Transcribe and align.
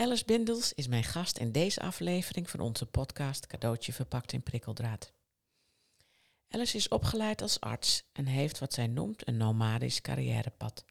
Alice 0.00 0.24
Bindels 0.24 0.72
is 0.72 0.86
mijn 0.86 1.04
gast 1.04 1.38
in 1.38 1.52
deze 1.52 1.80
aflevering 1.80 2.50
van 2.50 2.60
onze 2.60 2.86
podcast 2.86 3.46
Cadeautje 3.46 3.92
verpakt 3.92 4.32
in 4.32 4.42
prikkeldraad. 4.42 5.12
Alice 6.48 6.76
is 6.76 6.88
opgeleid 6.88 7.42
als 7.42 7.60
arts 7.60 8.02
en 8.12 8.26
heeft 8.26 8.58
wat 8.58 8.72
zij 8.72 8.86
noemt 8.86 9.28
een 9.28 9.36
nomadisch 9.36 10.00
carrièrepad. 10.00 10.84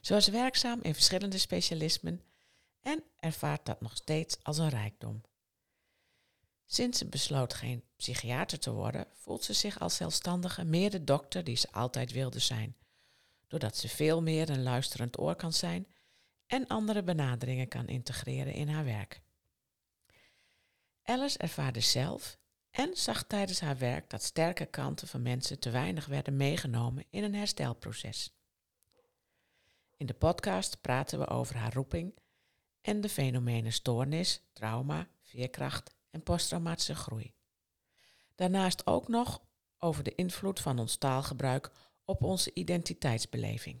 Ze 0.00 0.12
was 0.12 0.28
werkzaam 0.28 0.78
in 0.82 0.94
verschillende 0.94 1.38
specialismen 1.38 2.22
en 2.80 3.02
ervaart 3.16 3.66
dat 3.66 3.80
nog 3.80 3.96
steeds 3.96 4.38
als 4.42 4.58
een 4.58 4.68
rijkdom. 4.68 5.22
Sinds 6.66 6.98
ze 6.98 7.06
besloot 7.06 7.54
geen 7.54 7.84
psychiater 7.96 8.58
te 8.58 8.72
worden, 8.72 9.06
voelt 9.14 9.44
ze 9.44 9.52
zich 9.52 9.80
als 9.80 9.96
zelfstandige 9.96 10.64
meer 10.64 10.90
de 10.90 11.04
dokter 11.04 11.44
die 11.44 11.56
ze 11.56 11.72
altijd 11.72 12.12
wilde 12.12 12.38
zijn, 12.38 12.76
doordat 13.46 13.76
ze 13.76 13.88
veel 13.88 14.22
meer 14.22 14.50
een 14.50 14.62
luisterend 14.62 15.18
oor 15.18 15.34
kan 15.34 15.52
zijn 15.52 15.86
en 16.48 16.66
andere 16.66 17.02
benaderingen 17.02 17.68
kan 17.68 17.88
integreren 17.88 18.52
in 18.52 18.68
haar 18.68 18.84
werk. 18.84 19.20
Alice 21.02 21.38
ervaarde 21.38 21.80
zelf 21.80 22.38
en 22.70 22.96
zag 22.96 23.22
tijdens 23.22 23.60
haar 23.60 23.78
werk 23.78 24.10
dat 24.10 24.22
sterke 24.22 24.66
kanten 24.66 25.08
van 25.08 25.22
mensen 25.22 25.58
te 25.58 25.70
weinig 25.70 26.06
werden 26.06 26.36
meegenomen 26.36 27.04
in 27.10 27.24
een 27.24 27.34
herstelproces. 27.34 28.32
In 29.96 30.06
de 30.06 30.14
podcast 30.14 30.80
praten 30.80 31.18
we 31.18 31.26
over 31.26 31.56
haar 31.56 31.72
roeping 31.72 32.18
en 32.80 33.00
de 33.00 33.08
fenomenen 33.08 33.72
stoornis, 33.72 34.42
trauma, 34.52 35.08
veerkracht 35.22 35.94
en 36.10 36.22
posttraumatische 36.22 36.94
groei. 36.94 37.34
Daarnaast 38.34 38.86
ook 38.86 39.08
nog 39.08 39.42
over 39.78 40.04
de 40.04 40.14
invloed 40.14 40.60
van 40.60 40.78
ons 40.78 40.96
taalgebruik 40.96 41.70
op 42.04 42.22
onze 42.22 42.50
identiteitsbeleving. 42.54 43.80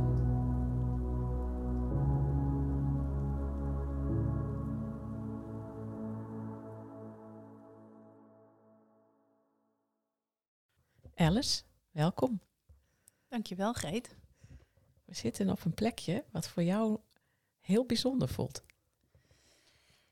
Alice, 11.21 11.61
welkom. 11.91 12.41
Dankjewel, 13.27 13.73
Greet. 13.73 14.15
We 15.05 15.15
zitten 15.15 15.49
op 15.49 15.65
een 15.65 15.73
plekje 15.73 16.23
wat 16.31 16.47
voor 16.47 16.63
jou 16.63 16.99
heel 17.59 17.85
bijzonder 17.85 18.29
voelt. 18.29 18.63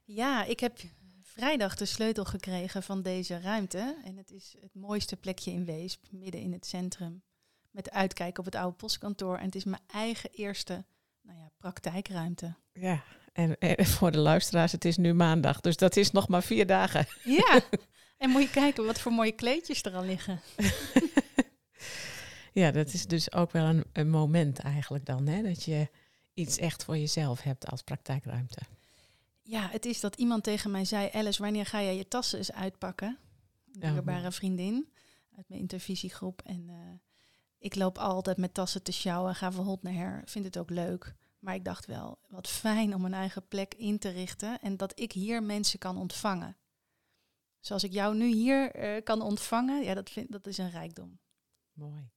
Ja, 0.04 0.44
ik 0.44 0.60
heb 0.60 0.80
vrijdag 1.22 1.76
de 1.76 1.86
sleutel 1.86 2.26
gekregen 2.26 2.84
van 2.84 3.02
deze 3.02 3.40
ruimte. 3.40 3.98
En 4.04 4.18
het 4.18 4.32
is 4.32 4.56
het 4.62 4.76
mooiste 4.76 5.16
plekje 5.16 5.52
in 5.52 5.66
Weesp, 5.66 6.06
midden 6.12 6.42
in 6.42 6.52
het 6.52 6.66
centrum. 6.66 7.24
Met 7.72 7.92
uitkijk 7.92 8.38
op 8.38 8.46
het 8.46 8.56
oude 8.56 8.76
postkantoor. 8.76 9.38
En 9.38 9.46
het 9.46 9.56
is 9.56 9.64
mijn 9.64 9.84
eigen 9.88 10.30
eerste 10.30 10.86
nou 11.22 11.38
ja, 11.38 11.52
praktijkruimte. 11.58 12.56
Ja, 12.74 13.04
en, 13.34 13.58
en 13.58 13.86
voor 13.86 14.12
de 14.12 14.18
luisteraars, 14.18 14.72
het 14.72 14.86
is 14.86 14.98
nu 14.98 15.14
maandag. 15.14 15.62
Dus 15.62 15.78
dat 15.78 15.96
is 15.96 16.12
nog 16.12 16.28
maar 16.28 16.44
vier 16.44 16.66
dagen. 16.66 17.08
Ja, 17.24 17.60
En 18.20 18.30
moet 18.30 18.42
je 18.42 18.50
kijken 18.50 18.86
wat 18.86 19.00
voor 19.00 19.12
mooie 19.12 19.32
kleedjes 19.32 19.84
er 19.84 19.96
al 19.96 20.04
liggen. 20.04 20.42
ja, 22.62 22.72
dat 22.72 22.94
is 22.94 23.06
dus 23.06 23.34
ook 23.34 23.52
wel 23.52 23.66
een, 23.66 23.84
een 23.94 24.10
moment 24.10 24.60
eigenlijk 24.60 25.06
dan, 25.06 25.28
hè? 25.28 25.42
dat 25.42 25.64
je 25.64 25.90
iets 26.34 26.58
echt 26.58 26.84
voor 26.84 26.98
jezelf 26.98 27.42
hebt 27.42 27.68
als 27.68 27.82
praktijkruimte. 27.82 28.62
Ja, 29.42 29.70
het 29.70 29.86
is 29.86 30.00
dat 30.00 30.16
iemand 30.16 30.44
tegen 30.44 30.72
mij 30.72 30.86
zei, 30.86 31.10
Alice, 31.14 31.42
wanneer 31.42 31.66
ga 31.66 31.82
jij 31.82 31.96
je 31.96 32.08
tassen 32.08 32.38
eens 32.38 32.52
uitpakken? 32.52 33.18
Een 33.74 33.94
dierbare 33.94 34.32
vriendin 34.32 34.94
uit 35.38 35.50
mijn 35.50 35.62
intervisiegroep. 35.62 36.42
En 36.46 36.68
uh, 36.70 36.76
ik 37.58 37.76
loop 37.76 37.98
altijd 37.98 38.38
met 38.38 38.54
tassen 38.54 38.84
te 38.84 38.92
sjouwen, 38.92 39.36
ga 39.36 39.52
van 39.52 39.66
hot 39.66 39.84
naar 39.84 39.94
her, 39.94 40.22
vind 40.26 40.46
het 40.46 40.58
ook 40.58 40.70
leuk. 40.70 41.16
Maar 41.40 41.56
ik 41.56 41.66
dacht 41.66 41.86
wel, 41.86 42.20
wat 42.28 42.48
fijn 42.48 42.96
om 42.96 43.06
een 43.06 43.14
eigen 43.14 43.48
plek 43.48 43.74
in 43.74 44.00
te 44.00 44.10
richten 44.10 44.62
en 44.62 44.78
dat 44.78 45.00
ik 45.00 45.12
hier 45.12 45.44
mensen 45.44 45.80
kan 45.80 45.98
ontvangen. 45.98 46.58
Zoals 47.60 47.84
ik 47.84 47.92
jou 47.92 48.16
nu 48.16 48.26
hier 48.26 48.76
uh, 48.76 49.04
kan 49.04 49.22
ontvangen, 49.22 49.84
ja, 49.84 49.94
dat, 49.94 50.12
dat 50.28 50.48
is 50.48 50.58
een 50.58 50.72
rijkdom. 50.72 51.20
Mooi. 51.74 52.10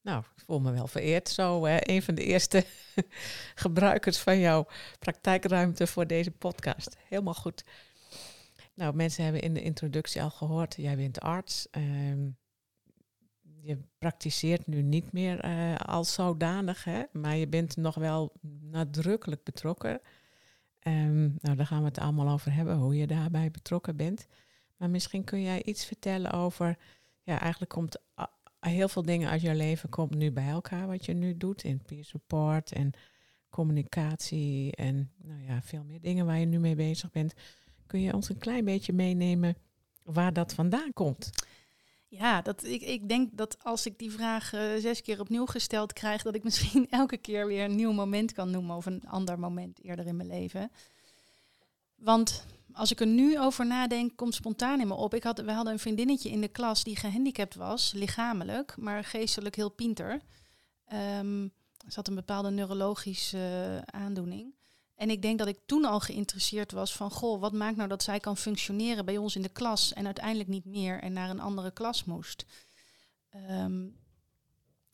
Nou, 0.00 0.24
ik 0.36 0.42
voel 0.46 0.60
me 0.60 0.72
wel 0.72 0.86
vereerd. 0.86 1.28
Zo 1.28 1.66
uh, 1.66 1.76
een 1.80 2.02
van 2.02 2.14
de 2.14 2.24
eerste 2.24 2.64
gebruikers 3.64 4.18
van 4.18 4.38
jouw 4.38 4.66
praktijkruimte 4.98 5.86
voor 5.86 6.06
deze 6.06 6.30
podcast. 6.30 6.96
Helemaal 7.08 7.34
goed. 7.34 7.64
Nou, 8.74 8.94
mensen 8.94 9.24
hebben 9.24 9.42
in 9.42 9.54
de 9.54 9.62
introductie 9.62 10.22
al 10.22 10.30
gehoord, 10.30 10.74
jij 10.76 10.96
bent 10.96 11.20
arts. 11.20 11.66
Uh, 11.76 12.28
je 13.60 13.78
praktiseert 13.98 14.66
nu 14.66 14.82
niet 14.82 15.12
meer 15.12 15.44
uh, 15.44 15.76
als 15.76 16.12
zodanig, 16.12 16.84
hè? 16.84 17.02
maar 17.12 17.36
je 17.36 17.48
bent 17.48 17.76
nog 17.76 17.94
wel 17.94 18.32
nadrukkelijk 18.60 19.44
betrokken. 19.44 20.00
Um, 20.86 21.34
nou, 21.38 21.56
daar 21.56 21.66
gaan 21.66 21.80
we 21.80 21.88
het 21.88 21.98
allemaal 21.98 22.28
over 22.28 22.52
hebben, 22.52 22.76
hoe 22.76 22.96
je 22.96 23.06
daarbij 23.06 23.50
betrokken 23.50 23.96
bent. 23.96 24.26
Maar 24.76 24.90
misschien 24.90 25.24
kun 25.24 25.42
jij 25.42 25.62
iets 25.62 25.84
vertellen 25.84 26.32
over, 26.32 26.78
ja, 27.22 27.40
eigenlijk 27.40 27.70
komt 27.70 27.96
heel 28.60 28.88
veel 28.88 29.02
dingen 29.02 29.30
uit 29.30 29.40
jouw 29.40 29.54
leven 29.54 29.88
komt 29.88 30.14
nu 30.14 30.32
bij 30.32 30.48
elkaar, 30.48 30.86
wat 30.86 31.04
je 31.04 31.12
nu 31.12 31.36
doet 31.36 31.64
in 31.64 31.82
peer 31.82 32.04
support 32.04 32.72
en 32.72 32.92
communicatie 33.50 34.76
en 34.76 35.12
nou 35.16 35.42
ja, 35.42 35.62
veel 35.62 35.84
meer 35.84 36.00
dingen 36.00 36.26
waar 36.26 36.38
je 36.38 36.46
nu 36.46 36.58
mee 36.58 36.74
bezig 36.74 37.10
bent. 37.10 37.34
Kun 37.86 38.00
je 38.00 38.14
ons 38.14 38.28
een 38.28 38.38
klein 38.38 38.64
beetje 38.64 38.92
meenemen 38.92 39.56
waar 40.02 40.32
dat 40.32 40.54
vandaan 40.54 40.92
komt? 40.92 41.30
Ja, 42.08 42.42
dat, 42.42 42.64
ik, 42.64 42.82
ik 42.82 43.08
denk 43.08 43.28
dat 43.32 43.56
als 43.62 43.86
ik 43.86 43.98
die 43.98 44.10
vraag 44.10 44.52
uh, 44.52 44.60
zes 44.78 45.02
keer 45.02 45.20
opnieuw 45.20 45.46
gesteld 45.46 45.92
krijg, 45.92 46.22
dat 46.22 46.34
ik 46.34 46.44
misschien 46.44 46.86
elke 47.00 47.16
keer 47.16 47.46
weer 47.46 47.64
een 47.64 47.76
nieuw 47.76 47.92
moment 47.92 48.32
kan 48.32 48.50
noemen 48.50 48.76
of 48.76 48.86
een 48.86 49.02
ander 49.06 49.38
moment 49.38 49.82
eerder 49.82 50.06
in 50.06 50.16
mijn 50.16 50.28
leven. 50.28 50.70
Want 51.94 52.44
als 52.72 52.90
ik 52.90 53.00
er 53.00 53.06
nu 53.06 53.38
over 53.38 53.66
nadenk, 53.66 54.16
komt 54.16 54.34
spontaan 54.34 54.80
in 54.80 54.86
me 54.86 54.94
op. 54.94 55.14
Ik 55.14 55.22
had, 55.22 55.40
we 55.40 55.52
hadden 55.52 55.72
een 55.72 55.78
vriendinnetje 55.78 56.30
in 56.30 56.40
de 56.40 56.48
klas 56.48 56.84
die 56.84 56.96
gehandicapt 56.96 57.54
was, 57.54 57.92
lichamelijk, 57.92 58.76
maar 58.76 59.04
geestelijk 59.04 59.56
heel 59.56 59.70
pinter. 59.70 60.20
Um, 60.92 61.52
ze 61.88 61.94
had 61.94 62.08
een 62.08 62.14
bepaalde 62.14 62.50
neurologische 62.50 63.82
aandoening. 63.84 64.54
En 64.94 65.10
ik 65.10 65.22
denk 65.22 65.38
dat 65.38 65.48
ik 65.48 65.58
toen 65.66 65.84
al 65.84 66.00
geïnteresseerd 66.00 66.72
was 66.72 66.94
van, 66.96 67.10
goh, 67.10 67.40
wat 67.40 67.52
maakt 67.52 67.76
nou 67.76 67.88
dat 67.88 68.02
zij 68.02 68.20
kan 68.20 68.36
functioneren 68.36 69.04
bij 69.04 69.16
ons 69.16 69.36
in 69.36 69.42
de 69.42 69.48
klas 69.48 69.92
en 69.92 70.04
uiteindelijk 70.04 70.48
niet 70.48 70.64
meer 70.64 71.02
en 71.02 71.12
naar 71.12 71.30
een 71.30 71.40
andere 71.40 71.70
klas 71.70 72.04
moest. 72.04 72.44
Um, 73.50 73.96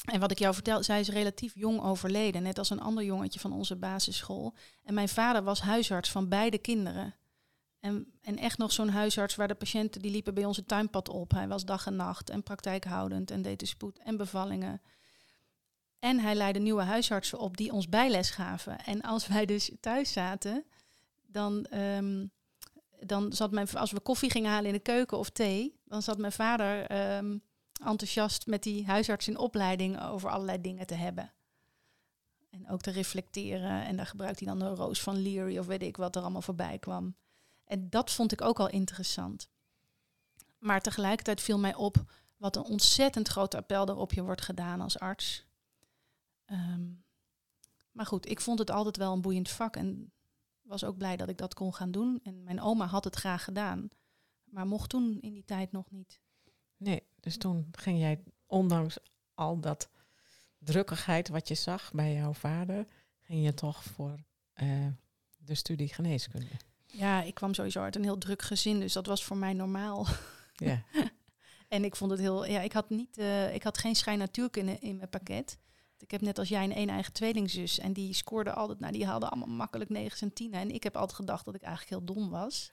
en 0.05 0.21
wat 0.21 0.31
ik 0.31 0.39
jou 0.39 0.55
vertel, 0.55 0.83
zij 0.83 1.01
is 1.01 1.09
relatief 1.09 1.55
jong 1.55 1.81
overleden, 1.83 2.43
net 2.43 2.59
als 2.59 2.71
een 2.71 2.81
ander 2.81 3.05
jongetje 3.05 3.41
van 3.41 3.53
onze 3.53 3.77
basisschool. 3.77 4.55
En 4.85 4.95
mijn 4.95 5.09
vader 5.09 5.43
was 5.43 5.61
huisarts 5.61 6.11
van 6.11 6.29
beide 6.29 6.59
kinderen. 6.59 7.15
En, 7.81 8.13
en 8.23 8.39
echt 8.39 8.59
nog 8.59 8.73
zo'n 8.73 8.89
huisarts 8.89 9.35
waar 9.35 9.49
de 9.49 9.55
patiënten 9.55 10.03
die 10.03 10.11
liepen 10.11 10.35
bij 10.35 10.45
ons 10.45 10.57
het 10.57 10.69
tuinpad 10.69 11.09
op. 11.09 11.31
Hij 11.31 11.49
was 11.49 11.65
dag 11.65 11.87
en 11.87 11.97
nacht 11.97 12.31
en 12.31 12.43
praktijkhoudend 12.43 13.31
en 13.31 13.43
deed 13.43 13.61
de 13.61 13.67
spoed 13.67 13.99
en 13.99 14.17
bevallingen. 14.17 14.83
En 15.99 16.19
hij 16.19 16.35
leidde 16.35 16.61
nieuwe 16.61 16.83
huisartsen 16.83 17.39
op 17.39 17.57
die 17.57 17.73
ons 17.73 17.89
bijles 17.89 18.31
gaven. 18.31 18.79
En 18.85 19.01
als 19.01 19.27
wij 19.27 19.47
dus 19.47 19.71
thuis 19.81 20.13
zaten, 20.13 20.65
dan, 21.27 21.67
um, 21.75 22.31
dan 23.01 23.33
zat 23.33 23.51
mijn, 23.51 23.71
als 23.71 23.93
we 23.93 24.01
koffie 24.01 24.31
gingen 24.31 24.51
halen 24.51 24.67
in 24.67 24.73
de 24.73 24.79
keuken 24.79 25.19
of 25.19 25.31
thee, 25.31 25.81
dan 25.85 26.03
zat 26.03 26.19
mijn 26.19 26.33
vader 26.33 26.93
um, 27.17 27.43
enthousiast 27.85 28.47
met 28.47 28.63
die 28.63 28.87
huisarts 28.87 29.29
in 29.29 29.39
opleiding 29.39 30.03
over 30.03 30.31
allerlei 30.31 30.61
dingen 30.61 30.87
te 30.87 30.95
hebben. 30.95 31.33
En 32.51 32.69
ook 32.69 32.81
te 32.81 32.91
reflecteren. 32.91 33.85
En 33.85 33.97
daar 33.97 34.07
gebruikt 34.07 34.39
hij 34.39 34.49
dan 34.49 34.59
de 34.59 34.69
roos 34.69 35.01
van 35.01 35.23
Leary 35.23 35.59
of 35.59 35.67
weet 35.67 35.83
ik 35.83 35.97
wat 35.97 36.17
er 36.17 36.23
allemaal 36.23 36.43
voorbij 36.43 36.79
kwam. 36.79 37.17
En 37.65 37.91
dat 37.91 38.11
vond 38.11 38.33
ik 38.33 38.41
ook 38.41 38.61
al 38.61 38.69
interessant. 38.69 39.51
Maar 40.59 40.81
tegelijkertijd 40.81 41.41
viel 41.41 41.59
mij 41.59 41.75
op 41.75 42.05
wat 42.37 42.57
een 42.57 42.63
ontzettend 42.63 43.29
groot 43.29 43.55
appel 43.55 43.87
er 43.87 43.97
op 43.97 44.13
je 44.13 44.23
wordt 44.23 44.43
gedaan 44.43 44.81
als 44.81 44.99
arts. 44.99 45.47
Um, 46.47 47.05
maar 47.93 48.07
goed, 48.07 48.29
ik 48.29 48.41
vond 48.41 48.59
het 48.59 48.71
altijd 48.71 48.97
wel 48.97 49.13
een 49.13 49.21
boeiend 49.21 49.51
vak 49.51 49.77
en 49.77 50.13
was 50.63 50.85
ook 50.85 50.97
blij 50.97 51.17
dat 51.17 51.29
ik 51.29 51.39
dat 51.39 51.55
kon 51.55 51.75
gaan 51.75 51.91
doen. 51.91 52.21
En 52.23 52.43
mijn 52.43 52.61
oma 52.61 52.87
had 52.87 53.05
het 53.05 53.17
graag 53.17 53.45
gedaan, 53.45 53.89
maar 54.45 54.67
mocht 54.67 54.91
toen 54.91 55.21
in 55.21 55.33
die 55.33 55.45
tijd 55.45 55.73
nog 55.73 55.91
niet. 55.91 56.21
Nee, 56.77 57.03
Dus 57.21 57.37
toen 57.37 57.69
ging 57.73 57.99
jij, 57.99 58.23
ondanks 58.47 58.99
al 59.35 59.61
dat 59.61 59.89
drukkigheid 60.59 61.29
wat 61.29 61.49
je 61.49 61.55
zag 61.55 61.93
bij 61.93 62.15
jouw 62.15 62.33
vader, 62.33 62.87
ging 63.21 63.45
je 63.45 63.55
toch 63.55 63.85
voor 63.85 64.19
eh, 64.53 64.87
de 65.39 65.55
studie 65.55 65.95
geneeskunde. 65.95 66.51
Ja, 66.87 67.23
ik 67.23 67.35
kwam 67.35 67.55
sowieso 67.55 67.83
uit 67.83 67.97
een 67.97 68.03
heel 68.03 68.19
druk 68.19 68.43
gezin, 68.43 68.81
dus 68.81 68.93
dat 68.93 69.07
was 69.07 69.25
voor 69.25 69.37
mij 69.37 69.53
normaal. 69.53 70.07
Ja, 70.53 70.85
En 71.71 71.85
ik 71.85 71.97
vond 71.97 72.11
het 72.11 72.21
heel, 72.21 72.45
ja, 72.47 72.61
ik 72.61 72.73
had 72.73 72.91
niet, 72.91 73.19
eh, 73.19 73.55
ik 73.55 73.63
had 73.63 73.79
geen 73.79 73.97
schijn 73.97 74.19
natuurkunde 74.19 74.79
in 74.79 74.97
mijn 74.97 75.09
pakket. 75.09 75.59
Ik 75.99 76.11
heb 76.11 76.21
net 76.21 76.39
als 76.39 76.49
jij 76.49 76.65
een 76.65 76.79
een 76.79 76.89
eigen 76.89 77.13
tweelingzus 77.13 77.79
en 77.79 77.93
die 77.93 78.15
scoorde 78.15 78.53
altijd, 78.53 78.81
nou 78.81 78.93
die 78.93 79.07
haalden 79.07 79.31
allemaal 79.31 79.57
makkelijk 79.57 79.91
9 79.91 80.21
en 80.21 80.33
10. 80.33 80.53
En 80.53 80.71
ik 80.71 80.83
heb 80.83 80.97
altijd 80.97 81.19
gedacht 81.19 81.45
dat 81.45 81.55
ik 81.55 81.63
eigenlijk 81.63 81.91
heel 81.91 82.15
dom 82.15 82.31
was. 82.31 82.71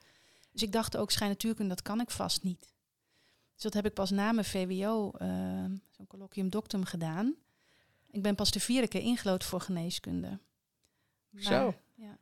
Dus 0.51 0.61
ik 0.61 0.71
dacht 0.71 0.97
ook 0.97 1.11
schijn 1.11 1.29
natuurkunde, 1.29 1.69
dat 1.69 1.81
kan 1.81 2.01
ik 2.01 2.11
vast 2.11 2.43
niet. 2.43 2.73
Dus 3.57 3.65
dat 3.65 3.73
heb 3.73 3.85
ik 3.85 3.93
pas 3.93 4.09
na 4.11 4.31
mijn 4.31 4.45
VWO, 4.45 5.11
eh, 5.19 5.27
zo'n 5.91 6.07
colloquium 6.07 6.49
doctum 6.49 6.85
gedaan. 6.85 7.35
Ik 8.11 8.21
ben 8.21 8.35
pas 8.35 8.51
de 8.51 8.59
vierde 8.59 8.87
keer 8.87 9.01
ingelood 9.01 9.43
voor 9.43 9.61
geneeskunde. 9.61 10.39
Maar, 11.29 11.41
Zo. 11.43 11.73
Ja. 11.95 12.17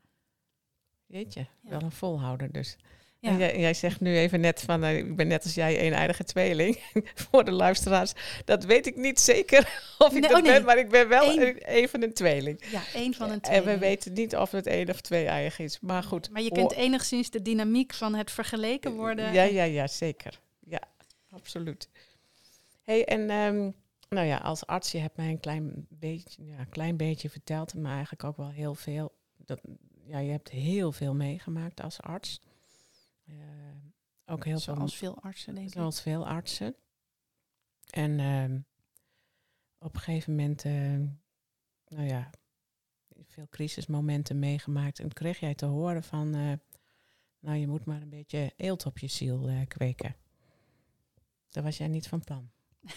jeetje, 1.05 1.45
Ja. 1.61 1.69
wel 1.69 1.81
een 1.81 1.91
volhouder 1.91 2.51
dus. 2.51 2.75
Ja. 3.19 3.29
En 3.31 3.37
jij, 3.37 3.59
jij 3.59 3.73
zegt 3.73 3.99
nu 3.99 4.17
even 4.17 4.39
net 4.39 4.61
van, 4.61 4.83
eh, 4.83 4.97
ik 4.97 5.15
ben 5.15 5.27
net 5.27 5.43
als 5.43 5.53
jij 5.53 5.87
een 5.87 5.93
eindige 5.93 6.23
tweeling. 6.23 6.79
Voor 7.29 7.43
de 7.45 7.51
luisteraars, 7.51 8.13
dat 8.45 8.63
weet 8.63 8.85
ik 8.87 8.95
niet 8.95 9.19
zeker 9.19 9.59
of 9.97 10.07
ik 10.07 10.11
Nee, 10.19 10.21
dat 10.21 10.31
oh 10.31 10.43
nee. 10.43 10.51
ben, 10.53 10.63
maar 10.65 10.77
ik 10.77 10.89
ben 10.89 11.07
wel 11.07 11.29
Eén. 11.31 11.41
een- 11.41 11.57
even 11.57 12.03
een 12.03 12.13
tweeling. 12.13 12.65
ja, 12.71 12.81
één 12.93 13.13
van 13.13 13.27
een 13.27 13.33
En 13.33 13.41
twee. 13.41 13.61
we 13.61 13.77
weten 13.77 14.13
niet 14.13 14.35
of 14.35 14.51
het 14.51 14.67
één 14.67 14.89
of 14.89 15.01
twee 15.01 15.25
eigen 15.25 15.63
is. 15.63 15.79
Maar 15.79 16.03
goed. 16.03 16.29
Maar 16.29 16.41
je 16.41 16.51
kent 16.51 16.71
enigszins 16.73 17.29
de 17.29 17.41
dynamiek 17.41 17.93
van 17.93 18.15
het 18.15 18.31
vergeleken 18.31 18.95
worden. 18.95 19.33
Ja, 19.33 19.43
ja, 19.43 19.63
ja, 19.63 19.87
zeker. 19.87 20.39
Absoluut. 21.35 21.89
hey, 22.83 23.05
en 23.05 23.29
ehm, 23.29 23.71
nou 24.09 24.27
ja, 24.27 24.37
als 24.37 24.65
arts, 24.65 24.91
je 24.91 24.97
hebt 24.97 25.17
mij 25.17 25.29
een 25.29 25.39
klein 25.39 25.87
beetje, 25.89 26.45
ja, 26.45 26.63
klein 26.63 26.97
beetje 26.97 27.29
verteld, 27.29 27.73
maar 27.73 27.91
eigenlijk 27.91 28.23
ook 28.23 28.37
wel 28.37 28.49
heel 28.49 28.75
veel. 28.75 29.15
Dat, 29.37 29.61
ja, 30.05 30.19
je 30.19 30.31
hebt 30.31 30.49
heel 30.49 30.91
veel 30.91 31.13
meegemaakt 31.13 31.81
als 31.81 32.01
arts. 32.01 32.41
Eh, 33.25 33.35
ook 34.25 34.45
heel 34.45 34.59
veel 34.59 34.75
Zoals 34.75 34.95
veel 34.95 35.21
artsen, 35.21 35.55
denk 35.55 35.67
ik. 35.67 35.73
Zoals 35.73 36.01
veel 36.01 36.27
artsen. 36.27 36.75
En 37.89 38.19
ehm, 38.19 38.59
op 39.77 39.93
een 39.95 40.01
gegeven 40.01 40.35
moment, 40.35 40.63
ehm, 40.63 41.07
nou 41.87 42.07
ja, 42.07 42.29
veel 43.23 43.47
crisismomenten 43.49 44.39
meegemaakt. 44.39 44.99
En 44.99 45.13
kreeg 45.13 45.39
jij 45.39 45.55
te 45.55 45.65
horen 45.65 46.03
van, 46.03 46.35
eh, 46.35 46.53
nou 47.39 47.57
je 47.57 47.67
moet 47.67 47.85
maar 47.85 48.01
een 48.01 48.09
beetje 48.09 48.53
eelt 48.55 48.85
op 48.85 48.97
je 48.97 49.07
ziel 49.07 49.47
eh, 49.47 49.67
kweken. 49.67 50.15
Daar 51.55 51.63
was 51.63 51.77
jij 51.77 51.87
niet 51.87 52.07
van 52.07 52.23
plan. 52.23 52.49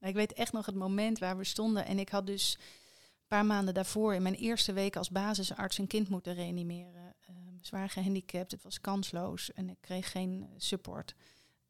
Ik 0.00 0.14
weet 0.14 0.32
echt 0.32 0.52
nog 0.52 0.66
het 0.66 0.74
moment 0.74 1.18
waar 1.18 1.36
we 1.36 1.44
stonden. 1.44 1.86
En 1.86 1.98
ik 1.98 2.08
had 2.08 2.26
dus 2.26 2.58
een 2.58 3.26
paar 3.26 3.46
maanden 3.46 3.74
daarvoor 3.74 4.14
in 4.14 4.22
mijn 4.22 4.34
eerste 4.34 4.72
week 4.72 4.96
als 4.96 5.10
basisarts 5.10 5.78
een 5.78 5.86
kind 5.86 6.08
moeten 6.08 6.34
reanimeren. 6.34 7.14
Ehm, 7.20 7.56
zwaar 7.60 7.90
gehandicapt, 7.90 8.50
het 8.50 8.62
was 8.62 8.80
kansloos 8.80 9.52
en 9.52 9.70
ik 9.70 9.76
kreeg 9.80 10.10
geen 10.10 10.42
eh, 10.42 10.48
support. 10.56 11.14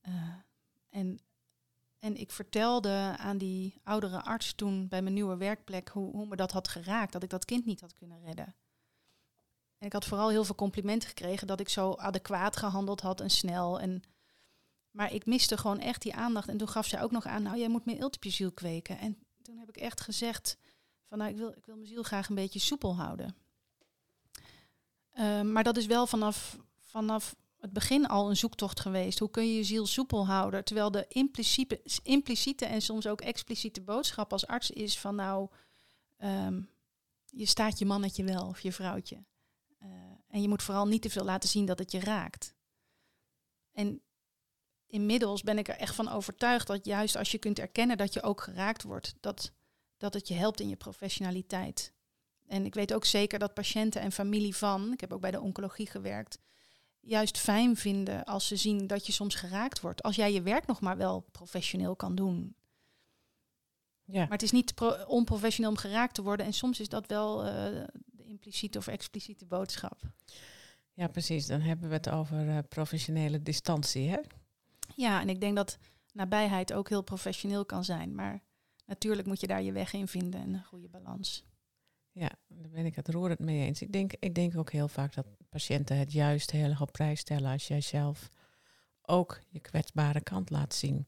Eh, 0.00 0.12
en, 0.90 1.20
en 1.98 2.16
ik 2.16 2.30
vertelde 2.30 3.14
aan 3.18 3.38
die 3.38 3.80
oudere 3.82 4.22
arts 4.22 4.54
toen 4.54 4.88
bij 4.88 5.02
mijn 5.02 5.14
nieuwe 5.14 5.36
werkplek 5.36 5.88
hoe, 5.88 6.10
hoe 6.10 6.26
me 6.26 6.36
dat 6.36 6.52
had 6.52 6.68
geraakt, 6.68 7.12
dat 7.12 7.22
ik 7.22 7.30
dat 7.30 7.44
kind 7.44 7.64
niet 7.64 7.80
had 7.80 7.94
kunnen 7.94 8.22
redden. 8.22 8.54
En 9.78 9.86
ik 9.86 9.92
had 9.92 10.04
vooral 10.04 10.28
heel 10.28 10.44
veel 10.44 10.54
complimenten 10.54 11.08
gekregen 11.08 11.46
dat 11.46 11.60
ik 11.60 11.68
zo 11.68 11.92
adequaat 11.92 12.56
gehandeld 12.56 13.00
had 13.00 13.20
en 13.20 13.30
snel. 13.30 13.80
En, 13.80 14.02
maar 14.96 15.12
ik 15.12 15.26
miste 15.26 15.56
gewoon 15.56 15.80
echt 15.80 16.02
die 16.02 16.14
aandacht. 16.14 16.48
En 16.48 16.56
toen 16.56 16.68
gaf 16.68 16.86
zij 16.86 17.02
ook 17.02 17.10
nog 17.10 17.26
aan, 17.26 17.42
nou 17.42 17.58
jij 17.58 17.68
moet 17.68 17.84
meer 17.84 18.10
ziel 18.20 18.52
kweken. 18.52 18.98
En 18.98 19.18
toen 19.42 19.58
heb 19.58 19.68
ik 19.68 19.76
echt 19.76 20.00
gezegd 20.00 20.56
van 21.08 21.18
nou 21.18 21.30
ik 21.30 21.36
wil, 21.36 21.48
ik 21.48 21.66
wil 21.66 21.76
mijn 21.76 21.88
ziel 21.88 22.02
graag 22.02 22.28
een 22.28 22.34
beetje 22.34 22.58
soepel 22.58 22.96
houden. 22.96 23.36
Ehm, 25.12 25.52
maar 25.52 25.64
dat 25.64 25.76
is 25.76 25.86
wel 25.86 26.06
vanaf, 26.06 26.58
vanaf 26.78 27.36
het 27.60 27.72
begin 27.72 28.06
al 28.06 28.28
een 28.28 28.36
zoektocht 28.36 28.80
geweest. 28.80 29.18
Hoe 29.18 29.30
kun 29.30 29.46
je 29.48 29.56
je 29.56 29.64
ziel 29.64 29.86
soepel 29.86 30.26
houden? 30.26 30.64
Terwijl 30.64 30.90
de 30.90 31.04
impliciete, 31.08 31.80
impliciete 32.02 32.64
en 32.64 32.82
soms 32.82 33.06
ook 33.06 33.20
expliciete 33.20 33.80
boodschap 33.80 34.32
als 34.32 34.46
arts 34.46 34.70
is 34.70 34.98
van 34.98 35.14
nou, 35.14 35.48
ehm, 36.16 36.60
je 37.24 37.46
staat 37.46 37.78
je 37.78 37.86
mannetje 37.86 38.24
wel 38.24 38.46
of 38.46 38.60
je 38.60 38.72
vrouwtje. 38.72 39.24
Eh, 39.78 39.88
en 40.28 40.42
je 40.42 40.48
moet 40.48 40.62
vooral 40.62 40.86
niet 40.86 41.02
te 41.02 41.10
veel 41.10 41.24
laten 41.24 41.48
zien 41.48 41.66
dat 41.66 41.78
het 41.78 41.92
je 41.92 42.00
raakt. 42.00 42.54
En 43.72 44.00
inmiddels 44.96 45.42
ben 45.42 45.58
ik 45.58 45.68
er 45.68 45.76
echt 45.76 45.94
van 45.94 46.08
overtuigd 46.08 46.66
dat 46.66 46.84
juist 46.84 47.16
als 47.16 47.30
je 47.30 47.38
kunt 47.38 47.58
erkennen 47.58 47.96
dat 47.96 48.12
je 48.12 48.22
ook 48.22 48.40
geraakt 48.40 48.82
wordt, 48.82 49.14
dat, 49.20 49.52
dat 49.96 50.14
het 50.14 50.28
je 50.28 50.34
helpt 50.34 50.60
in 50.60 50.68
je 50.68 50.76
professionaliteit. 50.76 51.92
En 52.46 52.64
ik 52.64 52.74
weet 52.74 52.94
ook 52.94 53.04
zeker 53.04 53.38
dat 53.38 53.54
patiënten 53.54 54.00
en 54.00 54.12
familie 54.12 54.56
van, 54.56 54.92
ik 54.92 55.00
heb 55.00 55.12
ook 55.12 55.20
bij 55.20 55.30
de 55.30 55.40
oncologie 55.40 55.86
gewerkt, 55.86 56.38
juist 57.00 57.38
fijn 57.38 57.76
vinden 57.76 58.24
als 58.24 58.46
ze 58.46 58.56
zien 58.56 58.86
dat 58.86 59.06
je 59.06 59.12
soms 59.12 59.34
geraakt 59.34 59.80
wordt. 59.80 60.02
Als 60.02 60.16
jij 60.16 60.32
je 60.32 60.42
werk 60.42 60.66
nog 60.66 60.80
maar 60.80 60.96
wel 60.96 61.20
professioneel 61.32 61.96
kan 61.96 62.14
doen. 62.14 62.54
Ja, 64.04 64.20
Maar 64.20 64.28
het 64.30 64.42
is 64.42 64.50
niet 64.50 64.74
pro- 64.74 65.04
onprofessioneel 65.06 65.70
om 65.70 65.76
geraakt 65.76 66.14
te 66.14 66.22
worden. 66.22 66.46
En 66.46 66.52
soms 66.52 66.80
is 66.80 66.88
dat 66.88 67.06
wel 67.06 67.44
eh, 67.44 67.84
de 68.06 68.24
impliciete 68.24 68.78
of 68.78 68.86
expliciete 68.86 69.44
boodschap. 69.46 70.00
ja, 70.92 71.08
precies. 71.08 71.46
Dan 71.46 71.60
hebben 71.60 71.88
we 71.88 71.94
het 71.94 72.08
over 72.10 72.48
eh, 72.48 72.58
professionele 72.68 73.42
distantie, 73.42 74.08
hè? 74.10 74.18
Ja, 74.94 75.20
en 75.20 75.28
ik 75.28 75.40
denk 75.40 75.56
dat 75.56 75.78
nabijheid 76.12 76.72
ook 76.72 76.88
heel 76.88 77.02
professioneel 77.02 77.64
kan 77.64 77.84
zijn. 77.84 78.14
Maar 78.14 78.42
natuurlijk 78.86 79.28
moet 79.28 79.40
je 79.40 79.46
daar 79.46 79.62
je 79.62 79.72
weg 79.72 79.92
in 79.92 80.08
vinden 80.08 80.40
en 80.40 80.54
een 80.54 80.64
goede 80.64 80.88
balans. 80.88 81.44
Ja, 82.12 82.30
daar 82.48 82.70
ben 82.70 82.86
ik 82.86 82.96
het 82.96 83.08
roerend 83.08 83.38
mee 83.38 83.66
eens. 83.66 83.82
Ik 83.82 83.92
denk, 83.92 84.12
ik 84.18 84.34
denk 84.34 84.56
ook 84.56 84.70
heel 84.70 84.88
vaak 84.88 85.14
dat 85.14 85.26
patiënten 85.48 85.98
het 85.98 86.12
juist 86.12 86.50
heel 86.50 86.68
erg 86.68 86.80
op 86.80 86.92
prijs 86.92 87.20
stellen 87.20 87.52
als 87.52 87.66
jij 87.66 87.80
zelf 87.80 88.28
ook 89.02 89.40
je 89.48 89.60
kwetsbare 89.60 90.20
kant 90.20 90.50
laat 90.50 90.74
zien. 90.74 91.06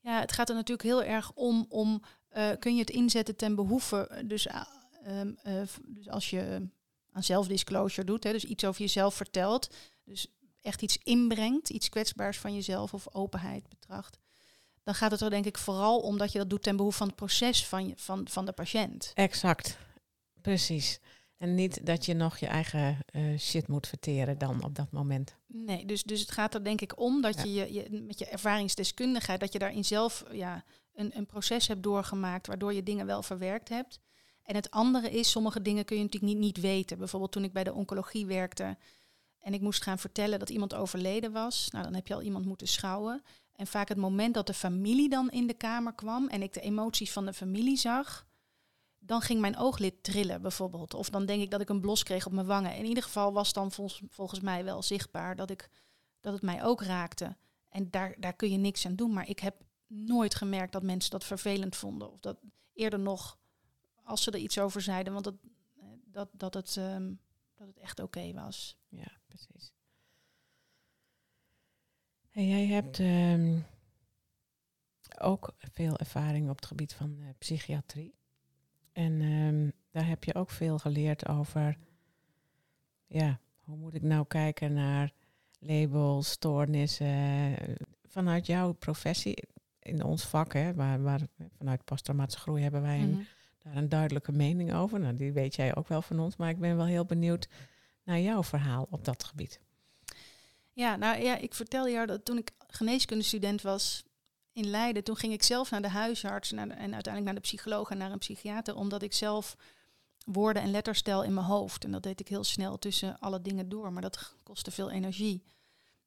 Ja, 0.00 0.20
het 0.20 0.32
gaat 0.32 0.48
er 0.48 0.54
natuurlijk 0.54 0.88
heel 0.88 1.02
erg 1.02 1.32
om, 1.32 1.66
om 1.68 2.02
eh, 2.28 2.50
kun 2.58 2.74
je 2.74 2.80
het 2.80 2.90
inzetten 2.90 3.36
ten 3.36 3.54
behoeve. 3.54 4.22
Dus, 4.26 4.48
ah, 4.48 4.66
ehm, 5.02 5.32
eh, 5.42 5.62
dus 5.86 6.08
als 6.08 6.30
je 6.30 6.68
aan 7.12 7.22
zelfdisclosure 7.22 8.06
doet, 8.06 8.24
hè, 8.24 8.32
dus 8.32 8.44
iets 8.44 8.64
over 8.64 8.80
jezelf 8.80 9.14
vertelt, 9.14 9.74
dus 10.04 10.35
echt 10.66 10.82
iets 10.82 10.98
inbrengt, 11.02 11.70
iets 11.70 11.88
kwetsbaars 11.88 12.38
van 12.38 12.54
jezelf 12.54 12.94
of 12.94 13.14
openheid 13.14 13.68
betracht, 13.68 14.18
dan 14.82 14.94
gaat 14.94 15.10
het 15.10 15.20
er 15.20 15.30
denk 15.30 15.44
ik 15.46 15.58
vooral 15.58 16.00
om 16.00 16.18
dat 16.18 16.32
je 16.32 16.38
dat 16.38 16.50
doet 16.50 16.62
ten 16.62 16.76
behoeve 16.76 16.98
van 16.98 17.06
het 17.06 17.16
proces 17.16 17.66
van, 17.66 17.86
je, 17.88 17.94
van, 17.96 18.28
van 18.28 18.44
de 18.46 18.52
patiënt. 18.52 19.10
Exact, 19.14 19.78
precies. 20.40 21.00
En 21.36 21.54
niet 21.54 21.86
dat 21.86 22.04
je 22.04 22.14
nog 22.14 22.38
je 22.38 22.46
eigen 22.46 22.98
eh, 23.06 23.38
shit 23.38 23.68
moet 23.68 23.86
verteren 23.86 24.38
dan 24.38 24.64
op 24.64 24.74
dat 24.74 24.90
moment. 24.92 25.36
Nee, 25.46 25.84
dus, 25.86 26.02
dus 26.02 26.20
het 26.20 26.30
gaat 26.30 26.54
er 26.54 26.64
denk 26.64 26.80
ik 26.80 26.98
om 27.00 27.20
dat 27.20 27.34
Ja. 27.34 27.42
je, 27.44 27.72
je 27.72 28.02
met 28.02 28.18
je 28.18 28.26
ervaringsdeskundigheid, 28.26 29.40
dat 29.40 29.52
je 29.52 29.58
daarin 29.58 29.84
zelf 29.84 30.24
ja, 30.32 30.64
een, 30.94 31.16
een 31.16 31.26
proces 31.26 31.66
hebt 31.68 31.82
doorgemaakt, 31.82 32.46
waardoor 32.46 32.72
je 32.74 32.82
dingen 32.82 33.06
wel 33.06 33.22
verwerkt 33.22 33.68
hebt. 33.68 34.00
En 34.42 34.54
het 34.54 34.70
andere 34.70 35.10
is, 35.10 35.30
sommige 35.30 35.62
dingen 35.62 35.84
kun 35.84 35.96
je 35.96 36.02
natuurlijk 36.02 36.32
niet, 36.32 36.42
niet 36.42 36.60
weten. 36.60 36.98
Bijvoorbeeld 36.98 37.32
toen 37.32 37.44
ik 37.44 37.52
bij 37.52 37.64
de 37.64 37.72
oncologie 37.72 38.26
werkte 38.26 38.76
en 39.46 39.54
ik 39.54 39.60
moest 39.60 39.82
gaan 39.82 39.98
vertellen 39.98 40.38
dat 40.38 40.50
iemand 40.50 40.74
overleden 40.74 41.32
was. 41.32 41.68
Nou, 41.70 41.84
dan 41.84 41.94
heb 41.94 42.06
je 42.06 42.14
al 42.14 42.22
iemand 42.22 42.44
moeten 42.44 42.68
schouwen. 42.68 43.22
En 43.52 43.66
vaak 43.66 43.88
het 43.88 43.98
moment 43.98 44.34
dat 44.34 44.46
de 44.46 44.54
familie 44.54 45.08
dan 45.08 45.30
in 45.30 45.46
de 45.46 45.54
kamer 45.54 45.94
kwam 45.94 46.28
en 46.28 46.42
ik 46.42 46.52
de 46.52 46.60
emoties 46.60 47.12
van 47.12 47.26
de 47.26 47.32
familie 47.32 47.76
zag, 47.76 48.26
dan 48.98 49.20
ging 49.20 49.40
mijn 49.40 49.56
ooglid 49.56 50.02
trillen 50.02 50.42
bijvoorbeeld. 50.42 50.94
Of 50.94 51.10
dan 51.10 51.26
denk 51.26 51.42
ik 51.42 51.50
dat 51.50 51.60
ik 51.60 51.68
een 51.68 51.80
blos 51.80 52.02
kreeg 52.02 52.26
op 52.26 52.32
mijn 52.32 52.46
wangen. 52.46 52.76
In 52.76 52.84
ieder 52.84 53.02
geval 53.02 53.32
was 53.32 53.52
dan 53.52 53.72
volgens, 53.72 54.02
volgens 54.08 54.40
mij 54.40 54.64
wel 54.64 54.82
zichtbaar 54.82 55.36
dat, 55.36 55.50
ik, 55.50 55.68
dat 56.20 56.32
het 56.32 56.42
mij 56.42 56.64
ook 56.64 56.82
raakte. 56.82 57.36
En 57.68 57.90
daar, 57.90 58.14
daar 58.18 58.36
kun 58.36 58.50
je 58.50 58.58
niks 58.58 58.86
aan 58.86 58.96
doen. 58.96 59.12
Maar 59.12 59.28
ik 59.28 59.38
heb 59.38 59.62
nooit 59.86 60.34
gemerkt 60.34 60.72
dat 60.72 60.82
mensen 60.82 61.10
dat 61.10 61.24
vervelend 61.24 61.76
vonden. 61.76 62.12
Of 62.12 62.20
dat 62.20 62.36
eerder 62.72 62.98
nog, 62.98 63.38
als 64.04 64.22
ze 64.22 64.30
er 64.30 64.38
iets 64.38 64.58
over 64.58 64.80
zeiden, 64.80 65.12
want 65.12 65.24
dat, 65.24 65.34
eh, 65.80 65.86
dat, 66.04 66.28
dat, 66.32 66.54
het, 66.54 66.76
ehm, 66.76 67.12
dat 67.56 67.66
het 67.66 67.78
echt 67.78 68.00
oké 68.00 68.32
was. 68.32 68.76
Ja, 68.96 69.12
precies. 69.26 69.72
En 72.30 72.48
jij 72.48 72.66
hebt 72.66 72.98
ehm, 73.00 73.58
ook 75.20 75.54
veel 75.58 75.98
ervaring 75.98 76.48
op 76.50 76.56
het 76.56 76.66
gebied 76.66 76.94
van 76.94 77.16
eh, 77.20 77.28
psychiatrie. 77.38 78.14
En 78.92 79.20
ehm, 79.20 79.70
daar 79.90 80.06
heb 80.06 80.24
je 80.24 80.34
ook 80.34 80.50
veel 80.50 80.78
geleerd 80.78 81.28
over, 81.28 81.78
ja, 83.06 83.40
hoe 83.60 83.76
moet 83.76 83.94
ik 83.94 84.02
nou 84.02 84.26
kijken 84.26 84.72
naar 84.72 85.12
labels, 85.58 86.30
stoornissen, 86.30 87.06
eh, 87.06 87.74
vanuit 88.04 88.46
jouw 88.46 88.72
professie, 88.72 89.44
in 89.80 90.04
ons 90.04 90.24
vak, 90.24 90.52
hè, 90.52 90.74
waar, 90.74 91.02
waar, 91.02 91.20
vanuit 91.58 91.84
posttraumatische 91.84 92.40
groei 92.40 92.62
hebben 92.62 92.82
wij 92.82 93.00
een 93.00 93.10
Mhm. 93.10 93.22
daar 93.62 93.76
een 93.76 93.88
duidelijke 93.88 94.32
mening 94.32 94.74
over. 94.74 95.00
Nou, 95.00 95.16
die 95.16 95.32
weet 95.32 95.54
jij 95.54 95.76
ook 95.76 95.88
wel 95.88 96.02
van 96.02 96.20
ons, 96.20 96.36
maar 96.36 96.48
ik 96.48 96.58
ben 96.58 96.76
wel 96.76 96.86
heel 96.86 97.04
benieuwd 97.04 97.48
naar 98.06 98.20
jouw 98.20 98.42
verhaal 98.42 98.86
op 98.90 99.04
dat 99.04 99.24
gebied. 99.24 99.60
Ja, 100.72 100.96
nou 100.96 101.22
ja, 101.22 101.36
ik 101.36 101.54
vertelde 101.54 101.90
jou 101.90 102.06
dat 102.06 102.24
toen 102.24 102.38
ik 102.38 102.50
geneeskundestudent 102.66 103.62
was 103.62 104.04
in 104.52 104.66
Leiden, 104.66 105.04
toen 105.04 105.16
ging 105.16 105.32
ik 105.32 105.42
zelf 105.42 105.70
naar 105.70 105.82
de 105.82 105.88
huisarts 105.88 106.50
naar 106.50 106.68
de- 106.68 106.74
en 106.74 106.94
uiteindelijk 106.94 107.24
naar 107.24 107.34
de 107.34 107.48
psycholoog 107.48 107.90
en 107.90 107.98
naar 107.98 108.12
een 108.12 108.18
psychiater, 108.18 108.74
omdat 108.76 109.02
ik 109.02 109.12
zelf 109.12 109.56
woorden 110.24 110.62
en 110.62 110.70
letters 110.70 110.98
stel 110.98 111.22
in 111.22 111.34
mijn 111.34 111.46
hoofd. 111.46 111.84
En 111.84 111.90
dat 111.90 112.02
deed 112.02 112.20
ik 112.20 112.28
heel 112.28 112.44
snel 112.44 112.78
tussen 112.78 113.18
alle 113.18 113.42
dingen 113.42 113.68
door, 113.68 113.92
maar 113.92 114.02
dat 114.02 114.34
kostte 114.42 114.70
veel 114.70 114.90
energie. 114.90 115.42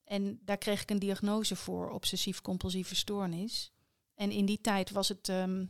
En 0.03 0.39
daar 0.45 0.57
kreeg 0.57 0.81
ik 0.81 0.89
een 0.89 0.99
diagnose 0.99 1.55
voor, 1.55 1.89
obsessief-compulsieve 1.89 2.95
stoornis. 2.95 3.71
En 4.15 4.31
in 4.31 4.45
die 4.45 4.61
tijd 4.61 4.91
was 4.91 5.07
het, 5.07 5.29
ehm, 5.29 5.65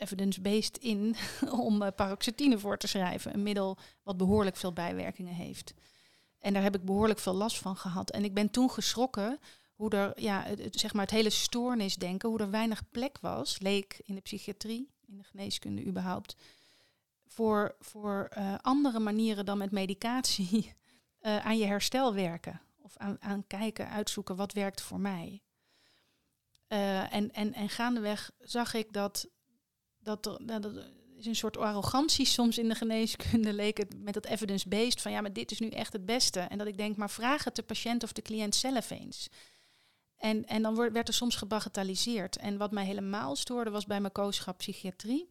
evidence-based 0.00 0.78
in 0.78 1.16
om 1.50 1.82
eh, 1.82 1.92
paroxetine 1.96 2.58
voor 2.58 2.76
te 2.76 2.86
schrijven. 2.86 3.34
Een 3.34 3.42
middel 3.42 3.76
wat 4.02 4.16
behoorlijk 4.16 4.56
veel 4.56 4.72
bijwerkingen 4.72 5.34
heeft. 5.34 5.74
En 6.38 6.52
daar 6.52 6.62
heb 6.62 6.74
ik 6.74 6.84
behoorlijk 6.84 7.18
veel 7.18 7.34
last 7.34 7.58
van 7.58 7.76
gehad. 7.76 8.10
En 8.10 8.24
ik 8.24 8.34
ben 8.34 8.50
toen 8.50 8.70
geschrokken 8.70 9.38
hoe 9.74 9.90
er, 9.90 10.20
ja, 10.20 10.42
het, 10.42 10.80
zeg 10.80 10.92
maar 10.92 11.02
het 11.02 11.14
hele 11.14 11.30
stoornisdenken, 11.30 12.28
hoe 12.28 12.38
er 12.38 12.50
weinig 12.50 12.90
plek 12.90 13.18
was, 13.20 13.58
leek 13.58 14.00
in 14.04 14.14
de 14.14 14.20
psychiatrie, 14.20 14.90
in 15.06 15.16
de 15.16 15.24
geneeskunde 15.24 15.84
überhaupt, 15.84 16.36
voor, 17.26 17.76
voor 17.80 18.28
eh, 18.30 18.54
andere 18.60 18.98
manieren 18.98 19.44
dan 19.44 19.58
met 19.58 19.70
medicatie 19.70 20.72
eh, 21.18 21.46
aan 21.46 21.58
je 21.58 21.66
herstel 21.66 22.14
werken. 22.14 22.60
Of 22.82 22.96
aan, 22.96 23.16
aan 23.20 23.46
kijken, 23.46 23.88
uitzoeken 23.88 24.36
wat 24.36 24.52
werkt 24.52 24.80
voor 24.80 25.00
mij. 25.00 25.40
En, 26.68 27.32
en, 27.32 27.52
en 27.52 27.68
gaandeweg 27.68 28.30
zag 28.38 28.74
ik 28.74 28.92
dat, 28.92 29.28
dat 30.06 30.26
er, 30.26 30.44
nou, 30.44 30.60
dat 30.60 30.72
is 31.16 31.26
een 31.26 31.36
soort 31.36 31.56
arrogantie 31.56 32.26
soms 32.26 32.58
in 32.58 32.68
de 32.68 32.74
geneeskunde, 32.74 33.52
leek 33.52 33.76
het 33.76 34.02
met 34.02 34.14
dat 34.14 34.26
evidence-based, 34.26 35.00
van 35.00 35.12
ja, 35.12 35.20
maar 35.20 35.32
dit 35.32 35.50
is 35.50 35.58
nu 35.58 35.68
echt 35.68 35.92
het 35.92 36.06
beste. 36.06 36.40
En 36.40 36.58
dat 36.58 36.66
ik 36.66 36.76
denk, 36.76 36.96
maar 36.96 37.10
vraag 37.10 37.44
het 37.44 37.56
de 37.56 37.62
patiënt 37.62 38.02
of 38.02 38.12
de 38.12 38.22
cliënt 38.22 38.54
zelf 38.54 38.90
eens. 38.90 39.28
En, 40.16 40.46
en 40.46 40.62
dan 40.62 40.74
wordt- 40.74 40.92
werd 40.92 41.08
er 41.08 41.14
soms 41.14 41.36
gebagatelliseerd. 41.36 42.36
En 42.36 42.56
wat 42.56 42.70
mij 42.70 42.84
helemaal 42.84 43.36
stoorde 43.36 43.70
was 43.70 43.86
bij 43.86 44.00
mijn 44.00 44.12
kooschap 44.12 44.58
psychiatrie. 44.58 45.30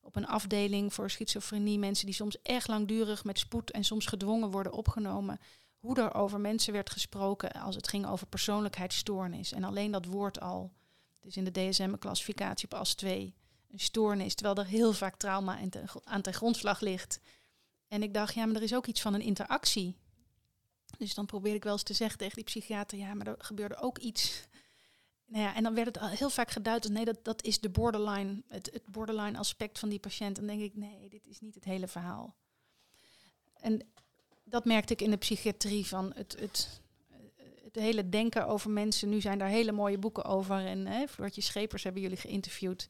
Op 0.00 0.16
een 0.16 0.26
afdeling 0.26 0.94
voor 0.94 1.10
schizofrenie, 1.10 1.78
mensen 1.78 2.06
die 2.06 2.14
soms 2.14 2.42
echt 2.42 2.68
langdurig 2.68 3.24
met 3.24 3.38
spoed 3.38 3.70
en 3.70 3.84
soms 3.84 4.06
gedwongen 4.06 4.50
worden 4.50 4.72
opgenomen. 4.72 5.38
Hoe 5.78 5.96
er 5.96 6.14
over 6.14 6.40
mensen 6.40 6.72
werd 6.72 6.90
gesproken 6.90 7.52
als 7.52 7.74
het 7.74 7.88
ging 7.88 8.06
over 8.06 8.26
persoonlijkheidsstoornis. 8.26 9.52
En 9.52 9.64
alleen 9.64 9.90
dat 9.90 10.04
woord 10.04 10.40
al, 10.40 10.72
dus 11.20 11.36
in 11.36 11.44
de 11.44 11.50
DSM 11.50 11.82
een 11.82 11.98
klassificatie 11.98 12.70
op 12.70 12.78
AS 12.78 12.94
2, 12.94 13.34
een 13.74 13.80
stoornis, 13.80 14.34
terwijl 14.34 14.56
er 14.56 14.66
heel 14.66 14.92
vaak 14.92 15.16
trauma 15.16 15.58
aan 16.04 16.22
ten, 16.22 16.34
grondslag 16.34 16.80
ligt. 16.80 17.20
En 17.88 18.02
ik 18.02 18.14
dacht, 18.14 18.34
ja, 18.34 18.46
maar 18.46 18.56
er 18.56 18.62
is 18.62 18.74
ook 18.74 18.86
iets 18.86 19.00
van 19.00 19.14
een 19.14 19.20
interactie. 19.20 19.96
Dus 20.98 21.14
dan 21.14 21.26
probeer 21.26 21.54
ik 21.54 21.64
wel 21.64 21.72
eens 21.72 21.82
te 21.82 21.94
zeggen 21.94 22.18
tegen 22.18 22.34
die 22.34 22.44
psychiater, 22.44 22.98
ja, 22.98 23.14
maar 23.14 23.26
er 23.26 23.34
gebeurde 23.38 23.76
ook 23.76 23.98
iets. 23.98 24.42
Nou 25.26 25.42
ja, 25.42 25.54
en 25.54 25.62
dan 25.62 25.74
werd 25.74 25.86
het 25.86 25.98
al 25.98 26.08
heel 26.08 26.30
vaak 26.30 26.50
geduid 26.50 26.82
als 26.82 26.92
nee, 26.92 27.04
dat, 27.04 27.24
dat 27.24 27.44
is 27.44 27.60
de 27.60 27.70
borderline, 27.70 28.42
het, 28.48 28.70
het 28.72 28.86
borderline 28.86 29.38
aspect 29.38 29.78
van 29.78 29.88
die 29.88 29.98
patiënt. 29.98 30.36
Dan 30.36 30.46
denk 30.46 30.60
ik, 30.60 30.76
nee, 30.76 31.08
dit 31.08 31.26
is 31.26 31.40
niet 31.40 31.54
het 31.54 31.64
hele 31.64 31.88
verhaal. 31.88 32.34
En 33.54 33.86
dat 34.44 34.64
merkte 34.64 34.92
ik 34.92 35.00
in 35.00 35.10
de 35.10 35.16
psychiatrie 35.16 35.86
van 35.86 36.12
het, 36.14 36.36
het, 36.38 36.80
het 37.62 37.74
hele 37.74 38.08
denken 38.08 38.46
over 38.46 38.70
mensen. 38.70 39.08
Nu 39.08 39.20
zijn 39.20 39.38
daar 39.38 39.48
hele 39.48 39.72
mooie 39.72 39.98
boeken 39.98 40.24
over. 40.24 40.66
En 40.66 40.86
hè, 40.86 41.08
Floortje 41.08 41.40
Schepers 41.40 41.82
hebben 41.82 42.02
jullie 42.02 42.16
geïnterviewd. 42.16 42.88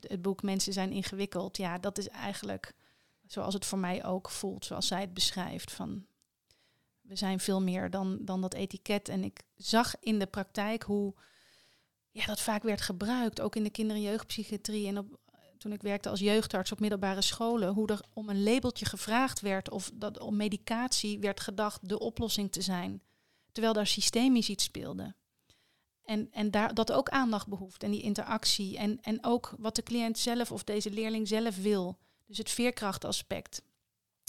Het, 0.00 0.22
boek 0.22 0.42
Mensen 0.42 0.72
zijn 0.72 0.92
ingewikkeld. 0.92 1.56
Ja, 1.56 1.78
dat 1.78 1.98
is 1.98 2.08
eigenlijk 2.08 2.74
zoals 3.26 3.54
het 3.54 3.66
voor 3.66 3.78
mij 3.78 4.04
ook 4.04 4.30
voelt, 4.30 4.64
zoals 4.64 4.86
zij 4.86 5.00
het 5.00 5.14
beschrijft. 5.14 5.72
Van 5.72 6.06
we 7.00 7.16
zijn 7.16 7.40
veel 7.40 7.62
meer 7.62 7.90
dan, 7.90 8.18
dan 8.20 8.40
dat 8.40 8.54
etiket. 8.54 9.08
En 9.08 9.24
ik 9.24 9.40
zag 9.56 9.94
in 10.00 10.18
de 10.18 10.26
praktijk 10.26 10.82
hoe 10.82 11.14
ja, 12.10 12.26
dat 12.26 12.40
vaak 12.40 12.62
werd 12.62 12.80
gebruikt, 12.80 13.40
ook 13.40 13.56
in 13.56 13.62
de 13.62 13.70
kinder- 13.70 13.96
en 13.96 14.02
jeugdpsychiatrie. 14.02 14.86
En 14.86 14.98
op, 14.98 15.18
toen 15.58 15.72
ik 15.72 15.82
werkte 15.82 16.08
als 16.08 16.20
jeugdarts 16.20 16.72
op 16.72 16.80
middelbare 16.80 17.22
scholen, 17.22 17.72
hoe 17.72 17.88
er 17.88 18.00
om 18.12 18.28
een 18.28 18.42
labeltje 18.42 18.84
gevraagd 18.86 19.40
werd 19.40 19.70
of 19.70 19.90
dat 19.94 20.20
om 20.20 20.36
medicatie 20.36 21.18
werd 21.18 21.40
gedacht 21.40 21.88
de 21.88 21.98
oplossing 21.98 22.52
te 22.52 22.60
zijn. 22.60 23.02
Terwijl 23.52 23.74
daar 23.74 23.86
systemisch 23.86 24.48
iets 24.48 24.64
speelde. 24.64 25.14
En, 26.08 26.28
en 26.32 26.50
daar, 26.50 26.74
dat 26.74 26.92
ook 26.92 27.08
aandacht 27.08 27.46
behoeft 27.46 27.82
en 27.82 27.90
die 27.90 28.02
interactie. 28.02 28.78
En, 28.78 28.98
en 29.02 29.18
ook 29.24 29.54
wat 29.58 29.74
de 29.76 29.82
cliënt 29.82 30.18
zelf 30.18 30.52
of 30.52 30.64
deze 30.64 30.90
leerling 30.90 31.28
zelf 31.28 31.56
wil. 31.56 31.98
Dus 32.26 32.38
het 32.38 32.50
veerkrachtaspect. 32.50 33.62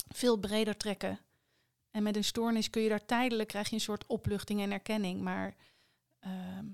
Veel 0.08 0.38
breder 0.38 0.78
trekken. 0.78 1.20
En 1.92 2.04
met 2.04 2.16
een 2.16 2.24
stoornis 2.24 2.70
kun 2.70 2.82
je 2.82 2.90
daar 2.90 3.06
tijdelijk, 3.06 3.48
krijg 3.50 3.70
je 3.70 3.76
een 3.76 3.82
soort 3.82 4.06
opluchting 4.08 4.62
en 4.62 4.72
erkenning. 4.72 5.22
Maar 5.22 5.56
ehm, 6.20 6.66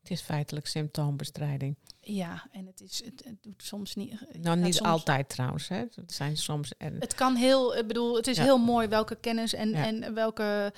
Het 0.00 0.10
is 0.10 0.20
feitelijk 0.20 0.66
symptoombestrijding. 0.66 1.76
ja, 2.00 2.46
en 2.50 2.66
het, 2.66 2.80
is, 2.80 3.04
het, 3.04 3.24
het 3.24 3.42
doet 3.42 3.62
soms 3.62 3.94
niet... 3.94 4.20
Nou, 4.42 4.56
niet 4.58 4.74
soms- 4.74 4.88
altijd 4.88 5.28
trouwens. 5.28 5.68
Hè. 5.68 5.76
Het 5.94 6.12
zijn 6.12 6.36
soms... 6.36 6.76
En, 6.76 6.94
Het 6.98 7.14
kan 7.14 7.34
heel, 7.34 7.76
ik 7.76 7.86
bedoel, 7.86 8.16
het 8.16 8.26
is 8.26 8.36
Ja. 8.36 8.42
heel 8.42 8.58
mooi 8.58 8.88
welke 8.88 9.14
kennis 9.16 9.52
en, 9.52 9.68
Ja. 9.70 9.84
en 9.86 10.14
welke, 10.14 10.72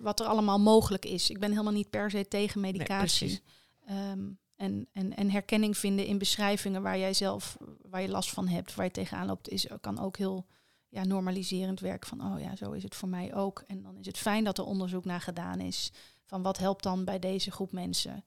wat 0.00 0.20
er 0.20 0.26
allemaal 0.26 0.60
mogelijk 0.60 1.04
is. 1.04 1.30
Ik 1.30 1.38
ben 1.38 1.50
helemaal 1.50 1.72
niet 1.72 1.90
per 1.90 2.10
se 2.10 2.28
tegen 2.28 2.60
medicatie. 2.60 3.42
Ehm, 3.86 4.30
en, 4.56 4.88
en, 4.92 5.16
en 5.16 5.30
herkenning 5.30 5.76
vinden 5.76 6.06
in 6.06 6.18
beschrijvingen 6.18 6.82
waar 6.82 6.98
jij 6.98 7.14
zelf, 7.14 7.56
waar 7.80 8.02
je 8.02 8.08
last 8.08 8.30
van 8.30 8.48
hebt, 8.48 8.74
waar 8.74 8.84
je 8.84 8.90
tegenaan 8.90 9.26
loopt, 9.26 9.48
is, 9.48 9.66
kan 9.80 9.98
ook 9.98 10.16
heel 10.16 10.46
ja, 10.88 11.04
normaliserend 11.04 11.80
werken 11.80 12.08
van, 12.08 12.32
oh 12.32 12.40
ja, 12.40 12.56
zo 12.56 12.72
is 12.72 12.82
het 12.82 12.94
voor 12.94 13.08
mij 13.08 13.34
ook. 13.34 13.64
En 13.66 13.82
dan 13.82 13.96
is 13.98 14.06
het 14.06 14.18
fijn 14.18 14.44
dat 14.44 14.58
er 14.58 14.64
onderzoek 14.64 15.04
naar 15.04 15.20
gedaan 15.20 15.60
is 15.60 15.92
van 16.24 16.42
wat 16.42 16.58
helpt 16.58 16.82
dan 16.82 17.04
bij 17.04 17.18
deze 17.18 17.50
groep 17.50 17.72
mensen. 17.72 18.24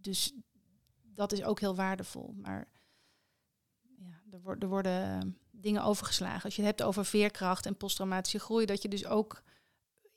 Dus 0.00 0.32
dat 1.02 1.32
is 1.32 1.42
ook 1.42 1.60
heel 1.60 1.74
waardevol. 1.74 2.34
Maar 2.36 2.68
ja, 3.98 4.22
er, 4.30 4.40
wordt 4.40 4.62
er 4.62 4.68
worden 4.68 5.38
dingen 5.50 5.82
overgeslagen. 5.82 6.44
Als 6.44 6.56
je 6.56 6.62
het 6.62 6.70
hebt 6.70 6.88
over 6.88 7.04
veerkracht 7.04 7.66
en 7.66 7.76
posttraumatische 7.76 8.38
groei, 8.38 8.66
dat 8.66 8.82
je 8.82 8.88
dus 8.88 9.06
ook, 9.06 9.42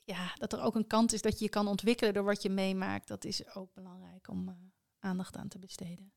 ja, 0.08 0.34
dat 0.34 0.52
er 0.52 0.60
ook 0.60 0.74
een 0.74 0.86
kant 0.86 1.12
is 1.12 1.22
dat 1.22 1.38
je 1.38 1.44
je 1.44 1.50
kan 1.50 1.68
ontwikkelen 1.68 2.14
door 2.14 2.24
wat 2.24 2.42
je 2.42 2.50
meemaakt. 2.50 3.08
Dat 3.08 3.24
is 3.24 3.54
ook 3.54 3.74
belangrijk 3.74 4.28
om 4.28 4.48
eh, 4.48 4.54
aandacht 4.98 5.36
aan 5.36 5.48
te 5.48 5.58
besteden. 5.58 6.12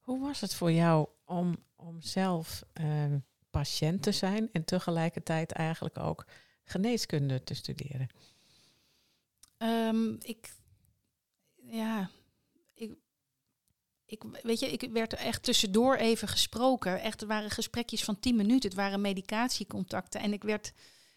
Hoe 0.00 0.20
was 0.20 0.40
het 0.40 0.54
voor 0.54 0.72
jou 0.72 1.08
om, 1.24 1.56
om 1.76 2.02
zelf 2.02 2.64
eh, 2.72 3.12
patiënt 3.50 4.02
te 4.02 4.12
zijn 4.12 4.52
en 4.52 4.64
tegelijkertijd 4.64 5.52
eigenlijk 5.52 5.98
ook 5.98 6.26
geneeskunde 6.64 7.42
te 7.42 7.54
studeren? 7.54 8.08
Ehm, 9.56 10.12
ik, 10.18 10.54
ja, 11.56 12.10
ik, 12.74 12.96
ik, 14.06 14.22
weet 14.42 14.60
je, 14.60 14.66
ik 14.66 14.90
werd 14.92 15.12
er 15.12 15.18
echt 15.18 15.42
tussendoor 15.42 15.96
even 15.96 16.28
gesproken. 16.28 17.00
Echt, 17.00 17.20
er 17.20 17.28
waren 17.28 17.50
gesprekjes 17.50 18.04
van 18.04 18.20
10 18.20 18.36
minuten. 18.36 18.68
Het 18.68 18.78
waren 18.78 19.00
medicatiecontacten. 19.00 20.20
En 20.20 20.32
ik 20.32 20.42
werd 20.42 20.72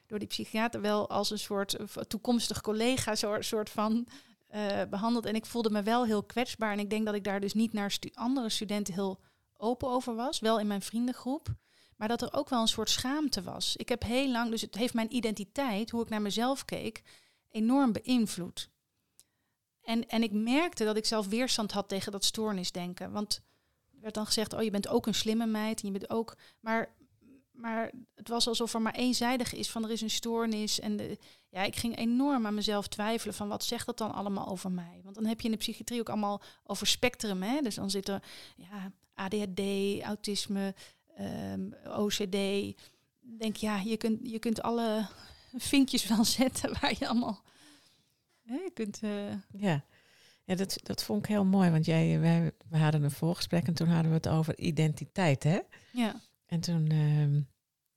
door 0.09 0.19
die 0.19 0.27
psychiater 0.27 0.81
wel 0.81 1.09
als 1.09 1.29
een 1.29 1.39
soort 1.39 1.73
eh, 1.73 1.85
toekomstig 1.85 2.61
collega 2.61 3.15
soort, 3.39 3.69
van 3.69 4.07
eh, 4.47 4.81
behandeld. 4.89 5.25
En 5.25 5.35
ik 5.35 5.45
voelde 5.45 5.69
me 5.69 5.83
wel 5.83 6.05
heel 6.05 6.23
kwetsbaar. 6.23 6.71
En 6.71 6.79
ik 6.79 6.89
denk 6.89 7.05
dat 7.05 7.15
ik 7.15 7.23
daar 7.23 7.39
dus 7.39 7.53
niet 7.53 7.73
naar 7.73 7.97
andere 8.13 8.49
studenten 8.49 8.93
heel 8.93 9.19
open 9.57 9.89
over 9.89 10.15
was. 10.15 10.39
Wel 10.39 10.59
in 10.59 10.67
mijn 10.67 10.81
vriendengroep. 10.81 11.47
Maar 11.95 12.07
dat 12.07 12.21
er 12.21 12.33
ook 12.33 12.49
wel 12.49 12.61
een 12.61 12.67
soort 12.67 12.89
schaamte 12.89 13.41
was. 13.41 13.75
Ik 13.75 13.89
heb 13.89 14.03
heel 14.03 14.29
lang, 14.31 14.51
dus 14.51 14.61
het 14.61 14.75
heeft 14.75 14.93
mijn 14.93 15.15
identiteit, 15.15 15.89
hoe 15.89 16.01
ik 16.01 16.09
naar 16.09 16.21
mezelf 16.21 16.65
keek, 16.65 17.03
enorm 17.49 17.91
beïnvloed. 17.91 18.69
En, 19.81 20.07
en 20.07 20.23
ik 20.23 20.31
merkte 20.31 20.83
dat 20.83 20.97
ik 20.97 21.05
zelf 21.05 21.27
weerstand 21.27 21.71
had 21.71 21.89
tegen 21.89 22.11
dat 22.11 22.25
stoornisdenken. 22.25 23.11
Want 23.11 23.41
er 23.93 24.01
werd 24.01 24.13
dan 24.13 24.25
gezegd, 24.25 24.53
oh 24.53 24.61
je 24.61 24.71
bent 24.71 24.87
ook 24.87 25.07
een 25.07 25.13
slimme 25.13 25.45
meid. 25.45 25.81
En 25.81 25.91
je 25.91 25.99
bent 25.99 26.11
ook, 26.11 26.35
maar, 26.59 26.95
maar 27.59 27.91
het 28.15 28.27
was 28.27 28.47
alsof 28.47 28.73
er 28.73 28.81
maar 28.81 28.93
eenzijdig 28.95 29.53
is 29.53 29.69
van 29.69 29.83
er 29.83 29.91
is 29.91 30.01
een 30.01 30.09
stoornis. 30.09 30.79
En 30.79 30.97
de, 30.97 31.17
ja, 31.49 31.63
ik 31.63 31.75
ging 31.75 31.97
enorm 31.97 32.45
aan 32.45 32.53
mezelf 32.53 32.87
twijfelen 32.87 33.33
van 33.33 33.47
wat 33.47 33.63
zegt 33.63 33.85
dat 33.85 33.97
dan 33.97 34.13
allemaal 34.13 34.47
over 34.47 34.71
mij. 34.71 34.99
Want 35.03 35.15
dan 35.15 35.25
heb 35.25 35.39
je 35.39 35.45
in 35.45 35.51
de 35.51 35.57
psychiatrie 35.57 35.99
ook 35.99 36.09
allemaal 36.09 36.41
over 36.63 36.87
spectrum. 36.87 37.41
Hè? 37.41 37.61
Dus 37.61 37.75
dan 37.75 37.89
zit 37.89 38.07
er 38.07 38.23
ja, 38.55 38.91
ADHD, 39.13 39.59
autisme, 40.01 40.75
ehm, 41.15 41.69
OCD. 41.85 42.37
Denk 43.19 43.55
ja, 43.55 43.79
je 43.79 43.97
kunt, 43.97 44.19
je 44.23 44.39
kunt 44.39 44.61
alle 44.61 45.07
vinkjes 45.71 46.07
wel 46.07 46.25
zetten 46.25 46.77
waar 46.81 46.95
je 46.99 47.07
allemaal... 47.07 47.41
Hè, 48.41 48.55
je 48.55 48.71
kunt... 48.73 48.99
eh, 49.01 49.31
Ja, 49.51 49.85
ja 50.43 50.55
dat, 50.55 50.77
dat 50.83 51.03
vond 51.03 51.23
ik 51.23 51.29
heel 51.29 51.45
mooi, 51.45 51.69
want 51.69 51.85
jij, 51.85 52.19
wij, 52.19 52.51
we 52.69 52.77
hadden 52.77 53.03
een 53.03 53.11
voorgesprek 53.11 53.67
en 53.67 53.73
toen 53.73 53.87
hadden 53.87 54.11
we 54.11 54.17
het 54.17 54.27
over 54.27 54.57
identiteit, 54.59 55.43
hè? 55.43 55.59
ja. 55.91 56.21
En 56.49 56.59
toen 56.59 56.87
ehm, 56.87 57.41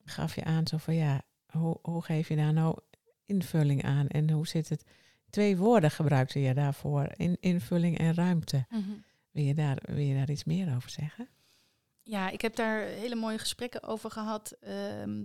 gaf 0.05 0.35
je 0.35 0.43
aan 0.43 0.67
zo 0.67 0.77
van 0.77 0.95
ja, 0.95 1.21
hoe, 1.45 1.79
hoe 1.81 2.03
geef 2.03 2.27
je 2.27 2.35
daar 2.35 2.53
nou 2.53 2.77
invulling 3.25 3.83
aan 3.83 4.07
en 4.07 4.29
hoe 4.29 4.47
zit 4.47 4.69
het? 4.69 4.85
Twee 5.29 5.57
woorden 5.57 5.91
gebruikte 5.91 6.39
je 6.39 6.53
daarvoor, 6.53 7.07
in, 7.15 7.37
invulling 7.39 7.97
en 7.97 8.13
ruimte. 8.13 8.65
Mhm. 8.69 8.91
Wil 9.31 9.43
je, 9.43 9.53
daar, 9.53 9.77
wil 9.85 10.03
je 10.03 10.15
daar 10.15 10.29
iets 10.29 10.43
meer 10.43 10.75
over 10.75 10.89
zeggen? 10.89 11.29
Ja, 12.03 12.29
ik 12.29 12.41
heb 12.41 12.55
daar 12.55 12.81
hele 12.81 13.15
mooie 13.15 13.37
gesprekken 13.37 13.83
over 13.83 14.11
gehad 14.11 14.51
ehm, 14.51 15.23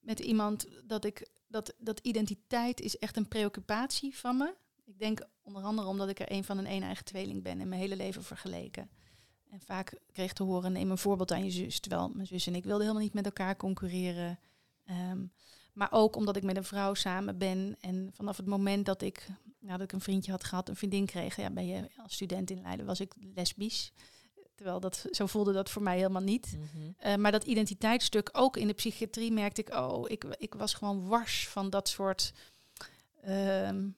met 0.00 0.20
iemand 0.20 0.66
dat 0.84 1.04
ik 1.04 1.28
dat, 1.48 1.74
dat 1.78 1.98
identiteit 1.98 2.80
is 2.80 2.98
echt 2.98 3.16
een 3.16 3.28
preoccupatie 3.28 4.16
van 4.16 4.36
me. 4.36 4.54
Ik 4.84 4.98
denk 4.98 5.20
Onder 5.44 5.62
andere 5.62 5.88
omdat 5.88 6.08
ik 6.08 6.20
er 6.20 6.32
een 6.32 6.44
van 6.44 6.58
een 6.58 6.70
een-eigen 6.70 7.04
tweeling 7.04 7.42
ben 7.42 7.60
en 7.60 7.68
mijn 7.68 7.80
hele 7.80 7.96
leven 7.96 8.22
vergeleken. 8.22 8.90
En 9.54 9.60
vaak 9.60 9.98
kreeg 10.12 10.32
te 10.32 10.42
horen, 10.42 10.72
neem 10.72 10.90
een 10.90 10.98
voorbeeld 10.98 11.32
aan 11.32 11.44
je 11.44 11.50
zus. 11.50 11.80
Terwijl 11.80 12.10
mijn 12.14 12.26
zus 12.26 12.46
en 12.46 12.54
ik 12.54 12.64
wilden 12.64 12.80
helemaal 12.80 13.02
niet 13.02 13.14
met 13.14 13.24
elkaar 13.24 13.56
concurreren. 13.56 14.38
Ehm, 14.84 15.24
maar 15.72 15.88
ook 15.92 16.16
omdat 16.16 16.36
ik 16.36 16.42
met 16.42 16.56
een 16.56 16.64
vrouw 16.64 16.94
samen 16.94 17.38
ben. 17.38 17.76
En 17.80 18.10
vanaf 18.12 18.36
het 18.36 18.46
moment 18.46 18.86
dat 18.86 19.02
ik, 19.02 19.28
nadat 19.58 19.80
ik 19.80 19.92
een 19.92 20.00
vriendje 20.00 20.30
had 20.30 20.44
gehad, 20.44 20.68
een 20.68 20.76
vriendin 20.76 21.06
kreeg. 21.06 21.36
Ja, 21.36 21.50
ben 21.50 21.66
je 21.66 21.90
als 22.02 22.14
student 22.14 22.50
in 22.50 22.60
Leiden, 22.60 22.86
was 22.86 23.00
ik 23.00 23.14
lesbisch. 23.34 23.92
Terwijl 24.54 24.80
dat, 24.80 25.06
zo 25.10 25.26
voelde 25.26 25.52
dat 25.52 25.70
voor 25.70 25.82
mij 25.82 25.96
helemaal 25.96 26.22
niet. 26.22 26.56
Mhm. 26.56 26.90
Eh, 26.96 27.14
maar 27.14 27.32
dat 27.32 27.44
identiteitsstuk, 27.44 28.30
ook 28.32 28.56
in 28.56 28.66
de 28.66 28.72
psychiatrie, 28.72 29.32
merkte 29.32 29.60
ik, 29.60 29.74
oh, 29.74 30.10
ik, 30.10 30.24
ik 30.24 30.54
was 30.54 30.74
gewoon 30.74 31.06
wars 31.06 31.48
van 31.48 31.70
dat 31.70 31.88
soort. 31.88 32.32
ehm, 33.22 33.88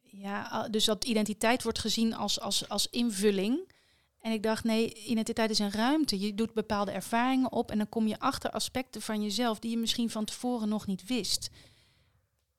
ja, 0.00 0.68
dus 0.68 0.84
dat 0.84 1.04
identiteit 1.04 1.62
wordt 1.62 1.78
gezien 1.78 2.14
als, 2.14 2.40
als, 2.40 2.68
als 2.68 2.90
invulling. 2.90 3.74
En 4.26 4.32
ik 4.32 4.42
dacht, 4.42 4.64
nee, 4.64 4.92
identiteit 4.92 5.50
is 5.50 5.58
een 5.58 5.70
ruimte. 5.70 6.18
Je 6.20 6.34
doet 6.34 6.52
bepaalde 6.52 6.90
ervaringen 6.90 7.52
op 7.52 7.70
en 7.70 7.78
dan 7.78 7.88
kom 7.88 8.06
je 8.06 8.18
achter 8.18 8.50
aspecten 8.50 9.02
van 9.02 9.22
jezelf 9.22 9.58
die 9.58 9.70
je 9.70 9.76
misschien 9.76 10.10
van 10.10 10.24
tevoren 10.24 10.68
nog 10.68 10.86
niet 10.86 11.06
wist. 11.06 11.50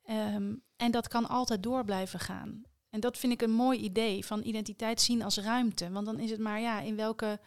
Ehm, 0.03 0.55
en 0.75 0.91
dat 0.91 1.07
kan 1.07 1.27
altijd 1.27 1.63
door 1.63 1.83
blijven 1.83 2.19
gaan. 2.19 2.63
En 2.89 2.99
dat 2.99 3.17
vind 3.17 3.33
ik 3.33 3.41
een 3.41 3.51
mooi 3.51 3.79
idee 3.79 4.25
van 4.25 4.43
identiteit 4.43 5.01
zien 5.01 5.21
als 5.21 5.37
ruimte. 5.37 5.89
Want 5.89 6.05
dan 6.05 6.19
is 6.19 6.31
het 6.31 6.39
maar, 6.39 6.59
ja, 6.59 6.79
in 6.79 6.95
welke 6.95 7.39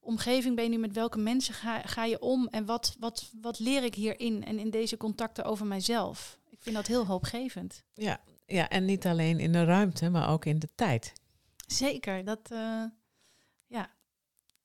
omgeving 0.00 0.54
ben 0.54 0.64
je 0.64 0.70
nu, 0.70 0.78
met 0.78 0.94
welke 0.94 1.18
mensen 1.18 1.54
ga, 1.54 1.80
ga 1.80 2.04
je 2.04 2.20
om 2.20 2.48
en 2.48 2.64
wat, 2.64 2.96
wat, 2.98 3.32
wat 3.40 3.58
leer 3.58 3.84
ik 3.84 3.94
hierin 3.94 4.44
en 4.44 4.58
in 4.58 4.70
deze 4.70 4.96
contacten 4.96 5.44
over 5.44 5.66
mijzelf. 5.66 6.38
Ik 6.48 6.58
vind 6.62 6.76
dat 6.76 6.86
heel 6.86 7.06
hoopgevend. 7.06 7.82
Ja, 7.94 8.20
ja, 8.46 8.68
en 8.68 8.84
niet 8.84 9.06
alleen 9.06 9.38
in 9.38 9.52
de 9.52 9.64
ruimte, 9.64 10.10
maar 10.10 10.28
ook 10.28 10.44
in 10.44 10.58
de 10.58 10.68
tijd. 10.74 11.12
Zeker, 11.66 12.24
dat, 12.24 12.50
eh, 12.50 12.84
ja. 13.66 13.94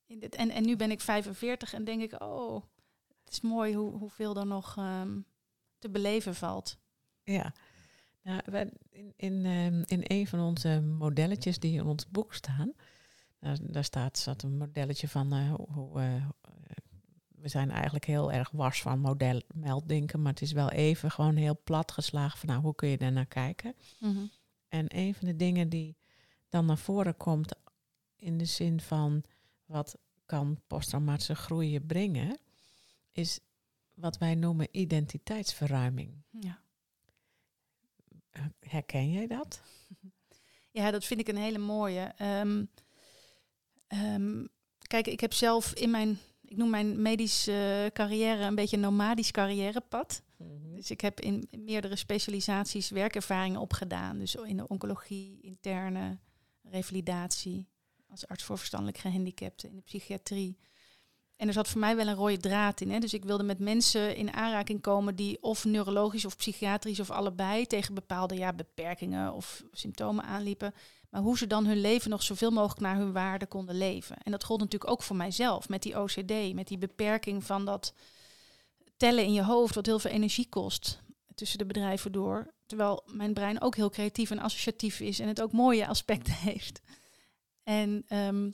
In 0.05 0.19
dit, 0.19 0.35
en, 0.35 0.49
en 0.49 0.65
nu 0.65 0.75
ben 0.75 0.91
ik 0.91 1.01
45 1.01 1.73
en 1.73 1.83
denk 1.83 2.01
ik, 2.01 2.21
oh, 2.21 2.63
het 3.23 3.33
is 3.33 3.41
mooi 3.41 3.75
hoe, 3.75 3.91
hoeveel 3.91 4.35
er 4.35 4.45
nog 4.45 4.77
ehm, 4.77 5.19
te 5.79 5.89
beleven 5.89 6.35
valt. 6.35 6.77
Ja. 7.23 7.53
Nou, 8.23 8.41
in, 8.89 9.13
in, 9.15 9.45
ehm, 9.45 9.83
in 9.85 10.01
een 10.03 10.27
van 10.27 10.39
onze 10.39 10.81
modelletjes 10.81 11.59
die 11.59 11.73
in 11.73 11.85
ons 11.85 12.09
boek 12.09 12.33
staan, 12.33 12.73
daar, 13.39 13.57
daar 13.61 13.83
staat, 13.83 14.17
staat 14.17 14.43
een 14.43 14.57
modelletje 14.57 15.07
van 15.07 15.33
eh, 15.33 15.53
hoe, 15.53 15.99
eh, 15.99 16.25
we 17.27 17.47
zijn 17.47 17.71
eigenlijk 17.71 18.05
heel 18.05 18.31
erg 18.31 18.51
wars 18.51 18.81
van 18.81 18.99
model, 18.99 19.41
melddenken, 19.53 20.21
maar 20.21 20.31
het 20.31 20.41
is 20.41 20.51
wel 20.51 20.69
even 20.69 21.11
gewoon 21.11 21.35
heel 21.35 21.59
plat 21.63 21.91
geslagen 21.91 22.37
van 22.37 22.49
nou, 22.49 22.61
hoe 22.61 22.75
kun 22.75 22.89
je 22.89 22.97
daar 22.97 23.11
naar 23.11 23.25
kijken? 23.25 23.75
En 24.67 24.85
een 24.87 25.13
van 25.13 25.27
de 25.27 25.35
dingen 25.35 25.69
die 25.69 25.97
dan 26.49 26.65
naar 26.65 26.77
voren 26.77 27.17
komt 27.17 27.55
in 28.21 28.37
de 28.37 28.45
zin 28.45 28.81
van 28.81 29.23
wat 29.65 29.97
kan 30.25 30.61
posttraumatische 30.67 31.35
groei 31.35 31.69
je 31.69 31.81
brengen, 31.81 32.37
is 33.11 33.39
wat 33.93 34.17
wij 34.17 34.35
noemen 34.35 34.67
identiteitsverruiming. 34.71 36.13
Ja. 36.29 36.61
Herken 38.59 39.11
jij 39.11 39.27
dat? 39.27 39.61
Ja, 40.73 40.91
dat 40.91 41.05
vind 41.05 41.19
ik 41.19 41.27
een 41.27 41.37
hele 41.37 41.57
mooie. 41.57 42.13
Ehm, 42.17 42.65
ehm, 43.87 44.45
kijk, 44.79 45.07
ik 45.07 45.19
heb 45.19 45.33
zelf 45.33 45.73
in 45.73 45.91
mijn, 45.91 46.19
ik 46.41 46.57
noem 46.57 46.69
mijn 46.69 47.01
medische 47.01 47.89
carrière 47.93 48.43
een 48.43 48.55
beetje 48.55 48.75
een 48.75 48.81
nomadisch 48.81 49.31
carrièrepad. 49.31 50.23
Dus 50.75 50.91
ik 50.91 51.01
heb 51.01 51.19
in 51.19 51.47
meerdere 51.57 51.95
specialisaties 51.95 52.89
werkervaringen 52.89 53.59
opgedaan. 53.59 54.17
Dus 54.17 54.35
in 54.35 54.57
de 54.57 54.67
oncologie, 54.67 55.39
interne 55.41 56.19
revalidatie, 56.63 57.67
als 58.11 58.27
arts 58.27 58.43
voor 58.43 58.57
verstandelijk 58.57 58.97
gehandicapten, 58.97 59.69
in 59.69 59.75
de 59.75 59.81
psychiatrie. 59.81 60.57
En 61.35 61.47
er 61.47 61.53
zat 61.53 61.67
voor 61.67 61.79
mij 61.79 61.95
wel 61.95 62.07
een 62.07 62.15
rode 62.15 62.37
draad 62.37 62.81
in. 62.81 62.91
Hè? 62.91 62.99
Dus 62.99 63.13
ik 63.13 63.23
wilde 63.23 63.43
met 63.43 63.59
mensen 63.59 64.15
in 64.15 64.33
aanraking 64.33 64.81
komen 64.81 65.15
die 65.15 65.43
of 65.43 65.65
neurologisch 65.65 66.25
of 66.25 66.37
psychiatrisch 66.37 66.99
of 66.99 67.11
allebei 67.11 67.67
tegen 67.67 67.93
bepaalde 67.93 68.35
ja, 68.35 68.53
beperkingen 68.53 69.33
of 69.33 69.63
symptomen 69.71 70.23
aanliepen. 70.23 70.73
Maar 71.09 71.21
hoe 71.21 71.37
ze 71.37 71.47
dan 71.47 71.65
hun 71.65 71.81
leven 71.81 72.09
nog 72.09 72.23
zoveel 72.23 72.51
mogelijk 72.51 72.79
naar 72.79 72.95
hun 72.95 73.11
waarde 73.11 73.45
konden 73.45 73.77
leven. 73.77 74.17
En 74.23 74.31
dat 74.31 74.43
gold 74.43 74.59
natuurlijk 74.59 74.91
ook 74.91 75.03
voor 75.03 75.15
mijzelf 75.15 75.69
met 75.69 75.83
die 75.83 75.99
OCD, 75.99 76.53
met 76.53 76.67
die 76.67 76.77
beperking 76.77 77.43
van 77.43 77.65
dat 77.65 77.93
tellen 78.97 79.23
in 79.23 79.33
je 79.33 79.43
hoofd, 79.43 79.75
wat 79.75 79.85
heel 79.85 79.99
veel 79.99 80.11
energie 80.11 80.49
kost 80.49 81.01
tussen 81.35 81.57
de 81.57 81.65
bedrijven 81.65 82.11
door. 82.11 82.53
Terwijl 82.65 83.03
mijn 83.05 83.33
brein 83.33 83.61
ook 83.61 83.75
heel 83.75 83.89
creatief 83.89 84.31
en 84.31 84.39
associatief 84.39 84.99
is 84.99 85.19
en 85.19 85.27
het 85.27 85.41
ook 85.41 85.51
mooie 85.51 85.87
aspecten 85.87 86.33
heeft. 86.49 86.81
En 87.71 88.03
ehm, 88.07 88.49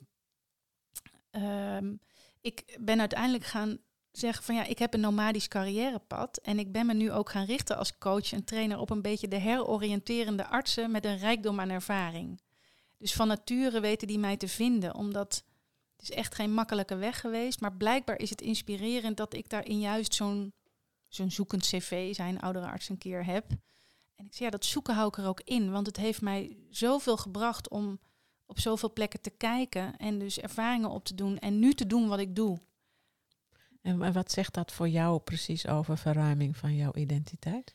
ehm, 1.30 1.94
ik 2.40 2.76
ben 2.80 3.00
uiteindelijk 3.00 3.44
gaan 3.44 3.78
zeggen 4.10 4.44
van 4.44 4.54
ja, 4.54 4.64
ik 4.64 4.78
heb 4.78 4.94
een 4.94 5.00
nomadisch 5.00 5.48
carrièrepad. 5.48 6.38
En 6.42 6.58
ik 6.58 6.72
ben 6.72 6.86
me 6.86 6.94
nu 6.94 7.12
ook 7.12 7.30
gaan 7.30 7.44
richten 7.44 7.76
als 7.76 7.98
coach 7.98 8.32
en 8.32 8.44
trainer 8.44 8.78
op 8.78 8.90
een 8.90 9.02
beetje 9.02 9.28
de 9.28 9.38
heroriënterende 9.38 10.46
artsen 10.46 10.90
met 10.90 11.04
een 11.04 11.18
rijkdom 11.18 11.60
aan 11.60 11.70
ervaring. 11.70 12.40
Dus 12.98 13.14
van 13.14 13.28
nature 13.28 13.80
weten 13.80 14.08
die 14.08 14.18
mij 14.18 14.36
te 14.36 14.48
vinden, 14.48 14.94
omdat 14.94 15.44
het 15.96 16.08
is 16.08 16.10
echt 16.10 16.34
geen 16.34 16.54
makkelijke 16.54 16.96
weg 16.96 17.20
geweest. 17.20 17.60
Maar 17.60 17.76
blijkbaar 17.76 18.18
is 18.18 18.30
het 18.30 18.40
inspirerend 18.40 19.16
dat 19.16 19.34
ik 19.34 19.48
daarin 19.48 19.80
juist 19.80 20.14
zo'n 20.14 20.52
zo'n 21.08 21.30
zoekend 21.30 21.62
cv, 21.62 22.14
zei 22.14 22.28
een 22.28 22.40
oudere 22.40 22.66
arts 22.66 22.88
een 22.88 22.98
keer, 22.98 23.24
heb. 23.24 23.50
En 24.16 24.26
ik 24.26 24.34
zei, 24.34 24.44
ja, 24.44 24.50
dat 24.50 24.64
zoeken 24.64 24.94
hou 24.94 25.08
ik 25.08 25.16
er 25.16 25.26
ook 25.26 25.40
in. 25.44 25.70
Want 25.70 25.86
het 25.86 25.96
heeft 25.96 26.20
mij 26.20 26.56
zoveel 26.70 27.16
gebracht 27.16 27.68
om 27.68 27.98
op 28.48 28.58
zoveel 28.60 28.92
plekken 28.92 29.20
te 29.20 29.30
kijken 29.30 29.96
en 29.96 30.18
dus 30.18 30.38
ervaringen 30.38 30.90
op 30.90 31.04
te 31.04 31.14
doen 31.14 31.38
en 31.38 31.58
nu 31.58 31.72
te 31.74 31.86
doen 31.86 32.08
wat 32.08 32.18
ik 32.18 32.36
doe. 32.36 32.58
En 33.82 33.98
wa- 33.98 34.12
wat 34.12 34.30
zegt 34.32 34.54
dat 34.54 34.72
voor 34.72 34.88
jou 34.88 35.18
precies 35.20 35.66
over 35.66 35.98
verruiming 35.98 36.56
van 36.56 36.74
jouw 36.76 36.94
identiteit? 36.94 37.74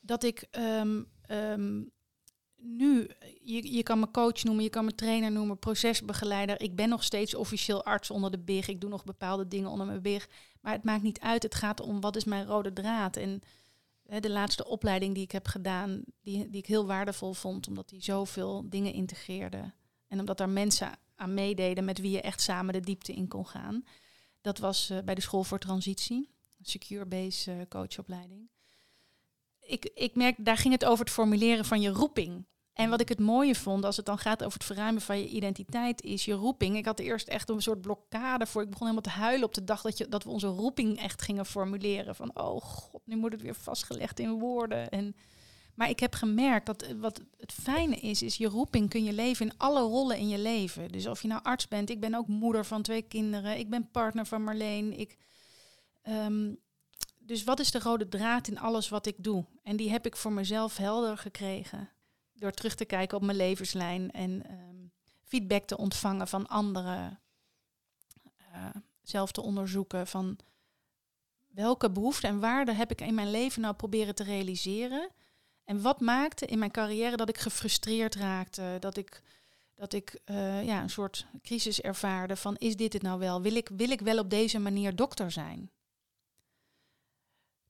Dat 0.00 0.22
ik 0.22 0.46
ehm, 0.50 1.02
ehm, 1.22 1.82
nu, 2.56 3.08
je, 3.40 3.72
je 3.74 3.82
kan 3.82 4.00
me 4.00 4.10
coach 4.10 4.42
noemen, 4.42 4.64
je 4.64 4.70
kan 4.70 4.84
me 4.84 4.94
trainer 4.94 5.32
noemen, 5.32 5.58
procesbegeleider. 5.58 6.60
Ik 6.60 6.76
ben 6.76 6.88
nog 6.88 7.04
steeds 7.04 7.34
officieel 7.34 7.84
arts 7.84 8.10
onder 8.10 8.30
de 8.30 8.38
BIG. 8.38 8.68
Ik 8.68 8.80
doe 8.80 8.90
nog 8.90 9.04
bepaalde 9.04 9.48
dingen 9.48 9.70
onder 9.70 9.86
mijn 9.86 10.02
BIG. 10.02 10.28
Maar 10.60 10.72
het 10.72 10.84
maakt 10.84 11.02
niet 11.02 11.20
uit. 11.20 11.42
Het 11.42 11.54
gaat 11.54 11.80
om 11.80 12.00
wat 12.00 12.16
is 12.16 12.24
mijn 12.24 12.46
rode 12.46 12.72
draad. 12.72 13.16
En 13.16 13.40
hè, 14.06 14.20
de 14.20 14.30
laatste 14.30 14.66
opleiding 14.66 15.14
die 15.14 15.22
ik 15.22 15.32
heb 15.32 15.46
gedaan, 15.46 16.02
die, 16.20 16.50
die 16.50 16.60
ik 16.60 16.66
heel 16.66 16.86
waardevol 16.86 17.32
vond, 17.32 17.68
omdat 17.68 17.88
die 17.88 18.02
zoveel 18.02 18.68
dingen 18.68 18.92
integreerde. 18.92 19.72
En 20.12 20.20
omdat 20.20 20.38
daar 20.38 20.48
mensen 20.48 20.92
aan 21.16 21.34
meededen 21.34 21.84
met 21.84 21.98
wie 21.98 22.10
je 22.10 22.20
echt 22.20 22.40
samen 22.40 22.72
de 22.72 22.80
diepte 22.80 23.12
in 23.12 23.28
kon 23.28 23.46
gaan. 23.46 23.84
Dat 24.40 24.58
was 24.58 24.90
eh, 24.90 24.98
bij 25.04 25.14
de 25.14 25.20
School 25.20 25.44
voor 25.44 25.58
Transitie, 25.58 26.30
secure 26.62 27.06
base 27.06 27.52
eh, 27.52 27.58
coachopleiding. 27.68 28.50
Ik, 29.60 29.90
ik 29.94 30.14
merk, 30.14 30.36
daar 30.38 30.56
ging 30.56 30.72
het 30.72 30.84
over 30.84 31.04
het 31.04 31.14
formuleren 31.14 31.64
van 31.64 31.80
je 31.80 31.90
roeping. 31.90 32.46
En 32.72 32.90
wat 32.90 33.00
ik 33.00 33.08
het 33.08 33.18
mooie 33.18 33.54
vond, 33.54 33.84
als 33.84 33.96
het 33.96 34.06
dan 34.06 34.18
gaat 34.18 34.44
over 34.44 34.58
het 34.58 34.66
verruimen 34.66 35.02
van 35.02 35.18
je 35.18 35.28
identiteit, 35.28 36.02
is 36.02 36.24
je 36.24 36.32
roeping. 36.32 36.76
Ik 36.76 36.84
had 36.84 36.98
eerst 36.98 37.28
echt 37.28 37.48
een 37.48 37.62
soort 37.62 37.80
blokkade 37.80 38.46
voor. 38.46 38.62
Ik 38.62 38.70
begon 38.70 38.86
helemaal 38.86 39.12
te 39.12 39.20
huilen 39.20 39.46
op 39.46 39.54
de 39.54 39.64
dag 39.64 39.82
dat, 39.82 39.98
je, 39.98 40.08
dat 40.08 40.24
we 40.24 40.30
onze 40.30 40.46
roeping 40.46 40.98
echt 40.98 41.22
gingen 41.22 41.46
formuleren. 41.46 42.14
Van, 42.14 42.30
oh 42.34 42.60
god, 42.60 43.00
nu 43.04 43.16
moet 43.16 43.32
het 43.32 43.42
weer 43.42 43.54
vastgelegd 43.54 44.20
in 44.20 44.38
woorden. 44.38 44.90
En, 44.90 45.16
maar 45.74 45.88
ik 45.88 46.00
heb 46.00 46.14
gemerkt 46.14 46.66
dat 46.66 46.82
eh, 46.82 46.94
wat 46.94 47.20
het 47.36 47.52
fijne 47.52 47.96
is, 47.96 48.22
is 48.22 48.36
je 48.36 48.48
roeping 48.48 48.88
kun 48.88 49.04
je 49.04 49.12
leven 49.12 49.46
in 49.46 49.58
alle 49.58 49.80
rollen 49.80 50.18
in 50.18 50.28
je 50.28 50.38
leven. 50.38 50.88
Dus 50.88 51.06
of 51.06 51.22
je 51.22 51.28
nou 51.28 51.42
arts 51.42 51.68
bent, 51.68 51.90
ik 51.90 52.00
ben 52.00 52.14
ook 52.14 52.26
moeder 52.26 52.64
van 52.64 52.82
twee 52.82 53.02
kinderen, 53.02 53.58
ik 53.58 53.70
ben 53.70 53.90
partner 53.90 54.26
van 54.26 54.44
Marleen. 54.44 54.98
Ik, 54.98 55.16
ehm, 56.02 56.54
dus 57.18 57.44
wat 57.44 57.60
is 57.60 57.70
de 57.70 57.78
rode 57.78 58.08
draad 58.08 58.48
in 58.48 58.58
alles 58.58 58.88
wat 58.88 59.06
ik 59.06 59.14
doe? 59.18 59.44
En 59.62 59.76
die 59.76 59.90
heb 59.90 60.06
ik 60.06 60.16
voor 60.16 60.32
mezelf 60.32 60.76
helder 60.76 61.18
gekregen. 61.18 61.90
Door 62.32 62.52
terug 62.52 62.74
te 62.74 62.84
kijken 62.84 63.16
op 63.16 63.22
mijn 63.22 63.36
levenslijn 63.36 64.10
en 64.10 64.46
ehm, 64.46 64.86
feedback 65.22 65.64
te 65.64 65.76
ontvangen 65.76 66.28
van 66.28 66.46
anderen. 66.46 67.20
Eh, 68.36 68.66
zelf 69.02 69.32
te 69.32 69.40
onderzoeken 69.40 70.06
van 70.06 70.38
welke 71.48 71.90
behoeften 71.90 72.28
en 72.28 72.40
waarden 72.40 72.76
heb 72.76 72.90
ik 72.90 73.00
in 73.00 73.14
mijn 73.14 73.30
leven 73.30 73.62
nou 73.62 73.74
proberen 73.74 74.14
te 74.14 74.22
realiseren. 74.22 75.10
En 75.64 75.82
wat 75.82 76.00
maakte 76.00 76.46
in 76.46 76.58
mijn 76.58 76.70
carrière 76.70 77.16
dat 77.16 77.28
ik 77.28 77.38
gefrustreerd 77.38 78.14
raakte, 78.14 78.76
dat 78.80 78.96
ik, 78.96 79.22
dat 79.74 79.92
ik 79.92 80.20
eh, 80.24 80.64
ja, 80.64 80.82
een 80.82 80.90
soort 80.90 81.26
crisis 81.42 81.80
ervaarde 81.80 82.36
van 82.36 82.56
is 82.56 82.76
dit 82.76 82.92
het 82.92 83.02
nou 83.02 83.18
wel? 83.18 83.42
Wil 83.42 83.54
ik, 83.54 83.68
wil 83.68 83.90
ik 83.90 84.00
wel 84.00 84.18
op 84.18 84.30
deze 84.30 84.58
manier 84.58 84.96
dokter 84.96 85.30
zijn? 85.30 85.70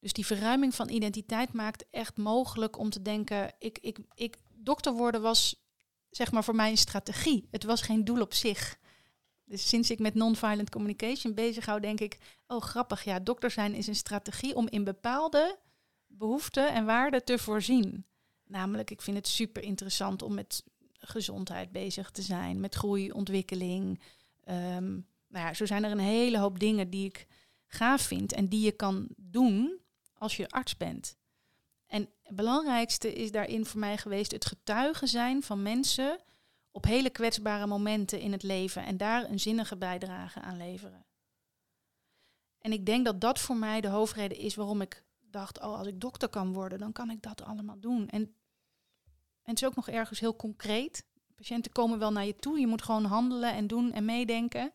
Dus 0.03 0.13
die 0.13 0.27
verruiming 0.27 0.75
van 0.75 0.89
identiteit 0.89 1.53
maakt 1.53 1.85
echt 1.91 2.17
mogelijk 2.17 2.79
om 2.79 2.91
te 2.91 3.03
denken, 3.03 3.53
ik, 3.59 3.79
ik, 3.79 3.99
ik, 4.15 4.37
dokter 4.55 4.93
worden 4.93 5.23
was 5.23 5.63
zeg 6.11 6.33
maar 6.33 6.45
voor 6.45 6.55
mij 6.55 6.71
een 6.71 6.77
strategie. 6.77 7.49
Het 7.51 7.65
was 7.65 7.83
geen 7.83 8.05
doel 8.05 8.21
op 8.21 8.35
zich. 8.35 8.79
Dus 9.45 9.69
sinds 9.69 9.91
ik 9.91 9.99
met 9.99 10.15
non-violent 10.15 10.71
communication 10.71 11.35
bezig 11.35 11.67
hou, 11.67 11.81
denk 11.81 12.01
ik, 12.01 12.19
oh 12.47 12.61
grappig, 12.61 13.05
ja, 13.05 13.19
dokter 13.19 13.51
zijn 13.51 13.75
is 13.75 13.87
een 13.87 13.95
strategie 13.95 14.55
om 14.55 14.69
in 14.69 14.85
bepaalde 14.85 15.59
behoeften 16.18 16.72
en 16.72 16.85
waarden 16.85 17.25
te 17.25 17.38
voorzien. 17.38 18.07
namelijk, 18.44 18.90
ik 18.90 19.03
vind 19.03 19.16
het 19.16 19.29
super 19.29 19.62
interessant 19.62 20.22
om 20.22 20.35
met 20.35 20.64
gezondheid 20.98 21.72
bezig 21.72 22.11
te 22.11 22.22
zijn, 22.22 22.61
met 22.61 22.75
groei, 22.75 23.11
ontwikkeling. 23.11 24.01
Ehm, 24.44 24.90
nou 25.29 25.46
ja, 25.46 25.55
zo 25.55 25.66
zijn 25.66 25.85
er 25.85 25.90
een 25.90 25.98
hele 25.98 26.38
hoop 26.38 26.59
dingen 26.59 26.90
die 26.90 27.07
ik 27.07 27.27
gaaf 27.66 28.03
vind 28.03 28.33
en 28.33 28.48
die 28.48 28.64
je 28.64 28.72
kan 28.72 29.09
doen 29.16 29.81
als 30.14 30.37
je 30.37 30.48
arts 30.48 30.77
bent. 30.77 31.16
En 31.87 32.09
het 32.22 32.37
belangrijkste 32.37 33.12
is 33.12 33.31
daarin 33.31 33.66
voor 33.66 33.81
mij 33.81 33.98
geweest 33.98 34.33
het 34.33 34.46
getuigen 34.46 35.09
zijn 35.09 35.42
van 35.42 35.62
mensen 35.62 36.18
op 36.70 36.85
hele 36.85 37.11
kwetsbare 37.11 37.66
momenten 37.66 38.20
in 38.20 38.33
het 38.33 38.42
leven 38.42 38.85
en 38.85 38.96
daar 38.96 39.31
een 39.31 39.40
zinnige 39.40 39.77
bijdrage 39.77 40.40
aan 40.40 40.57
leveren. 40.57 41.05
En 42.59 42.72
ik 42.72 42.87
denk 42.87 43.05
dat 43.05 43.20
dat 43.20 43.38
voor 43.38 43.57
mij 43.57 43.81
de 43.81 43.88
hoofdreden 43.88 44.38
is 44.38 44.55
waarom 44.55 44.81
ik 44.81 45.05
dacht, 45.33 45.61
oh, 45.61 45.79
als 45.79 45.87
ik 45.87 46.01
dokter 46.01 46.29
kan 46.29 46.53
worden, 46.53 46.79
dan 46.79 46.92
kan 46.92 47.11
ik 47.11 47.23
dat 47.23 47.42
allemaal 47.42 47.81
doen. 47.81 48.09
En, 48.09 48.23
en 49.42 49.51
het 49.51 49.62
is 49.62 49.68
ook 49.68 49.75
nog 49.75 49.88
ergens 49.88 50.21
heel 50.21 50.37
concreet. 50.37 51.07
Patiënten 51.35 51.73
komen 51.73 51.99
wel 51.99 52.12
naar 52.12 52.25
je 52.27 52.37
toe, 52.37 52.59
je 52.59 52.66
moet 52.66 52.83
gewoon 52.83 53.05
handelen 53.05 53.53
en 53.53 53.66
doen 53.66 53.92
en 53.92 54.05
meedenken. 54.05 54.73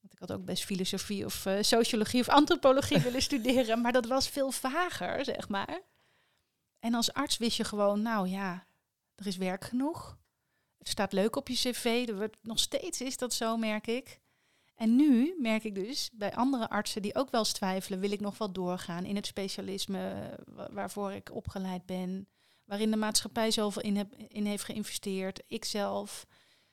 Want 0.00 0.12
ik 0.12 0.18
had 0.18 0.32
ook 0.32 0.44
best 0.44 0.64
filosofie 0.64 1.24
of 1.24 1.46
uh, 1.46 1.56
sociologie 1.60 2.20
of 2.20 2.28
antropologie 2.28 2.98
willen 3.08 3.22
studeren, 3.22 3.80
maar 3.80 3.92
dat 3.92 4.06
was 4.06 4.28
veel 4.28 4.50
vager, 4.50 5.24
zeg 5.24 5.48
maar. 5.48 5.80
En 6.78 6.94
als 6.94 7.12
arts 7.12 7.36
wist 7.36 7.56
je 7.56 7.64
gewoon, 7.64 8.02
nou 8.02 8.28
ja, 8.28 8.66
er 9.14 9.26
is 9.26 9.36
werk 9.36 9.64
genoeg. 9.64 10.18
Het 10.78 10.88
staat 10.88 11.12
leuk 11.12 11.36
op 11.36 11.48
je 11.48 11.54
cv. 11.54 12.04
Er 12.08 12.16
wordt, 12.16 12.36
nog 12.42 12.58
steeds 12.58 13.00
is 13.00 13.16
dat 13.16 13.34
zo, 13.34 13.56
merk 13.56 13.86
ik. 13.86 14.20
En 14.78 14.96
nu 14.96 15.34
merk 15.38 15.64
ik 15.64 15.74
dus 15.74 16.10
bij 16.12 16.34
andere 16.34 16.68
artsen 16.68 17.02
die 17.02 17.14
ook 17.14 17.30
wel 17.30 17.40
eens 17.40 17.52
twijfelen, 17.52 18.00
wil 18.00 18.10
ik 18.10 18.20
nog 18.20 18.38
wel 18.38 18.52
doorgaan 18.52 19.04
in 19.04 19.16
het 19.16 19.26
specialisme 19.26 20.34
waarvoor 20.70 21.12
ik 21.12 21.34
opgeleid 21.34 21.86
ben, 21.86 22.28
waarin 22.64 22.90
de 22.90 22.96
maatschappij 22.96 23.50
zoveel 23.50 23.82
in, 23.82 24.12
in 24.28 24.46
heeft 24.46 24.64
geïnvesteerd, 24.64 25.42
ikzelf, 25.48 26.26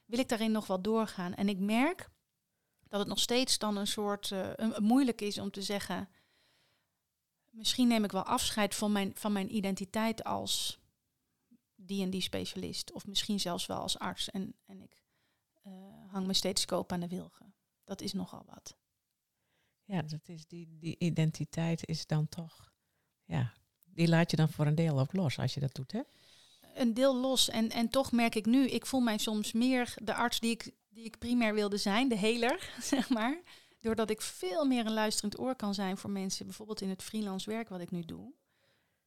wil 0.06 0.20
ik 0.20 0.30
daarin 0.30 0.52
nog 0.52 0.68
wel 0.68 0.82
doorgaan? 0.82 1.34
En 1.34 1.50
ik 1.50 1.60
merk 1.60 2.10
dat 2.88 3.00
het 3.00 3.10
nog 3.10 3.20
steeds 3.20 3.58
dan 3.58 3.78
een 3.78 3.88
soort 3.88 4.30
uh, 4.30 4.50
een, 4.56 4.84
moeilijk 4.84 5.22
is 5.22 5.38
om 5.38 5.52
te 5.52 5.62
zeggen, 5.62 6.10
misschien 7.50 7.88
neem 7.88 8.04
ik 8.04 8.12
wel 8.12 8.26
afscheid 8.26 8.76
van 8.76 8.92
mijn, 8.92 9.12
van 9.16 9.32
mijn 9.32 9.56
identiteit 9.56 10.24
als 10.24 10.80
die 11.76 12.04
en 12.04 12.10
die 12.10 12.22
specialist, 12.22 12.92
of 12.92 13.08
misschien 13.08 13.40
zelfs 13.40 13.66
wel 13.66 13.80
als 13.80 14.00
arts 14.00 14.30
en, 14.30 14.56
en 14.66 14.82
ik 14.82 15.04
uh, 15.68 15.74
hang 16.08 16.24
mijn 16.24 16.36
stethoscoop 16.36 16.92
aan 16.92 17.00
de 17.00 17.08
wilgen 17.08 17.55
dat 17.86 18.02
is 18.02 18.14
nogal 18.14 18.44
wat. 18.46 18.76
Ja, 19.84 20.02
dat 20.02 20.28
is 20.28 20.46
die, 20.48 20.78
die 20.80 20.96
identiteit 20.98 21.88
is 21.88 22.08
dan 22.08 22.30
toch, 22.30 22.74
ja, 23.24 23.54
die 23.84 24.08
laat 24.08 24.32
je 24.32 24.38
dan 24.38 24.50
voor 24.50 24.66
een 24.66 24.76
deel 24.76 25.00
ook 25.00 25.14
los 25.14 25.40
als 25.40 25.54
je 25.54 25.60
dat 25.60 25.76
doet, 25.76 25.92
hè? 25.92 26.02
Een 26.76 26.94
deel 26.94 27.16
los. 27.16 27.50
En, 27.50 27.70
en 27.70 27.90
toch 27.90 28.12
merk 28.12 28.36
ik 28.36 28.46
nu, 28.46 28.68
ik 28.68 28.86
voel 28.86 29.00
mij 29.00 29.18
soms 29.18 29.52
meer 29.52 29.94
de 30.04 30.14
arts 30.14 30.40
die 30.40 30.52
ik, 30.52 30.72
die 30.90 31.06
ik 31.06 31.18
primair 31.18 31.54
wilde 31.54 31.78
zijn, 31.78 32.08
de 32.08 32.18
heler, 32.18 32.74
zeg 32.94 33.10
maar. 33.10 33.42
Doordat 33.80 34.10
ik 34.10 34.22
veel 34.22 34.66
meer 34.66 34.86
een 34.86 34.94
luisterend 34.94 35.40
oor 35.40 35.56
kan 35.56 35.74
zijn 35.74 35.98
voor 35.98 36.10
mensen, 36.10 36.46
bijvoorbeeld 36.46 36.82
in 36.82 36.90
het 36.90 37.04
freelance 37.04 37.50
werk 37.50 37.70
wat 37.70 37.82
ik 37.82 37.92
nu 37.92 38.02
doe. 38.02 38.34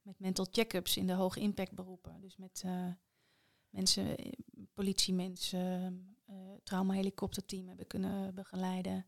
Met 0.03 0.21
mental 0.21 0.47
check-ups 0.51 0.97
in 0.97 1.07
de 1.07 1.13
hoge 1.13 1.41
impact 1.41 1.73
beroepen. 1.73 2.21
Dus 2.21 2.37
met 2.37 2.63
uh, 2.67 2.87
mensen, 3.71 4.17
eh, 4.17 4.33
politiemensen, 4.75 6.17
trauma-helikopterteam 6.63 7.69
hebben 7.69 7.87
kunnen 7.87 8.35
begeleiden. 8.35 9.07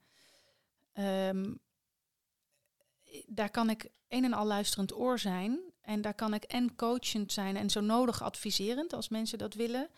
Um, 0.94 1.60
daar 3.26 3.50
kan 3.50 3.70
ik 3.70 3.90
een 4.08 4.24
en 4.24 4.32
al 4.32 4.46
luisterend 4.46 4.94
oor 4.94 5.18
zijn. 5.18 5.60
En 5.80 6.00
daar 6.00 6.14
kan 6.14 6.34
ik 6.34 6.44
en 6.44 6.76
coachend 6.76 7.32
zijn 7.32 7.56
en 7.56 7.70
zo 7.70 7.80
nodig 7.80 8.22
adviserend 8.22 8.92
als 8.92 9.08
mensen 9.08 9.38
dat 9.38 9.54
willen. 9.54 9.88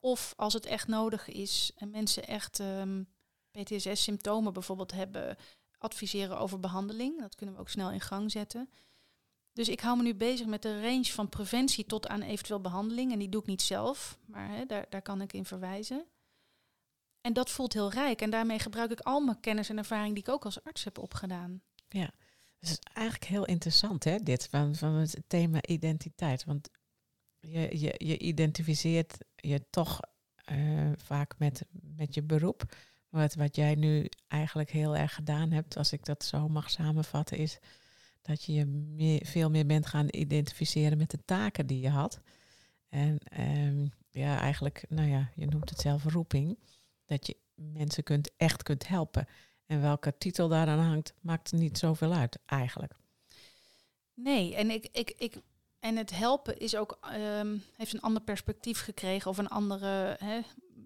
Of 0.00 0.34
als 0.36 0.52
het 0.52 0.66
echt 0.66 0.88
nodig 0.88 1.28
is 1.28 1.72
en 1.76 1.90
mensen 1.90 2.26
echt 2.26 2.58
um, 2.58 3.08
ehm, 3.50 3.64
PTSS-symptomen 3.64 4.52
bijvoorbeeld 4.52 4.92
hebben, 4.92 5.36
adviseren 5.78 6.38
over 6.38 6.60
behandeling. 6.60 7.20
Dat 7.20 7.34
kunnen 7.34 7.54
we 7.54 7.60
ook 7.60 7.68
snel 7.68 7.90
in 7.90 8.00
gang 8.00 8.30
zetten. 8.30 8.70
Dus 9.52 9.68
ik 9.68 9.80
hou 9.80 9.96
me 9.96 10.02
nu 10.02 10.14
bezig 10.14 10.46
met 10.46 10.62
de 10.62 10.82
range 10.82 11.04
van 11.04 11.28
preventie 11.28 11.86
tot 11.86 12.08
aan 12.08 12.22
eventueel 12.22 12.60
behandeling. 12.60 13.12
En 13.12 13.18
die 13.18 13.28
doe 13.28 13.40
ik 13.40 13.46
niet 13.46 13.62
zelf, 13.62 14.18
maar 14.26 14.66
daar, 14.66 14.86
daar 14.88 15.02
kan 15.02 15.20
ik 15.20 15.32
in 15.32 15.44
verwijzen. 15.44 16.06
En 17.22 17.32
dat 17.32 17.50
voelt 17.50 17.72
heel 17.72 17.90
rijk. 17.90 18.20
En 18.20 18.30
daarmee 18.30 18.58
gebruik 18.58 18.90
ik 18.90 19.00
al 19.00 19.20
mijn 19.20 19.40
kennis 19.40 19.68
en 19.68 19.78
ervaring 19.78 20.14
die 20.14 20.22
ik 20.22 20.28
ook 20.28 20.44
als 20.44 20.64
arts 20.64 20.84
heb 20.84 20.98
opgedaan. 20.98 21.62
Ja, 21.88 22.10
dat 22.58 22.70
is 22.70 22.78
eigenlijk 22.92 23.30
heel 23.30 23.44
interessant, 23.44 24.04
hè, 24.04 24.18
dit 24.18 24.48
van, 24.50 24.74
van 24.74 24.94
het 24.94 25.22
thema 25.26 25.62
identiteit. 25.62 26.44
Want 26.44 26.68
je, 27.40 27.78
je, 27.78 27.94
je 27.98 28.18
identificeert 28.18 29.18
je 29.36 29.64
toch 29.70 30.00
uh, 30.52 30.92
vaak 30.96 31.38
met, 31.38 31.64
met 31.96 32.14
je 32.14 32.22
beroep. 32.22 32.76
Wat, 33.08 33.34
wat 33.34 33.56
jij 33.56 33.74
nu 33.74 34.08
eigenlijk 34.28 34.70
heel 34.70 34.96
erg 34.96 35.14
gedaan 35.14 35.50
hebt, 35.50 35.76
als 35.76 35.92
ik 35.92 36.04
dat 36.04 36.24
zo 36.24 36.48
mag 36.48 36.70
samenvatten, 36.70 37.38
is 37.38 37.58
dat 38.22 38.44
je 38.44 38.52
je 38.52 38.66
meer, 38.66 39.26
veel 39.26 39.50
meer 39.50 39.66
bent 39.66 39.86
gaan 39.86 40.06
identificeren 40.10 40.98
met 40.98 41.10
de 41.10 41.24
taken 41.24 41.66
die 41.66 41.80
je 41.80 41.88
had. 41.88 42.20
En 42.88 43.18
um, 43.38 43.92
ja, 44.10 44.40
eigenlijk, 44.40 44.84
nou 44.88 45.08
ja, 45.08 45.30
je 45.34 45.46
noemt 45.46 45.70
het 45.70 45.80
zelf 45.80 46.04
roeping 46.04 46.58
dat 47.06 47.26
je 47.26 47.36
mensen 47.54 48.02
kunt, 48.02 48.30
echt 48.36 48.62
kunt 48.62 48.88
helpen. 48.88 49.26
En 49.66 49.80
welke 49.80 50.14
titel 50.18 50.48
daaraan 50.48 50.78
hangt, 50.78 51.14
maakt 51.20 51.52
niet 51.52 51.78
zoveel 51.78 52.12
uit 52.12 52.38
eigenlijk. 52.46 52.94
Nee, 54.14 54.54
en, 54.54 54.70
ik, 54.70 54.88
ik, 54.92 55.14
ik, 55.18 55.36
en 55.78 55.96
het 55.96 56.10
helpen 56.10 56.58
is 56.58 56.76
ook, 56.76 56.98
um, 57.38 57.62
heeft 57.76 57.92
een 57.92 58.00
ander 58.00 58.22
perspectief 58.22 58.80
gekregen 58.80 59.30
of 59.30 59.38
een 59.38 59.48
andere 59.48 60.16
hè, 60.18 60.40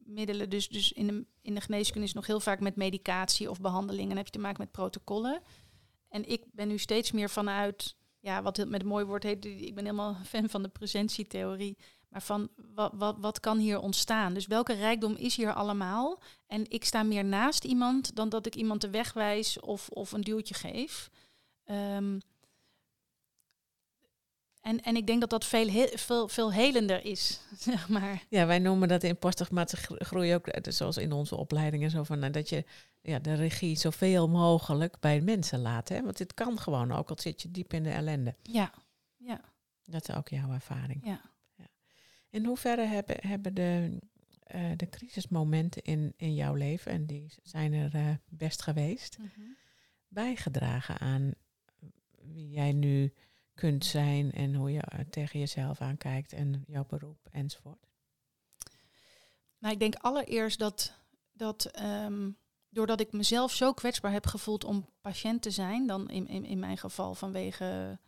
middelen. 0.04 0.50
Dus, 0.50 0.68
dus 0.68 0.92
in, 0.92 1.06
de, 1.06 1.26
in 1.42 1.54
de 1.54 1.60
geneeskunde 1.60 2.06
is 2.06 2.12
nog 2.12 2.26
heel 2.26 2.40
vaak 2.40 2.60
met 2.60 2.76
medicatie 2.76 3.50
of 3.50 3.60
behandelingen. 3.60 4.08
Dan 4.08 4.16
heb 4.16 4.26
je 4.26 4.32
te 4.32 4.38
maken 4.38 4.60
met 4.60 4.70
protocollen. 4.70 5.42
En 6.08 6.28
ik 6.28 6.44
ben 6.52 6.68
nu 6.68 6.78
steeds 6.78 7.12
meer 7.12 7.30
vanuit, 7.30 7.96
ja, 8.20 8.42
wat 8.42 8.66
met 8.66 8.84
mooi 8.84 9.04
woord 9.04 9.22
heet, 9.22 9.44
ik 9.44 9.74
ben 9.74 9.84
helemaal 9.84 10.16
fan 10.32 10.48
van 10.48 10.62
de 10.62 10.68
presentietheorie. 10.68 11.76
Maar 12.16 12.24
van 12.24 12.48
wat, 12.74 12.92
wat, 12.94 13.16
wat 13.18 13.40
kan 13.40 13.58
hier 13.58 13.80
ontstaan? 13.80 14.34
Dus 14.34 14.46
welke 14.46 14.72
rijkdom 14.72 15.14
is 15.14 15.36
hier 15.36 15.52
allemaal? 15.52 16.22
En 16.46 16.70
ik 16.70 16.84
sta 16.84 17.02
meer 17.02 17.24
naast 17.24 17.64
iemand 17.64 18.16
dan 18.16 18.28
dat 18.28 18.46
ik 18.46 18.54
iemand 18.54 18.80
de 18.80 18.90
weg 18.90 19.12
wijs 19.12 19.60
of, 19.60 19.88
of 19.88 20.12
een 20.12 20.20
duwtje 20.20 20.54
geef. 20.54 21.10
Um, 21.64 22.20
en, 24.60 24.82
en 24.82 24.96
ik 24.96 25.06
denk 25.06 25.20
dat 25.20 25.30
dat 25.30 25.44
veel, 25.44 25.88
veel, 25.94 26.28
veel 26.28 26.52
helender 26.52 27.04
is, 27.04 27.40
zeg 27.58 27.88
maar. 27.88 28.24
Ja, 28.28 28.46
wij 28.46 28.58
noemen 28.58 28.88
dat 28.88 29.02
in 29.02 29.18
postdogmatische 29.18 29.96
groei 29.98 30.34
ook, 30.34 30.46
eh, 30.46 30.72
zoals 30.72 30.96
in 30.96 31.12
onze 31.12 31.36
opleidingen, 31.36 31.90
zo 31.90 32.02
van, 32.02 32.18
nou, 32.18 32.32
dat 32.32 32.48
je 32.48 32.64
ja, 33.02 33.18
de 33.18 33.34
regie 33.34 33.76
zoveel 33.76 34.28
mogelijk 34.28 35.00
bij 35.00 35.20
mensen 35.20 35.60
laat. 35.60 35.88
Hè? 35.88 36.02
Want 36.02 36.16
dit 36.16 36.34
kan 36.34 36.58
gewoon 36.58 36.92
ook, 36.92 37.10
al 37.10 37.18
zit 37.18 37.42
je 37.42 37.50
diep 37.50 37.72
in 37.72 37.82
de 37.82 37.90
ellende. 37.90 38.34
Ja, 38.42 38.72
ja. 39.16 39.40
Dat 39.84 40.08
is 40.08 40.14
ook 40.14 40.28
jouw 40.28 40.52
ervaring. 40.52 41.00
Ja. 41.04 41.20
In 42.30 42.44
hoeverre 42.44 42.84
hebben, 42.84 43.16
hebben 43.26 43.54
de, 43.54 43.98
uh, 44.54 44.70
de 44.76 44.88
crisismomenten 44.88 45.82
in, 45.82 46.12
in 46.16 46.34
jouw 46.34 46.54
leven, 46.54 46.92
en 46.92 47.06
die 47.06 47.32
zijn 47.42 47.72
er 47.72 47.94
uh, 47.94 48.14
best 48.28 48.62
geweest, 48.62 49.18
mm 49.18 49.30
-hmm. 49.34 49.56
bijgedragen 50.08 50.98
aan 50.98 51.32
wie 52.22 52.48
jij 52.48 52.72
nu 52.72 53.12
kunt 53.54 53.84
zijn 53.84 54.32
en 54.32 54.54
hoe 54.54 54.70
je 54.70 54.82
uh, 54.94 55.00
tegen 55.10 55.38
jezelf 55.38 55.80
aankijkt 55.80 56.32
en 56.32 56.64
jouw 56.66 56.84
beroep 56.84 57.28
enzovoort? 57.30 57.86
Nou, 59.58 59.74
ik 59.74 59.80
denk 59.80 59.94
allereerst 59.94 60.58
dat, 60.58 60.94
dat 61.32 61.80
um, 61.82 62.36
doordat 62.68 63.00
ik 63.00 63.12
mezelf 63.12 63.52
zo 63.52 63.72
kwetsbaar 63.72 64.12
heb 64.12 64.26
gevoeld 64.26 64.64
om 64.64 64.88
patiënt 65.00 65.42
te 65.42 65.50
zijn, 65.50 65.86
dan 65.86 66.10
in, 66.10 66.28
in, 66.28 66.44
in 66.44 66.58
mijn 66.58 66.78
geval 66.78 67.14
vanwege 67.14 67.98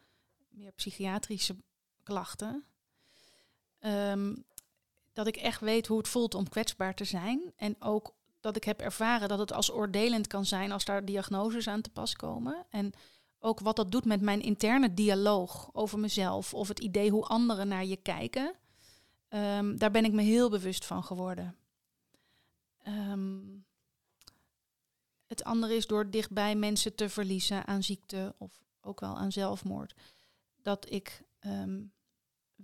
meer 0.49 0.73
psychiatrische 0.73 1.57
klachten, 2.03 2.65
Um, 3.81 4.45
dat 5.13 5.27
ik 5.27 5.37
echt 5.37 5.61
weet 5.61 5.87
hoe 5.87 5.99
het 5.99 6.09
voelt 6.09 6.35
om 6.35 6.49
kwetsbaar 6.49 6.95
te 6.95 7.05
zijn. 7.05 7.53
En 7.57 7.77
ook 7.83 8.15
dat 8.41 8.57
ik 8.57 8.65
heb 8.65 8.81
ervaren 8.81 9.29
dat 9.29 9.39
het 9.39 9.53
als 9.53 9.73
oordelend 9.73 10.27
kan 10.27 10.45
zijn 10.45 10.73
als 10.73 10.85
daar 10.85 11.05
diagnoses 11.05 11.69
aan 11.69 11.81
te 11.81 11.91
pas 11.91 12.15
komen. 12.15 12.67
En 12.71 12.93
ook 13.39 13.61
wat 13.61 13.77
dat 13.77 13.91
doet 13.91 14.05
met 14.05 14.21
mijn 14.21 14.41
interne 14.41 14.95
dialoog 14.95 15.71
over 15.73 15.99
mezelf 15.99 16.55
of 16.55 16.69
het 16.69 16.79
idee 16.79 17.11
hoe 17.11 17.25
anderen 17.25 17.69
naar 17.69 17.85
je 17.85 17.97
kijken. 17.97 18.55
Um, 19.29 19.79
daar 19.79 19.91
ben 19.91 20.05
ik 20.05 20.13
me 20.13 20.23
heel 20.23 20.51
bewust 20.51 20.85
van 20.85 21.05
geworden. 21.05 21.57
Um, 22.87 23.65
het 25.27 25.45
andere 25.45 25.75
is 25.75 25.87
door 25.87 26.11
dichtbij 26.11 26.55
mensen 26.55 26.95
te 26.95 27.09
verliezen 27.09 27.67
aan 27.67 27.83
ziekte 27.83 28.35
of 28.39 28.61
ook 28.81 29.01
wel 29.01 29.17
aan 29.17 29.33
zelfmoord. 29.33 29.95
Dat 30.63 30.91
ik 30.91 31.23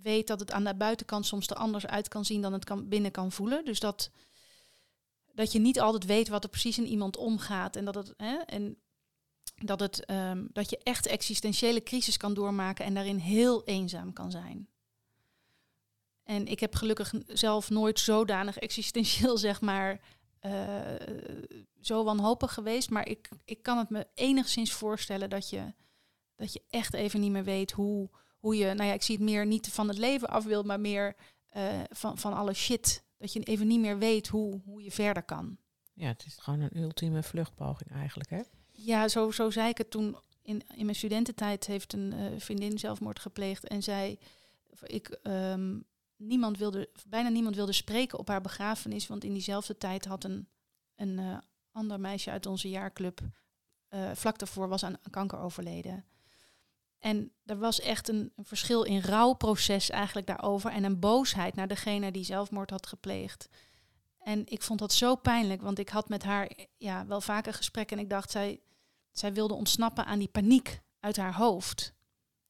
weet 0.01 0.27
dat 0.27 0.39
het 0.39 0.51
aan 0.51 0.63
de 0.63 0.75
buitenkant 0.75 1.25
soms 1.25 1.47
er 1.47 1.55
anders 1.55 1.85
uit 1.85 2.07
kan 2.07 2.25
zien 2.25 2.41
dan 2.41 2.53
het 2.53 2.65
kan, 2.65 2.87
binnen 2.87 3.11
kan 3.11 3.31
voelen. 3.31 3.65
Dus 3.65 3.79
dat, 3.79 4.11
dat 5.33 5.51
je 5.51 5.59
niet 5.59 5.79
altijd 5.79 6.05
weet 6.05 6.27
wat 6.27 6.43
er 6.43 6.49
precies 6.49 6.77
in 6.77 6.87
iemand 6.87 7.17
omgaat. 7.17 7.75
En 7.75 7.85
dat 7.85 7.95
het, 7.95 8.13
hè, 8.17 8.35
en 8.35 8.77
dat, 9.55 9.79
het 9.79 10.09
um, 10.09 10.49
dat 10.51 10.69
je 10.69 10.77
echt 10.83 11.07
existentiële 11.07 11.83
crisis 11.83 12.17
kan 12.17 12.33
doormaken 12.33 12.85
en 12.85 12.93
daarin 12.93 13.17
heel 13.17 13.63
eenzaam 13.63 14.13
kan 14.13 14.31
zijn. 14.31 14.69
En 16.23 16.47
ik 16.47 16.59
heb 16.59 16.75
gelukkig 16.75 17.13
zelf 17.27 17.69
nooit 17.69 17.99
zodanig 17.99 18.57
existentieel, 18.57 19.37
zeg 19.47 19.61
maar, 19.61 20.01
uh, 20.41 20.79
zo 21.81 22.03
wanhopig 22.03 22.53
geweest. 22.53 22.89
Maar 22.89 23.07
ik, 23.07 23.29
ik 23.45 23.63
kan 23.63 23.77
het 23.77 23.89
me 23.89 24.07
enigszins 24.13 24.71
voorstellen 24.71 25.29
dat 25.29 25.49
je, 25.49 25.73
dat 26.35 26.53
je 26.53 26.61
echt 26.69 26.93
even 26.93 27.19
niet 27.19 27.31
meer 27.31 27.43
weet 27.43 27.71
hoe, 27.71 28.09
hoe 28.45 28.57
je, 28.57 28.73
nou 28.73 28.89
ja, 28.89 28.93
ik 28.93 29.01
zie 29.01 29.15
het 29.15 29.23
meer 29.23 29.45
niet 29.45 29.67
van 29.67 29.87
het 29.87 29.97
leven 29.97 30.29
af 30.29 30.43
wil, 30.43 30.63
maar 30.63 30.79
meer 30.79 31.15
uh, 31.57 31.79
van, 31.89 32.17
van 32.17 32.33
alle 32.33 32.53
shit. 32.53 33.03
Dat 33.17 33.33
je 33.33 33.39
even 33.39 33.67
niet 33.67 33.79
meer 33.79 33.97
weet 33.97 34.27
hoe, 34.27 34.61
hoe 34.65 34.83
je 34.83 34.91
verder 34.91 35.23
kan. 35.23 35.57
Ja, 35.93 36.07
het 36.07 36.25
is 36.25 36.37
gewoon 36.37 36.59
een 36.59 36.77
ultieme 36.77 37.23
vluchtpoging 37.23 37.91
eigenlijk, 37.91 38.29
hè? 38.29 38.41
Ja, 38.71 39.07
zo, 39.07 39.31
zo 39.31 39.49
zei 39.49 39.69
ik 39.69 39.77
het 39.77 39.89
toen. 39.91 40.17
In, 40.41 40.61
in 40.75 40.85
mijn 40.85 40.95
studententijd 40.95 41.65
heeft 41.65 41.93
een 41.93 42.13
uh, 42.13 42.39
vriendin 42.39 42.79
zelfmoord 42.79 43.19
gepleegd 43.19 43.67
en 43.67 43.83
zei... 43.83 44.19
Ik, 44.83 45.19
um, 45.23 45.85
niemand 46.15 46.57
wilde, 46.57 46.89
bijna 47.07 47.29
niemand 47.29 47.55
wilde 47.55 47.73
spreken 47.73 48.19
op 48.19 48.27
haar 48.27 48.41
begrafenis, 48.41 49.07
want 49.07 49.23
in 49.23 49.33
diezelfde 49.33 49.77
tijd 49.77 50.05
had 50.05 50.23
een, 50.23 50.47
een 50.95 51.19
uh, 51.19 51.37
ander 51.71 51.99
meisje 51.99 52.31
uit 52.31 52.45
onze 52.45 52.69
jaarclub 52.69 53.21
uh, 53.89 54.11
vlak 54.13 54.39
daarvoor 54.39 54.67
was 54.67 54.83
aan 54.83 54.97
kanker 55.09 55.39
overleden. 55.39 56.05
En 57.05 57.31
er 57.45 57.57
was 57.57 57.79
echt 57.79 58.09
een, 58.09 58.31
een, 58.35 58.45
verschil 58.45 58.83
in 58.83 58.99
rouwproces 58.99 59.89
eigenlijk 59.89 60.27
daarover 60.27 60.71
en 60.71 60.83
een 60.83 60.99
boosheid 60.99 61.55
naar 61.55 61.67
degene 61.67 62.11
die 62.11 62.23
zelfmoord 62.23 62.69
had 62.69 62.87
gepleegd. 62.87 63.49
En 64.19 64.45
ik 64.45 64.61
vond 64.61 64.79
dat 64.79 64.93
zo 64.93 65.15
pijnlijk, 65.15 65.61
want 65.61 65.79
ik 65.79 65.89
had 65.89 66.09
met 66.09 66.23
haar 66.23 66.51
ja, 66.77 67.05
wel 67.05 67.21
vaker 67.21 67.53
gesprekken 67.53 67.97
en 67.97 68.03
ik 68.03 68.09
dacht, 68.09 68.31
zij, 68.31 68.61
zij 69.11 69.33
wilde 69.33 69.53
ontsnappen 69.53 70.05
aan 70.05 70.19
die 70.19 70.27
paniek 70.27 70.81
uit 70.99 71.17
haar 71.17 71.35
hoofd. 71.35 71.93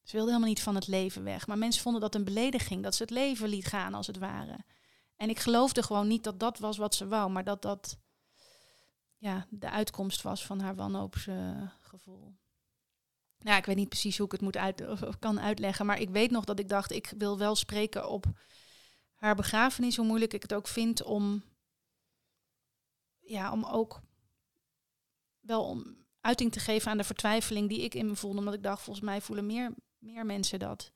Ze 0.04 0.12
wilde 0.16 0.28
helemaal 0.28 0.50
niet 0.50 0.64
van 0.64 0.76
het 0.76 0.88
leven 0.88 1.24
weg. 1.24 1.48
Maar 1.48 1.58
mensen 1.58 1.82
vonden 1.82 2.02
dat 2.02 2.16
een 2.16 2.26
belediging, 2.26 2.84
dat 2.84 2.96
ze 2.96 3.02
het 3.02 3.12
leven 3.12 3.50
liet 3.50 3.66
gaan 3.66 3.94
als 3.94 4.08
het 4.08 4.18
ware. 4.18 4.58
En 5.16 5.30
ik 5.30 5.40
geloofde 5.40 5.84
gewoon 5.84 6.08
niet 6.08 6.24
dat 6.24 6.40
dat 6.40 6.60
was 6.60 6.78
wat 6.78 6.96
ze 6.96 7.08
wou, 7.08 7.32
maar 7.32 7.44
dat 7.44 7.62
dat 7.62 7.98
ja, 9.18 9.48
de 9.50 9.70
uitkomst 9.70 10.22
was 10.22 10.46
van 10.46 10.60
haar 10.60 10.76
wanhoopsgevoel. 10.76 12.36
Ja, 13.46 13.58
ik 13.58 13.66
weet 13.66 13.76
niet 13.76 13.90
precies 13.90 14.18
hoe 14.18 14.26
ik 14.26 14.32
het 14.32 14.42
moet 14.42 14.58
uit, 14.58 14.88
of 14.88 15.20
kan 15.20 15.40
uitleggen, 15.40 15.86
maar 15.86 16.00
ik 16.00 16.10
weet 16.10 16.32
nog 16.32 16.46
dat 16.46 16.60
ik 16.60 16.70
dacht, 16.70 16.92
ik 16.92 17.14
wil 17.18 17.38
wel 17.38 17.56
spreken 17.56 18.10
op 18.10 18.26
haar 19.16 19.36
begrafenis, 19.36 19.96
hoe 19.96 20.06
moeilijk 20.06 20.34
ik 20.34 20.42
het 20.42 20.54
ook 20.54 20.68
vind 20.68 21.04
om, 21.04 21.44
ja, 23.20 23.52
om 23.52 23.66
ook 23.66 24.02
wel 25.40 25.66
om 25.66 25.98
uiting 26.22 26.52
te 26.52 26.60
geven 26.60 26.92
aan 26.92 26.98
de 26.98 27.04
vertwijfeling 27.04 27.70
die 27.70 27.82
ik 27.82 27.94
in 27.94 28.08
me 28.08 28.16
voelde, 28.16 28.38
omdat 28.38 28.54
ik 28.54 28.64
dacht, 28.64 28.82
volgens 28.82 29.06
mij 29.06 29.22
voelen 29.22 29.46
meer 29.46 29.74
meer 29.98 30.26
mensen 30.26 30.60
dat. 30.60 30.92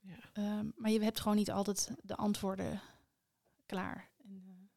Ja. 0.00 0.58
Um, 0.58 0.72
maar 0.76 0.90
je 0.90 1.02
hebt 1.02 1.20
gewoon 1.20 1.36
niet 1.36 1.50
altijd 1.50 1.90
de 2.02 2.16
antwoorden 2.16 2.80
klaar. 3.66 4.10
En, 4.24 4.42
uh, 4.46 4.68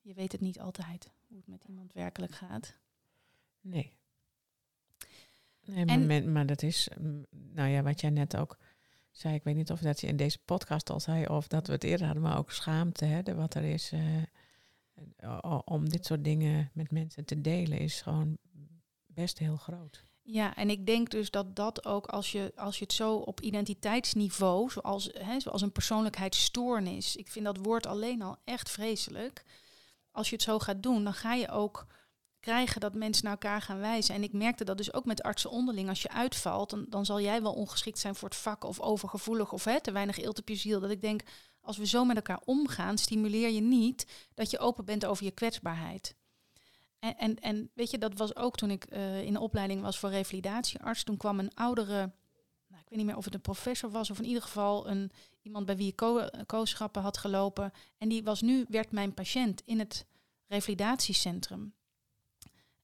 je 0.00 0.14
weet 0.14 0.32
het 0.32 0.40
niet 0.40 0.60
altijd 0.60 1.10
hoe 1.26 1.36
het 1.36 1.46
met 1.46 1.64
iemand 1.64 1.92
werkelijk 1.92 2.32
gaat. 2.32 2.74
Nee. 3.60 3.99
Nee, 5.74 5.84
maar, 5.84 6.10
en, 6.10 6.32
maar 6.32 6.46
dat 6.46 6.62
is, 6.62 6.88
nou 7.30 7.68
ja, 7.68 7.82
wat 7.82 8.00
jij 8.00 8.10
net 8.10 8.36
ook 8.36 8.58
zei. 9.10 9.34
Ik 9.34 9.44
weet 9.44 9.56
niet 9.56 9.70
of 9.70 9.80
dat 9.80 10.00
je 10.00 10.06
in 10.06 10.16
deze 10.16 10.38
podcast 10.44 10.90
al 10.90 11.00
zei 11.00 11.26
of 11.26 11.48
dat 11.48 11.66
we 11.66 11.72
het 11.72 11.84
eerder 11.84 12.06
hadden, 12.06 12.22
maar 12.22 12.38
ook 12.38 12.50
schaamte, 12.50 13.04
hè, 13.04 13.22
de, 13.22 13.34
wat 13.34 13.54
er 13.54 13.64
is. 13.64 13.92
Uh, 13.92 15.58
om 15.64 15.88
dit 15.88 16.06
soort 16.06 16.24
dingen 16.24 16.70
met 16.74 16.90
mensen 16.90 17.24
te 17.24 17.40
delen, 17.40 17.78
is 17.78 18.00
gewoon 18.00 18.38
best 19.06 19.38
heel 19.38 19.56
groot. 19.56 20.04
Ja, 20.22 20.56
en 20.56 20.70
ik 20.70 20.86
denk 20.86 21.10
dus 21.10 21.30
dat 21.30 21.56
dat 21.56 21.84
ook 21.84 22.06
als 22.06 22.32
je, 22.32 22.52
als 22.56 22.78
je 22.78 22.84
het 22.84 22.92
zo 22.92 23.14
op 23.14 23.40
identiteitsniveau, 23.40 24.70
zoals, 24.70 25.10
hè, 25.12 25.40
zoals 25.40 25.62
een 25.62 25.72
persoonlijkheidsstoornis, 25.72 27.16
ik 27.16 27.28
vind 27.28 27.44
dat 27.44 27.56
woord 27.56 27.86
alleen 27.86 28.22
al 28.22 28.36
echt 28.44 28.70
vreselijk. 28.70 29.44
Als 30.10 30.28
je 30.28 30.34
het 30.34 30.44
zo 30.44 30.58
gaat 30.58 30.82
doen, 30.82 31.04
dan 31.04 31.14
ga 31.14 31.34
je 31.34 31.48
ook 31.48 31.86
krijgen 32.40 32.80
dat 32.80 32.94
mensen 32.94 33.24
naar 33.24 33.32
elkaar 33.32 33.62
gaan 33.62 33.78
wijzen. 33.78 34.14
En 34.14 34.22
ik 34.22 34.32
merkte 34.32 34.64
dat 34.64 34.76
dus 34.76 34.92
ook 34.92 35.04
met 35.04 35.22
artsen 35.22 35.50
onderling. 35.50 35.88
Als 35.88 36.02
je 36.02 36.10
uitvalt, 36.10 36.70
dan, 36.70 36.86
dan 36.88 37.04
zal 37.04 37.20
jij 37.20 37.42
wel 37.42 37.52
ongeschikt 37.52 37.98
zijn 37.98 38.14
voor 38.14 38.28
het 38.28 38.38
vak 38.38 38.64
of 38.64 38.80
overgevoelig 38.80 39.52
of 39.52 39.64
hè, 39.64 39.80
te 39.80 39.92
weinig 39.92 40.18
eelt 40.18 40.38
op 40.38 40.48
je 40.48 40.54
ziel. 40.54 40.80
Dat 40.80 40.90
ik 40.90 41.00
denk, 41.00 41.22
als 41.60 41.76
we 41.76 41.86
zo 41.86 42.04
met 42.04 42.16
elkaar 42.16 42.40
omgaan, 42.44 42.98
stimuleer 42.98 43.50
je 43.50 43.60
niet 43.60 44.06
dat 44.34 44.50
je 44.50 44.58
open 44.58 44.84
bent 44.84 45.04
over 45.04 45.24
je 45.24 45.30
kwetsbaarheid. 45.30 46.14
En, 46.98 47.16
en, 47.16 47.36
en, 47.36 47.70
weet 47.74 47.90
je, 47.90 47.98
dat 47.98 48.14
was 48.14 48.36
ook 48.36 48.56
toen 48.56 48.70
ik 48.70 48.86
uh, 48.92 49.22
in 49.22 49.32
de 49.32 49.40
opleiding 49.40 49.82
was 49.82 49.98
voor 49.98 50.10
revalidatiearts. 50.10 51.02
Toen 51.02 51.16
kwam 51.16 51.38
een 51.38 51.54
oudere, 51.54 52.12
nou, 52.66 52.82
ik 52.82 52.88
weet 52.88 52.98
niet 52.98 53.06
meer 53.06 53.16
of 53.16 53.24
het 53.24 53.34
een 53.34 53.40
professor 53.40 53.90
was 53.90 54.10
of 54.10 54.18
in 54.18 54.24
ieder 54.24 54.42
geval 54.42 54.88
een, 54.88 55.12
iemand 55.42 55.66
bij 55.66 55.76
wie 55.76 55.88
ik 55.88 55.96
ko 55.96 56.28
kooschappen 56.46 57.02
had 57.02 57.18
gelopen. 57.18 57.72
En 57.98 58.08
die 58.08 58.22
was 58.22 58.40
nu, 58.40 58.64
werd 58.68 58.92
mijn 58.92 59.14
patiënt 59.14 59.62
in 59.64 59.78
het 59.78 60.06
revalidatiecentrum. 60.46 61.74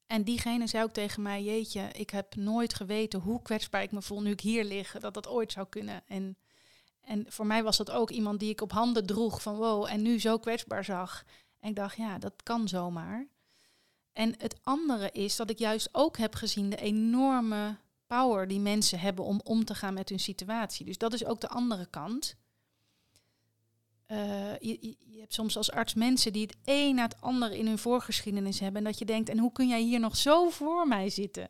En 0.06 0.24
diegene 0.24 0.66
zei 0.66 0.84
ook 0.84 0.92
tegen 0.92 1.22
mij, 1.22 1.42
jeetje, 1.42 1.88
ik 1.92 2.10
heb 2.10 2.34
nooit 2.34 2.74
geweten 2.74 3.20
hoe 3.20 3.42
kwetsbaar 3.42 3.82
ik 3.82 3.92
me 3.92 4.02
voel 4.02 4.22
nu 4.22 4.30
ik 4.30 4.40
hier 4.40 4.64
lig, 4.64 4.92
dat 4.98 5.14
dat 5.14 5.28
ooit 5.28 5.52
zou 5.52 5.66
kunnen. 5.68 6.02
En, 6.06 6.38
en 7.00 7.24
voor 7.28 7.46
mij 7.46 7.62
was 7.62 7.76
dat 7.76 7.90
ook 7.90 8.10
iemand 8.10 8.40
die 8.40 8.50
ik 8.50 8.60
op 8.60 8.72
handen 8.72 9.06
droeg 9.06 9.42
van 9.42 9.56
wow, 9.56 9.86
en 9.88 10.02
nu 10.02 10.20
zo 10.20 10.38
kwetsbaar 10.38 10.84
zag. 10.84 11.24
En 11.58 11.68
ik 11.68 11.76
dacht, 11.76 11.96
ja, 11.96 12.18
dat 12.18 12.42
kan 12.42 12.68
zomaar. 12.68 13.28
En 14.12 14.34
het 14.38 14.58
andere 14.62 15.10
is 15.10 15.36
dat 15.36 15.50
ik 15.50 15.58
juist 15.58 15.88
ook 15.92 16.16
heb 16.16 16.34
gezien 16.34 16.70
de 16.70 16.76
enorme 16.76 17.76
power 18.06 18.48
die 18.48 18.60
mensen 18.60 18.98
hebben 18.98 19.24
om 19.24 19.40
om 19.44 19.64
te 19.64 19.74
gaan 19.74 19.94
met 19.94 20.08
hun 20.08 20.20
situatie. 20.20 20.86
Dus 20.86 20.98
dat 20.98 21.12
is 21.12 21.24
ook 21.24 21.40
de 21.40 21.48
andere 21.48 21.86
kant. 21.86 22.36
Uh, 24.08 24.58
je, 24.58 24.96
je, 24.98 25.20
hebt 25.20 25.34
soms 25.34 25.56
als 25.56 25.70
arts 25.70 25.94
mensen 25.94 26.32
die 26.32 26.42
het 26.42 26.56
een 26.64 26.94
na 26.94 27.02
het 27.02 27.20
ander 27.20 27.52
in 27.52 27.66
hun 27.66 27.78
voorgeschiedenis 27.78 28.60
hebben. 28.60 28.84
En 28.84 28.90
dat 28.90 28.98
je 28.98 29.04
denkt, 29.04 29.28
en 29.28 29.38
hoe 29.38 29.52
kun 29.52 29.68
jij 29.68 29.82
hier 29.82 30.00
nog 30.00 30.16
zo 30.16 30.48
voor 30.48 30.88
mij 30.88 31.10
zitten? 31.10 31.48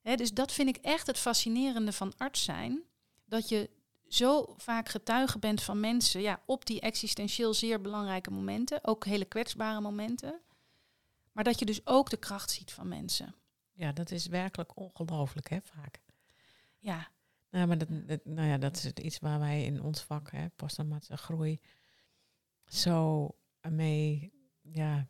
Hè, 0.00 0.14
dus 0.14 0.32
dat 0.32 0.52
vind 0.52 0.68
ik 0.68 0.76
echt 0.76 1.06
het 1.06 1.18
fascinerende 1.18 1.92
van 1.92 2.12
arts 2.16 2.42
zijn. 2.44 2.82
Dat 3.24 3.48
je 3.48 3.70
zo 4.08 4.54
vaak 4.56 4.88
getuige 4.88 5.38
bent 5.38 5.62
van 5.62 5.80
mensen 5.80 6.20
ja, 6.20 6.40
op 6.44 6.66
die 6.66 6.80
existentieel 6.80 7.54
zeer 7.54 7.80
belangrijke 7.80 8.30
momenten. 8.30 8.84
Ook 8.84 9.04
hele 9.04 9.24
kwetsbare 9.24 9.80
momenten. 9.80 10.40
Maar 11.32 11.44
dat 11.44 11.58
je 11.58 11.64
dus 11.64 11.86
ook 11.86 12.10
de 12.10 12.16
kracht 12.16 12.50
ziet 12.50 12.72
van 12.72 12.88
mensen. 12.88 13.34
Ja, 13.72 13.92
dat 13.92 14.10
is 14.10 14.26
werkelijk 14.26 14.76
ongelooflijk, 14.76 15.48
hè, 15.48 15.58
vaak. 15.62 16.00
Ja. 16.78 17.08
Nou, 17.54 17.66
maar 17.66 17.78
dat, 17.78 17.88
nou 18.24 18.48
ja, 18.48 18.58
dat 18.58 18.76
is 18.76 18.92
iets 18.92 19.18
waar 19.18 19.38
wij 19.38 19.64
in 19.64 19.82
ons 19.82 20.02
vak, 20.02 20.30
hè, 20.30 20.46
groei, 21.16 21.60
zo 22.66 23.28
mee 23.68 24.32
ja, 24.60 25.06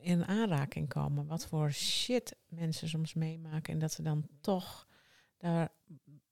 in 0.00 0.24
aanraking 0.24 0.88
komen. 0.88 1.26
Wat 1.26 1.46
voor 1.46 1.72
shit 1.72 2.36
mensen 2.48 2.88
soms 2.88 3.14
meemaken. 3.14 3.72
En 3.72 3.78
dat 3.78 3.92
ze 3.92 4.02
dan 4.02 4.28
toch 4.40 4.88
daar 5.36 5.72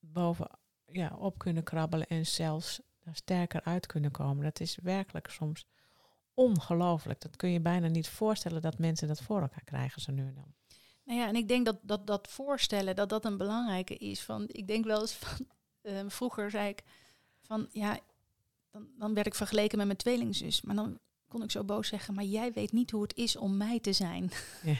boven 0.00 0.50
ja, 0.86 1.16
op 1.16 1.38
kunnen 1.38 1.62
krabbelen 1.62 2.06
en 2.06 2.26
zelfs 2.26 2.80
daar 2.98 3.16
sterker 3.16 3.62
uit 3.62 3.86
kunnen 3.86 4.10
komen. 4.10 4.44
Dat 4.44 4.60
is 4.60 4.78
werkelijk 4.82 5.28
soms 5.28 5.66
ongelooflijk. 6.34 7.20
Dat 7.20 7.36
kun 7.36 7.50
je 7.50 7.60
bijna 7.60 7.88
niet 7.88 8.08
voorstellen 8.08 8.62
dat 8.62 8.78
mensen 8.78 9.08
dat 9.08 9.22
voor 9.22 9.40
elkaar 9.40 9.64
krijgen 9.64 10.00
zo 10.00 10.12
nu 10.12 10.26
en 10.26 10.34
dan. 10.34 10.54
Nou 11.04 11.18
ja, 11.18 11.26
en 11.26 11.36
ik 11.36 11.48
denk 11.48 11.64
dat 11.64 11.78
dat, 11.82 12.06
dat 12.06 12.28
voorstellen, 12.28 12.96
dat 12.96 13.08
dat 13.08 13.24
een 13.24 13.36
belangrijke 13.36 13.96
is. 13.96 14.22
Van, 14.22 14.44
ik 14.46 14.66
denk 14.66 14.84
wel 14.84 15.00
eens 15.00 15.12
van, 15.12 15.46
uh, 15.82 16.00
vroeger 16.18 16.50
zei 16.50 16.68
ik 16.68 16.82
van, 17.40 17.68
ja, 17.70 17.98
dan, 18.70 18.88
dan 18.98 19.14
werd 19.14 19.26
ik 19.26 19.34
vergeleken 19.34 19.78
met 19.78 19.86
mijn 19.86 19.98
tweelingzus. 19.98 20.62
Maar 20.62 20.74
dan 20.74 20.98
kon 21.28 21.42
ik 21.42 21.50
zo 21.50 21.64
boos 21.64 21.88
zeggen, 21.88 22.14
maar 22.14 22.24
jij 22.24 22.52
weet 22.52 22.72
niet 22.72 22.90
hoe 22.90 23.02
het 23.02 23.16
is 23.16 23.36
om 23.36 23.56
mij 23.56 23.80
te 23.80 23.92
zijn. 23.92 24.30
Ja. 24.64 24.76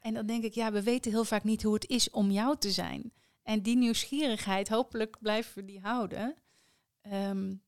en 0.00 0.14
dan 0.14 0.26
denk 0.26 0.44
ik, 0.44 0.54
ja, 0.54 0.72
we 0.72 0.82
weten 0.82 1.10
heel 1.10 1.24
vaak 1.24 1.44
niet 1.44 1.62
hoe 1.62 1.74
het 1.74 1.88
is 1.88 2.10
om 2.10 2.30
jou 2.30 2.58
te 2.58 2.70
zijn. 2.70 3.12
En 3.42 3.62
die 3.62 3.76
nieuwsgierigheid, 3.76 4.68
hopelijk 4.68 5.16
blijven 5.20 5.54
we 5.54 5.64
die 5.64 5.80
houden. 5.80 6.36
Um, 7.12 7.62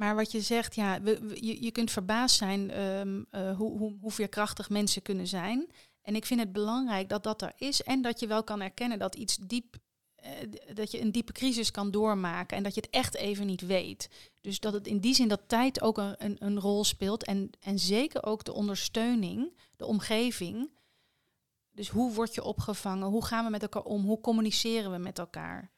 maar 0.00 0.14
wat 0.14 0.32
je 0.32 0.40
zegt, 0.40 0.74
ja, 0.74 0.94
je, 1.34 1.62
je 1.62 1.70
kunt 1.70 1.90
verbaasd 1.90 2.36
zijn 2.36 2.80
um, 2.80 3.26
uh, 3.30 3.56
hoe, 3.56 3.78
hoe, 3.78 3.96
hoe 4.00 4.10
veerkrachtig 4.10 4.70
mensen 4.70 5.02
kunnen 5.02 5.26
zijn. 5.26 5.70
En 6.02 6.14
ik 6.14 6.26
vind 6.26 6.40
het 6.40 6.52
belangrijk 6.52 7.08
dat 7.08 7.22
dat 7.22 7.42
er 7.42 7.52
is 7.56 7.82
en 7.82 8.02
dat 8.02 8.20
je 8.20 8.26
wel 8.26 8.44
kan 8.44 8.60
erkennen 8.60 8.98
dat 8.98 9.14
iets 9.14 9.36
diep, 9.36 9.76
uh, 10.24 10.30
dat 10.74 10.90
je 10.90 11.00
een 11.00 11.12
diepe 11.12 11.32
crisis 11.32 11.70
kan 11.70 11.90
doormaken 11.90 12.56
en 12.56 12.62
dat 12.62 12.74
je 12.74 12.80
het 12.80 12.90
echt 12.90 13.14
even 13.14 13.46
niet 13.46 13.60
weet. 13.60 14.08
Dus 14.40 14.60
dat 14.60 14.72
het 14.72 14.86
in 14.86 14.98
die 14.98 15.14
zin 15.14 15.28
dat 15.28 15.42
tijd 15.46 15.80
ook 15.80 15.98
een, 15.98 16.14
een, 16.18 16.36
een 16.38 16.60
rol 16.60 16.84
speelt 16.84 17.24
en, 17.24 17.50
en 17.60 17.78
zeker 17.78 18.24
ook 18.24 18.44
de 18.44 18.52
ondersteuning, 18.52 19.56
de 19.76 19.86
omgeving. 19.86 20.70
Dus 21.70 21.88
hoe 21.88 22.12
word 22.12 22.34
je 22.34 22.42
opgevangen? 22.42 23.08
Hoe 23.08 23.24
gaan 23.24 23.44
we 23.44 23.50
met 23.50 23.62
elkaar 23.62 23.82
om? 23.82 24.04
Hoe 24.04 24.20
communiceren 24.20 24.90
we 24.90 24.98
met 24.98 25.18
elkaar? 25.18 25.70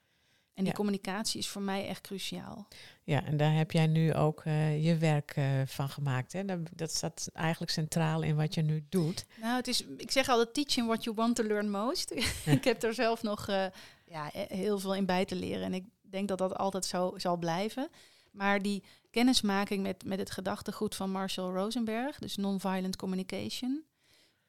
En 0.54 0.64
die 0.64 0.72
communicatie 0.72 1.40
is 1.40 1.48
voor 1.48 1.62
mij 1.62 1.88
echt 1.88 2.00
cruciaal. 2.00 2.68
Ja, 3.02 3.24
en 3.24 3.36
daar 3.36 3.54
heb 3.54 3.70
jij 3.70 3.86
nu 3.86 4.14
ook 4.14 4.44
uh, 4.44 4.84
je 4.84 4.96
werk 4.96 5.36
uh, 5.36 5.62
van 5.66 5.88
gemaakt. 5.88 6.32
Hè? 6.32 6.44
Dat, 6.44 6.58
dat, 6.74 6.90
staat 6.90 7.28
eigenlijk 7.32 7.72
centraal 7.72 8.22
in 8.22 8.36
wat 8.36 8.54
je 8.54 8.62
nu 8.62 8.84
doet. 8.88 9.26
Nou, 9.40 9.56
het 9.56 9.68
is, 9.68 9.84
ik 9.96 10.10
zeg 10.10 10.28
altijd 10.28 10.54
teaching 10.54 10.86
what 10.86 11.04
you 11.04 11.16
want 11.16 11.36
to 11.36 11.44
learn 11.44 11.70
most. 11.70 12.10
ik 12.56 12.64
heb 12.64 12.82
er 12.82 12.94
zelf 12.94 13.22
nog 13.22 13.48
uh, 13.48 13.66
ja, 14.04 14.30
heel 14.32 14.78
veel 14.78 14.94
in 14.94 15.06
bij 15.06 15.24
te 15.24 15.34
leren. 15.34 15.62
En 15.62 15.74
ik 15.74 15.84
denk 16.00 16.28
dat 16.28 16.38
dat 16.38 16.56
altijd 16.56 16.84
zo 16.84 17.14
zal 17.16 17.36
blijven. 17.36 17.88
Maar 18.30 18.62
die 18.62 18.82
kennismaking 19.10 19.82
met, 19.82 20.04
met 20.04 20.18
het 20.18 20.30
gedachtegoed 20.30 20.94
van 20.94 21.10
Marshall 21.10 21.52
Rosenberg, 21.52 22.18
dus 22.18 22.36
nonviolent 22.36 22.96
communication, 22.96 23.84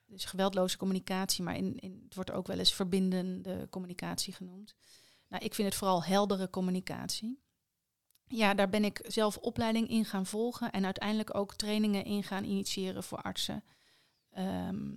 dus 0.06 0.26
geweldloze 0.26 0.78
communicatie, 0.78 1.44
maar 1.44 1.56
in, 1.56 1.80
in, 1.80 2.02
het 2.04 2.16
wordt 2.16 2.32
ook 2.32 2.48
wel 2.48 2.58
eens 2.58 2.74
verbindende 2.74 3.68
communicatie 3.70 4.34
genoemd. 4.34 4.76
Nou, 5.34 5.46
ik 5.46 5.54
vind 5.54 5.68
het 5.68 5.78
vooral 5.78 6.04
heldere 6.04 6.50
communicatie. 6.50 7.44
Ja, 8.28 8.54
daar 8.54 8.70
ben 8.70 8.84
ik 8.84 9.02
zelf 9.08 9.38
opleiding 9.38 9.90
in 9.90 10.06
gaan 10.06 10.26
volgen 10.26 10.72
en 10.72 10.86
uiteindelijk 10.86 11.36
ook 11.36 11.56
trainingen 11.56 12.06
in 12.06 12.24
gaan 12.24 12.44
initiëren 12.44 13.04
voor 13.04 13.22
artsen. 13.22 13.64
Ehm, 14.30 14.92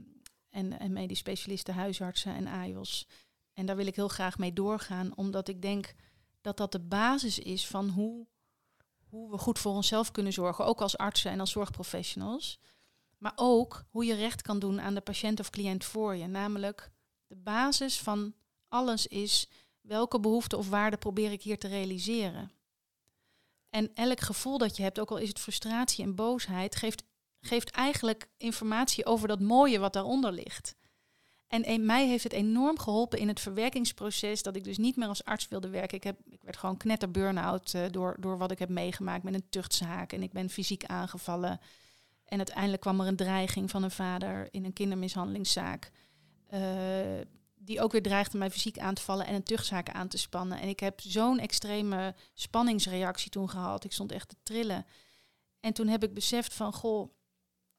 en, 0.51 0.79
en 0.79 0.93
medisch 0.93 1.19
specialisten, 1.19 1.75
huisartsen 1.75 2.35
en 2.35 2.47
AIOS. 2.47 3.09
En 3.53 3.67
daar 3.67 3.77
wil 3.77 3.87
ik 3.87 3.97
heel 3.97 4.09
graag 4.09 4.39
mee 4.39 4.53
doorgaan, 4.53 5.17
omdat 5.17 5.49
ik 5.49 5.63
denk 5.63 5.95
dat 6.41 6.57
dat 6.57 6.73
de 6.73 6.81
basis 6.81 7.39
is 7.39 7.67
van 7.67 7.89
hoe, 7.89 8.27
hoe 9.09 9.31
we 9.31 9.39
goed 9.39 9.59
voor 9.59 9.73
onszelf 9.73 10.11
kunnen 10.11 10.33
zorgen, 10.33 10.65
ook 10.65 10.81
als 10.81 10.97
artsen 10.97 11.31
en 11.31 11.41
als 11.41 11.51
zorgprofessionals. 11.51 12.61
Maar 13.19 13.33
ook 13.37 13.85
hoe 13.91 14.05
je 14.05 14.15
recht 14.15 14.43
kan 14.43 14.59
doen 14.59 14.81
aan 14.81 14.95
de 14.95 15.01
patiënt 15.01 15.41
of 15.41 15.51
cliënt 15.51 15.85
voor 15.85 16.17
je. 16.17 16.27
Namelijk, 16.27 16.91
de 17.27 17.37
basis 17.37 18.01
van 18.01 18.35
alles 18.69 19.07
is 19.07 19.49
welke 19.87 20.21
behoefte 20.21 20.57
of 20.57 20.69
waarde 20.69 20.97
probeer 20.97 21.33
ik 21.33 21.43
hier 21.43 21.59
te 21.59 21.69
realiseren. 21.69 22.51
En 23.71 23.95
elk 23.95 24.21
gevoel 24.21 24.59
dat 24.59 24.77
je 24.77 24.83
hebt, 24.83 25.01
ook 25.01 25.11
al 25.11 25.17
is 25.17 25.29
het 25.29 25.39
frustratie 25.39 26.05
en 26.05 26.15
boosheid, 26.15 26.77
geeft, 26.77 27.03
geeft 27.41 27.71
eigenlijk 27.71 28.29
informatie 28.37 29.07
over 29.07 29.29
dat 29.29 29.41
mooie 29.41 29.79
wat 29.79 29.93
daaronder 29.93 30.33
ligt. 30.33 30.75
En 31.47 31.71
een, 31.71 31.87
mij 31.87 32.07
heeft 32.07 32.25
het 32.25 32.33
enorm 32.33 32.79
geholpen 32.79 33.19
in 33.19 33.29
het 33.29 33.41
verwerkingsproces 33.41 34.43
dat 34.43 34.57
ik 34.57 34.65
dus 34.65 34.79
niet 34.79 34.97
meer 34.97 35.09
als 35.09 35.25
arts 35.25 35.49
wilde 35.49 35.69
werken. 35.69 35.97
Ik, 35.97 36.05
heb, 36.05 36.19
ik 36.31 36.43
werd 36.43 36.57
gewoon 36.57 36.77
knetter 36.77 37.11
burn-out 37.11 37.73
uh, 37.73 37.85
door, 37.91 38.17
door 38.21 38.39
wat 38.39 38.51
ik 38.51 38.59
heb 38.59 38.69
meegemaakt 38.69 39.23
met 39.23 39.35
een 39.35 39.49
tuchtzaak. 39.49 40.13
En 40.13 40.23
ik 40.23 40.33
ben 40.33 40.51
fysiek 40.51 40.85
aangevallen. 40.85 41.61
En 42.25 42.37
uiteindelijk 42.37 42.83
kwam 42.83 43.01
er 43.01 43.07
een 43.07 43.17
dreiging 43.17 43.71
van 43.71 43.83
een 43.83 43.91
vader 43.91 44.49
in 44.51 44.65
een 44.65 44.73
kindermishandelingszaak. 44.73 45.91
Uh, 46.55 46.61
die 47.67 47.81
ook 47.81 47.93
weer 47.93 48.03
dreigde 48.03 48.39
mij 48.39 48.51
fysiek 48.51 48.79
aan 48.79 48.95
te 48.95 49.03
vallen 49.03 49.27
en 49.27 49.35
een 49.35 49.43
tuchtzaak 49.43 49.91
aan 49.91 50.09
te 50.09 50.19
spannen. 50.19 50.61
En 50.61 50.69
ik 50.69 50.81
heb 50.81 51.01
zo'n 51.01 51.39
extreme 51.39 52.15
spanningsreactie 52.35 53.31
toen 53.31 53.51
gehad. 53.51 53.85
Ik 53.85 53.93
stond 53.93 54.13
echt 54.13 54.29
te 54.29 54.37
trillen. 54.43 54.87
En 55.61 55.73
toen 55.73 55.89
heb 55.89 56.03
ik 56.03 56.15
beseft 56.15 56.55
van, 56.55 56.73
goh, 56.73 57.11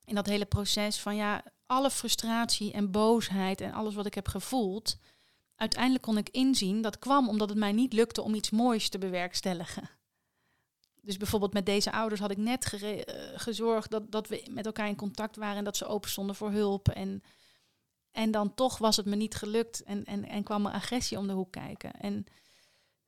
in 0.06 0.16
dat 0.16 0.26
hele 0.26 0.46
proces 0.46 1.00
van 1.00 1.16
ja, 1.16 1.44
alle 1.66 1.92
frustratie 1.92 2.72
en 2.72 2.92
boosheid 2.92 3.62
en 3.62 3.74
alles 3.74 3.96
wat 3.96 4.06
ik 4.06 4.14
heb 4.14 4.28
gevoeld, 4.28 4.98
uiteindelijk 5.56 6.04
kon 6.04 6.18
ik 6.18 6.30
inzien 6.30 6.82
dat 6.82 7.00
kwam 7.00 7.30
omdat 7.30 7.50
het 7.50 7.58
mij 7.58 7.72
niet 7.72 7.94
lukte 7.94 8.22
om 8.22 8.34
iets 8.34 8.50
moois 8.50 8.90
te 8.90 8.98
bewerkstelligen. 8.98 9.90
Dus 11.02 11.18
bijvoorbeeld 11.18 11.54
met 11.54 11.66
deze 11.66 11.92
ouders 11.92 12.22
had 12.22 12.32
ik 12.32 12.38
net 12.38 12.74
uh, 12.74 13.02
gezorgd 13.36 13.92
dat, 13.92 14.12
dat 14.12 14.28
we 14.28 14.48
met 14.50 14.66
elkaar 14.66 14.88
in 14.88 14.96
contact 14.96 15.36
waren 15.36 15.58
en 15.58 15.64
dat 15.64 15.78
ze 15.78 15.86
open 15.86 16.10
stonden 16.10 16.36
voor 16.36 16.52
hulp. 16.52 16.90
En, 16.90 17.24
en 18.18 18.32
dan 18.32 18.54
toch 18.54 18.78
was 18.78 18.96
het 18.96 19.06
me 19.06 19.16
niet 19.16 19.36
gelukt 19.36 19.84
en, 19.84 20.06
en, 20.06 20.28
en 20.28 20.44
kwam 20.44 20.66
er 20.66 20.72
agressie 20.72 21.18
om 21.18 21.28
de 21.28 21.34
hoek 21.34 21.52
kijken. 21.52 21.92
En 21.94 22.26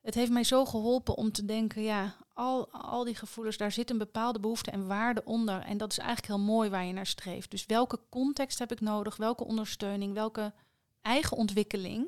het 0.02 0.16
heeft 0.16 0.32
mij 0.32 0.44
zo 0.44 0.66
geholpen 0.66 1.16
om 1.16 1.32
te 1.32 1.46
denken, 1.46 1.82
ja, 1.82 2.16
al, 2.34 2.72
al 2.72 3.04
die 3.04 3.16
gevoelens, 3.16 3.58
daar 3.58 3.72
zit 3.72 3.90
een 3.90 3.98
bepaalde 3.98 4.40
behoefte 4.40 4.72
en 4.72 4.88
waarde 4.88 5.24
onder. 5.24 5.62
En 5.62 5.78
dat 5.78 5.92
is 5.92 5.98
eigenlijk 5.98 6.28
heel 6.28 6.46
mooi 6.46 6.70
waar 6.70 6.86
je 6.86 6.94
naar 6.94 7.06
streeft. 7.06 7.52
Dus 7.52 7.66
welke 7.66 8.00
context 8.10 8.60
heb 8.60 8.72
ik 8.72 8.82
nodig? 8.82 9.16
Welke 9.16 9.46
ondersteuning? 9.46 10.14
Welke 10.14 10.54
eigen 11.02 11.38
ontwikkeling? 11.38 12.08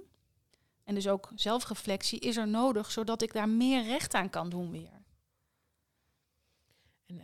En 0.83 0.95
dus 0.95 1.07
ook 1.07 1.31
zelfreflectie 1.35 2.19
is 2.19 2.37
er 2.37 2.47
nodig, 2.47 2.91
zodat 2.91 3.21
ik 3.21 3.33
daar 3.33 3.49
meer 3.49 3.83
recht 3.83 4.13
aan 4.13 4.29
kan 4.29 4.49
doen 4.49 4.71
weer. 4.71 5.00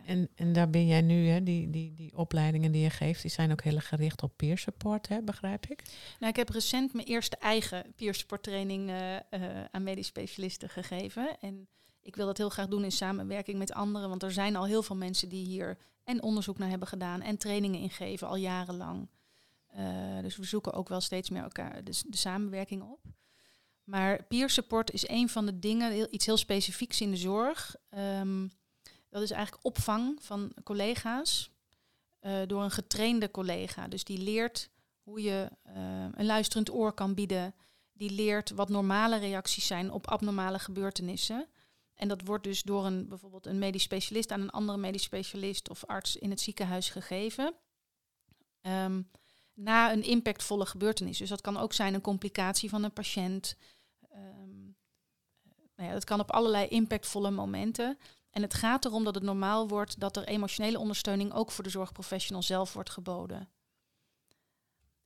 En, 0.04 0.28
en, 0.34 0.52
daar 0.52 0.70
ben 0.70 0.86
jij 0.86 1.00
nu, 1.00 1.28
hè, 1.28 1.42
die, 1.42 1.70
die, 1.70 1.94
die 1.94 2.16
opleidingen 2.16 2.72
die 2.72 2.82
je 2.82 2.90
geeft, 2.90 3.22
die 3.22 3.30
zijn 3.30 3.52
ook 3.52 3.62
heel 3.62 3.78
gericht 3.78 4.22
op 4.22 4.36
peer 4.36 4.58
support, 4.58 5.08
hè, 5.08 5.22
begrijp 5.22 5.66
ik? 5.66 5.82
Nou, 6.18 6.30
ik 6.30 6.36
heb 6.36 6.48
recent 6.48 6.92
mijn 6.92 7.06
eerste 7.06 7.36
eigen 7.36 7.92
peer 7.96 8.14
support 8.14 8.42
training 8.42 8.90
uh, 8.90 9.14
uh, 9.14 9.20
aan 9.70 9.82
medisch 9.82 10.06
specialisten 10.06 10.68
gegeven. 10.68 11.40
En 11.40 11.68
ik 12.02 12.16
wil 12.16 12.26
dat 12.26 12.36
heel 12.36 12.48
graag 12.48 12.68
doen 12.68 12.84
in 12.84 12.92
samenwerking 12.92 13.58
met 13.58 13.72
anderen, 13.72 14.08
want 14.08 14.22
er 14.22 14.32
zijn 14.32 14.56
al 14.56 14.66
heel 14.66 14.82
veel 14.82 14.96
mensen 14.96 15.28
die 15.28 15.46
hier 15.46 15.78
en 16.04 16.22
onderzoek 16.22 16.58
naar 16.58 16.68
hebben 16.68 16.88
gedaan 16.88 17.20
en 17.22 17.38
trainingen 17.38 17.80
ingeven 17.80 18.28
al 18.28 18.36
jarenlang. 18.36 19.08
Uh, 19.76 20.20
dus 20.22 20.36
we 20.36 20.44
zoeken 20.44 20.72
ook 20.72 20.88
wel 20.88 21.00
steeds 21.00 21.30
meer 21.30 21.42
elkaar 21.42 21.84
de, 21.84 22.02
de 22.06 22.16
samenwerking 22.16 22.82
op. 22.82 23.00
Maar 23.84 24.24
peer 24.24 24.50
support 24.50 24.92
is 24.92 25.08
een 25.08 25.28
van 25.28 25.46
de 25.46 25.58
dingen, 25.58 26.14
iets 26.14 26.26
heel 26.26 26.36
specifieks 26.36 27.00
in 27.00 27.10
de 27.10 27.16
zorg. 27.16 27.76
Um, 27.98 28.50
dat 29.08 29.22
is 29.22 29.30
eigenlijk 29.30 29.64
opvang 29.64 30.18
van 30.22 30.52
collega's 30.64 31.50
uh, 32.20 32.40
door 32.46 32.62
een 32.62 32.70
getrainde 32.70 33.30
collega. 33.30 33.88
Dus 33.88 34.04
die 34.04 34.18
leert 34.18 34.70
hoe 35.02 35.22
je 35.22 35.50
uh, 35.66 35.72
een 36.14 36.26
luisterend 36.26 36.72
oor 36.72 36.92
kan 36.92 37.14
bieden. 37.14 37.54
Die 37.92 38.10
leert 38.10 38.50
wat 38.50 38.68
normale 38.68 39.16
reacties 39.16 39.66
zijn 39.66 39.90
op 39.90 40.06
abnormale 40.06 40.58
gebeurtenissen. 40.58 41.48
En 41.94 42.08
dat 42.08 42.22
wordt 42.24 42.44
dus 42.44 42.62
door 42.62 42.86
een, 42.86 43.08
bijvoorbeeld 43.08 43.46
een 43.46 43.58
medisch 43.58 43.82
specialist 43.82 44.32
aan 44.32 44.40
een 44.40 44.50
andere 44.50 44.78
medisch 44.78 45.02
specialist 45.02 45.70
of 45.70 45.84
arts 45.84 46.16
in 46.16 46.30
het 46.30 46.40
ziekenhuis 46.40 46.90
gegeven. 46.90 47.54
Um, 48.62 49.10
na 49.54 49.92
een 49.92 50.02
impactvolle 50.02 50.66
gebeurtenis. 50.66 51.18
Dus 51.18 51.28
dat 51.28 51.40
kan 51.40 51.56
ook 51.56 51.72
zijn 51.72 51.94
een 51.94 52.00
complicatie 52.00 52.68
van 52.68 52.84
een 52.84 52.92
patiënt. 52.92 53.56
Um, 54.14 54.76
nou 55.76 55.88
ja, 55.88 55.92
dat 55.92 56.04
kan 56.04 56.20
op 56.20 56.30
allerlei 56.30 56.68
impactvolle 56.68 57.30
momenten. 57.30 57.98
En 58.30 58.42
het 58.42 58.54
gaat 58.54 58.84
erom 58.84 59.04
dat 59.04 59.14
het 59.14 59.24
normaal 59.24 59.68
wordt 59.68 60.00
dat 60.00 60.16
er 60.16 60.24
emotionele 60.24 60.78
ondersteuning 60.78 61.32
ook 61.32 61.50
voor 61.50 61.64
de 61.64 61.70
zorgprofessional 61.70 62.42
zelf 62.42 62.72
wordt 62.72 62.90
geboden. 62.90 63.48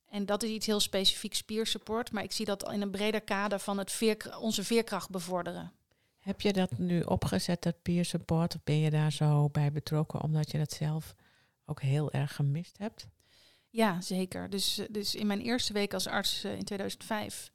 En 0.05 0.25
dat 0.25 0.43
is 0.43 0.49
iets 0.49 0.65
heel 0.65 0.79
specifiek 0.79 1.33
spiersupport, 1.33 2.11
maar 2.11 2.23
ik 2.23 2.31
zie 2.31 2.45
dat 2.45 2.71
in 2.71 2.81
een 2.81 2.91
breder 2.91 3.21
kader 3.21 3.59
van 3.59 3.77
het 3.77 3.91
veer, 3.91 4.37
onze 4.39 4.63
veerkracht 4.63 5.09
bevorderen. 5.09 5.71
Heb 6.19 6.41
je 6.41 6.53
dat 6.53 6.77
nu 6.77 7.01
opgezet, 7.01 7.61
dat 7.61 7.81
peer 7.81 8.05
support? 8.05 8.55
Of 8.55 8.63
ben 8.63 8.79
je 8.79 8.89
daar 8.89 9.11
zo 9.11 9.49
bij 9.49 9.71
betrokken 9.71 10.21
omdat 10.21 10.51
je 10.51 10.57
dat 10.57 10.71
zelf 10.71 11.15
ook 11.65 11.81
heel 11.81 12.11
erg 12.11 12.35
gemist 12.35 12.77
hebt? 12.77 13.07
Ja, 13.69 14.01
zeker. 14.01 14.49
Dus, 14.49 14.81
dus 14.89 15.15
in 15.15 15.27
mijn 15.27 15.41
eerste 15.41 15.73
week 15.73 15.93
als 15.93 16.07
arts 16.07 16.45
uh, 16.45 16.57
in 16.57 16.63
2005, 16.63 17.51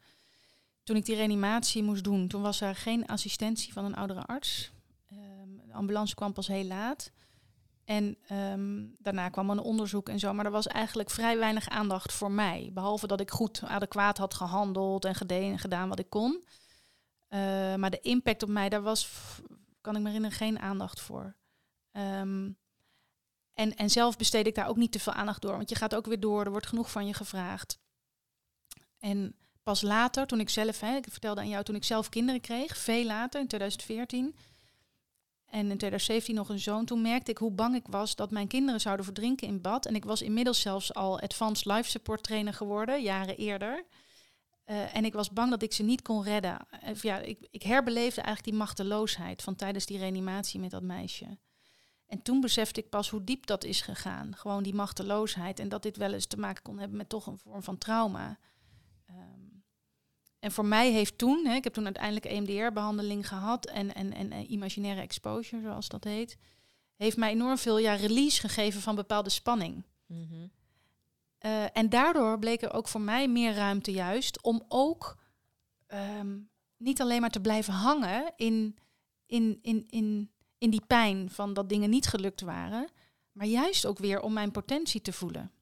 toen 0.82 0.96
ik 0.96 1.04
die 1.04 1.16
reanimatie 1.16 1.82
moest 1.82 2.04
doen, 2.04 2.28
toen 2.28 2.42
was 2.42 2.60
er 2.60 2.74
geen 2.74 3.06
assistentie 3.06 3.72
van 3.72 3.84
een 3.84 3.96
oudere 3.96 4.24
arts 4.24 4.70
ambulance 5.78 6.14
kwam 6.14 6.32
pas 6.32 6.46
heel 6.46 6.64
laat. 6.64 7.10
En 7.84 8.16
ehm, 8.26 8.86
daarna 8.98 9.28
kwam 9.28 9.50
een 9.50 9.58
onderzoek 9.58 10.08
en 10.08 10.18
zo. 10.18 10.32
Maar 10.32 10.44
er 10.44 10.50
was 10.50 10.66
eigenlijk 10.66 11.10
vrij 11.10 11.38
weinig 11.38 11.68
aandacht 11.68 12.12
voor 12.12 12.30
mij. 12.30 12.70
Behalve 12.72 13.06
dat 13.06 13.20
ik 13.20 13.30
goed 13.30 13.62
adequaat 13.64 14.18
had 14.18 14.34
gehandeld 14.34 15.04
en 15.04 15.14
gedaan, 15.58 15.88
wat 15.88 15.98
ik 15.98 16.10
kon. 16.10 16.44
Uh, 17.28 17.74
maar 17.74 17.90
de 17.90 18.00
impact 18.00 18.42
op 18.42 18.48
mij, 18.48 18.68
daar 18.68 18.82
was, 18.82 19.08
kan 19.80 19.94
ik 19.94 20.00
me 20.00 20.06
herinneren, 20.06 20.36
geen 20.36 20.58
aandacht 20.58 21.00
voor. 21.00 21.36
Um, 21.92 22.56
en, 23.54 23.74
en 23.74 23.90
zelf 23.90 24.16
besteed 24.16 24.46
ik 24.46 24.54
daar 24.54 24.68
ook 24.68 24.76
niet 24.76 24.92
te 24.92 25.00
veel 25.00 25.12
aandacht 25.12 25.42
door. 25.42 25.56
Want 25.56 25.68
je 25.68 25.74
gaat 25.74 25.94
ook 25.94 26.06
weer 26.06 26.20
door, 26.20 26.44
er 26.44 26.50
wordt 26.50 26.66
genoeg 26.66 26.90
van 26.90 27.06
je 27.06 27.14
gevraagd. 27.14 27.78
En 28.98 29.36
pas 29.62 29.82
later, 29.82 30.26
toen 30.26 30.40
ik 30.40 30.48
zelf, 30.48 30.80
hè, 30.80 30.96
ik 30.96 31.06
vertelde 31.10 31.40
aan 31.40 31.48
jou, 31.48 31.64
toen 31.64 31.74
ik 31.74 31.84
zelf 31.84 32.08
kinderen 32.08 32.40
kreeg, 32.40 32.76
veel 32.76 33.04
later, 33.04 33.40
in 33.40 33.46
2014 33.46 34.36
en 35.50 35.70
in 35.70 35.78
2017 35.78 36.34
nog 36.34 36.48
een 36.48 36.58
zoon. 36.58 36.84
Toen 36.84 37.02
merkte 37.02 37.30
ik 37.30 37.38
hoe 37.38 37.50
bang 37.50 37.74
ik 37.74 37.86
was 37.86 38.16
dat 38.16 38.30
mijn 38.30 38.46
kinderen 38.46 38.80
zouden 38.80 39.04
verdrinken 39.04 39.46
in 39.46 39.60
bad. 39.60 39.86
En 39.86 39.94
ik 39.94 40.04
was 40.04 40.22
inmiddels 40.22 40.60
zelfs 40.60 40.94
al 40.94 41.20
advanced 41.20 41.64
life 41.66 41.90
support 41.90 42.22
trainer 42.22 42.54
geworden, 42.54 43.02
jaren 43.02 43.36
eerder. 43.36 43.84
Uh, 44.66 44.96
en 44.96 45.04
ik 45.04 45.12
was 45.12 45.30
bang 45.30 45.50
dat 45.50 45.62
ik 45.62 45.72
ze 45.72 45.82
niet 45.82 46.02
kon 46.02 46.22
redden. 46.22 46.66
Ja, 47.00 47.18
ik, 47.18 47.46
ik 47.50 47.62
herbeleefde 47.62 48.20
eigenlijk 48.20 48.44
die 48.44 48.58
machteloosheid 48.58 49.42
van 49.42 49.54
tijdens 49.54 49.86
die 49.86 49.98
reanimatie 49.98 50.60
met 50.60 50.70
dat 50.70 50.82
meisje. 50.82 51.38
En 52.06 52.22
toen 52.22 52.40
besefte 52.40 52.80
ik 52.80 52.88
pas 52.88 53.10
hoe 53.10 53.24
diep 53.24 53.46
dat 53.46 53.64
is 53.64 53.80
gegaan. 53.80 54.36
Gewoon 54.36 54.62
die 54.62 54.74
machteloosheid. 54.74 55.60
En 55.60 55.68
dat 55.68 55.82
dit 55.82 55.96
wel 55.96 56.12
eens 56.12 56.26
te 56.26 56.38
maken 56.38 56.62
kon 56.62 56.78
hebben 56.78 56.96
met 56.96 57.08
toch 57.08 57.26
een 57.26 57.38
vorm 57.38 57.62
van 57.62 57.78
trauma. 57.78 58.38
En 60.38 60.52
voor 60.52 60.64
mij 60.64 60.92
heeft 60.92 61.18
toen, 61.18 61.46
hè, 61.46 61.54
ik 61.54 61.64
heb 61.64 61.72
toen 61.72 61.84
uiteindelijk 61.84 62.24
EMDR-behandeling 62.24 63.28
gehad 63.28 63.66
en, 63.66 63.94
en, 63.94 64.12
en 64.12 64.52
imaginaire 64.52 65.00
exposure, 65.00 65.62
zoals 65.62 65.88
dat 65.88 66.04
heet, 66.04 66.36
heeft 66.96 67.16
mij 67.16 67.30
enorm 67.30 67.58
veel 67.58 67.78
ja, 67.78 67.94
release 67.94 68.40
gegeven 68.40 68.80
van 68.80 68.94
bepaalde 68.94 69.30
spanning. 69.30 69.84
Mm 70.06 70.26
-hmm. 70.30 70.50
uh, 71.40 71.76
en 71.76 71.88
daardoor 71.88 72.38
bleek 72.38 72.62
er 72.62 72.72
ook 72.72 72.88
voor 72.88 73.00
mij 73.00 73.28
meer 73.28 73.54
ruimte 73.54 73.92
juist 73.92 74.42
om 74.42 74.64
ook 74.68 75.18
um, 75.88 76.50
niet 76.76 77.00
alleen 77.00 77.20
maar 77.20 77.30
te 77.30 77.40
blijven 77.40 77.72
hangen 77.72 78.32
in, 78.36 78.76
in, 79.26 79.58
in, 79.62 79.84
in, 79.88 80.30
in 80.58 80.70
die 80.70 80.86
pijn 80.86 81.30
van 81.30 81.54
dat 81.54 81.68
dingen 81.68 81.90
niet 81.90 82.06
gelukt 82.06 82.40
waren, 82.40 82.88
maar 83.32 83.46
juist 83.46 83.86
ook 83.86 83.98
weer 83.98 84.20
om 84.20 84.32
mijn 84.32 84.50
potentie 84.50 85.00
te 85.00 85.12
voelen. 85.12 85.52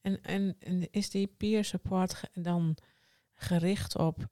En, 0.00 0.22
en, 0.22 0.56
en 0.58 0.90
is 0.90 1.10
die 1.10 1.26
peer 1.26 1.64
support 1.64 2.20
dan 2.34 2.76
gericht 3.38 3.96
op 3.96 4.26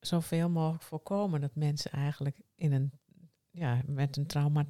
zoveel 0.00 0.48
mogelijk 0.48 0.82
voorkomen 0.82 1.40
dat 1.40 1.54
mensen 1.54 1.90
eigenlijk 1.90 2.36
in 2.54 2.72
een, 2.72 2.92
ja, 3.50 3.80
met 3.86 4.16
een 4.16 4.26
trauma 4.26 4.66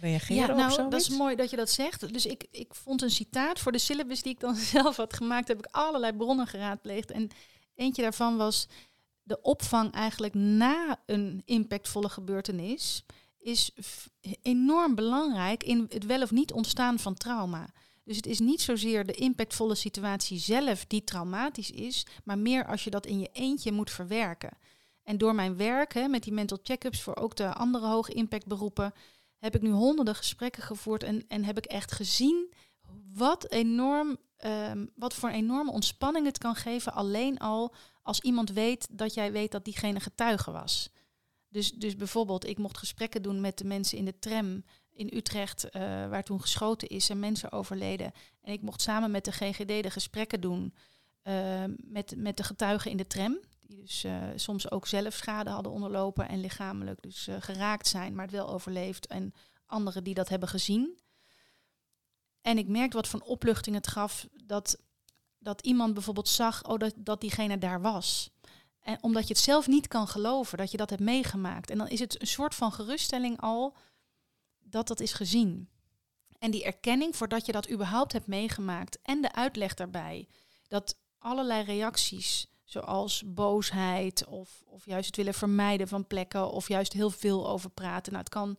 reageren 0.00 0.46
ja, 0.46 0.54
nou, 0.54 0.68
op 0.68 0.74
zoiets? 0.74 0.90
dat 0.90 1.00
is 1.12 1.18
mooi 1.18 1.36
dat 1.36 1.50
je 1.50 1.56
dat 1.56 1.70
zegt. 1.70 2.12
Dus 2.12 2.26
ik, 2.26 2.46
ik 2.50 2.74
vond 2.74 3.02
een 3.02 3.10
citaat 3.10 3.58
voor 3.58 3.72
de 3.72 3.78
syllabus 3.78 4.22
die 4.22 4.32
ik 4.32 4.40
dan 4.40 4.54
zelf 4.76 4.96
had 4.96 5.14
gemaakt, 5.14 5.48
heb 5.48 5.58
ik 5.58 5.68
allerlei 5.70 6.12
bronnen 6.12 6.46
geraadpleegd. 6.46 7.10
En 7.10 7.28
eentje 7.74 8.02
daarvan 8.02 8.36
was 8.36 8.68
de 9.22 9.40
opvang 9.40 9.92
eigenlijk 9.92 10.34
na 10.34 11.02
een 11.06 11.42
impactvolle 11.44 12.08
gebeurtenis 12.08 13.04
is 13.38 13.70
enorm 14.42 14.94
belangrijk 14.94 15.62
in 15.62 15.86
het 15.88 16.06
wel 16.06 16.22
of 16.22 16.30
niet 16.30 16.52
ontstaan 16.52 16.98
van 16.98 17.14
trauma. 17.14 17.68
Dus 18.04 18.16
het 18.16 18.26
is 18.26 18.38
niet 18.38 18.60
zozeer 18.60 19.06
de 19.06 19.12
impactvolle 19.12 19.74
situatie 19.74 20.38
zelf 20.38 20.84
die 20.86 21.04
traumatisch 21.04 21.70
is, 21.70 22.06
maar 22.24 22.38
meer 22.38 22.66
als 22.66 22.84
je 22.84 22.90
dat 22.90 23.06
in 23.06 23.20
je 23.20 23.28
eentje 23.32 23.72
moet 23.72 23.90
verwerken. 23.90 24.58
En 25.02 25.18
door 25.18 25.34
mijn 25.34 25.56
werk 25.56 25.94
hè, 25.94 26.08
met 26.08 26.22
die 26.22 26.32
mental 26.32 26.58
check-ups 26.62 27.02
voor 27.02 27.16
ook 27.16 27.36
de 27.36 27.54
andere 27.54 27.86
hoge 27.86 28.12
impact 28.12 28.46
beroepen, 28.46 28.92
heb 29.38 29.54
ik 29.54 29.62
nu 29.62 29.70
honderden 29.70 30.14
gesprekken 30.14 30.62
gevoerd 30.62 31.02
en, 31.02 31.24
en 31.28 31.44
heb 31.44 31.58
ik 31.58 31.64
echt 31.64 31.92
gezien 31.92 32.52
wat, 33.12 33.50
enorm, 33.50 34.16
ehm, 34.36 34.86
wat 34.94 35.14
voor 35.14 35.28
enorme 35.28 35.70
ontspanning 35.70 36.26
het 36.26 36.38
kan 36.38 36.54
geven 36.54 36.92
alleen 36.92 37.38
al 37.38 37.74
als 38.02 38.20
iemand 38.20 38.50
weet 38.50 38.88
dat 38.90 39.14
jij 39.14 39.32
weet 39.32 39.52
dat 39.52 39.64
diegene 39.64 40.00
getuige 40.00 40.50
was. 40.50 40.90
Dus, 41.48 41.72
dus 41.72 41.96
bijvoorbeeld, 41.96 42.46
ik 42.46 42.58
mocht 42.58 42.78
gesprekken 42.78 43.22
doen 43.22 43.40
met 43.40 43.58
de 43.58 43.64
mensen 43.64 43.98
in 43.98 44.04
de 44.04 44.18
tram 44.18 44.64
in 44.94 45.10
Utrecht, 45.12 45.70
eh, 45.70 45.82
waar 45.82 46.24
toen 46.24 46.40
geschoten 46.40 46.88
is 46.88 47.10
en 47.10 47.18
mensen 47.18 47.52
overleden. 47.52 48.12
En 48.40 48.52
ik 48.52 48.62
mocht 48.62 48.80
samen 48.80 49.10
met 49.10 49.24
de 49.24 49.32
GGD 49.32 49.82
de 49.82 49.90
gesprekken 49.90 50.40
doen 50.40 50.74
eh, 51.22 51.64
met, 51.76 52.14
met 52.16 52.36
de 52.36 52.42
getuigen 52.42 52.90
in 52.90 52.96
de 52.96 53.06
tram. 53.06 53.38
Die 53.60 53.80
dus 53.80 54.04
eh, 54.04 54.22
soms 54.34 54.70
ook 54.70 54.86
zelf 54.86 55.14
schade 55.14 55.50
hadden 55.50 55.72
onderlopen 55.72 56.28
en 56.28 56.40
lichamelijk 56.40 57.02
dus 57.02 57.28
geraakt 57.38 57.86
zijn, 57.86 58.14
maar 58.14 58.24
het 58.24 58.34
wel 58.34 58.48
overleefd. 58.48 59.06
En 59.06 59.34
anderen 59.66 60.04
die 60.04 60.14
dat 60.14 60.28
hebben 60.28 60.48
gezien. 60.48 60.98
En 62.40 62.58
ik 62.58 62.68
merkte 62.68 62.96
wat 62.96 63.12
een 63.12 63.22
opluchting 63.22 63.76
het 63.76 63.86
gaf 63.86 64.28
dat, 64.44 64.78
dat 65.38 65.60
iemand 65.60 65.94
bijvoorbeeld 65.94 66.28
zag 66.28 66.64
oh, 66.64 66.78
dat, 66.78 66.94
dat 66.96 67.20
diegene 67.20 67.58
daar 67.58 67.80
was. 67.80 68.30
En 68.80 68.98
omdat 69.00 69.22
je 69.28 69.34
het 69.34 69.42
zelf 69.42 69.66
niet 69.66 69.88
kan 69.88 70.08
geloven 70.08 70.58
dat 70.58 70.70
je 70.70 70.76
dat 70.76 70.90
hebt 70.90 71.02
meegemaakt. 71.02 71.70
En 71.70 71.78
dan 71.78 71.88
is 71.88 72.00
het 72.00 72.20
een 72.20 72.26
soort 72.26 72.54
van 72.54 72.72
geruststelling 72.72 73.40
al 73.40 73.76
dat 74.74 74.88
dat 74.88 75.00
is 75.00 75.12
gezien. 75.12 75.68
En 76.38 76.50
die 76.50 76.64
erkenning 76.64 77.16
voordat 77.16 77.46
je 77.46 77.52
dat 77.52 77.70
überhaupt 77.70 78.12
hebt 78.12 78.26
meegemaakt 78.26 78.98
en 79.02 79.20
de 79.20 79.32
uitleg 79.32 79.74
daarbij, 79.74 80.28
dat 80.68 80.96
allerlei 81.18 81.64
reacties, 81.64 82.46
zoals 82.64 83.22
boosheid 83.26 84.26
of, 84.26 84.62
of 84.66 84.86
juist 84.86 85.06
het 85.06 85.16
willen 85.16 85.34
vermijden 85.34 85.88
van 85.88 86.06
plekken 86.06 86.50
of 86.50 86.68
juist 86.68 86.92
heel 86.92 87.10
veel 87.10 87.48
over 87.48 87.70
praten, 87.70 88.12
nou, 88.12 88.24
het 88.24 88.32
kan, 88.32 88.58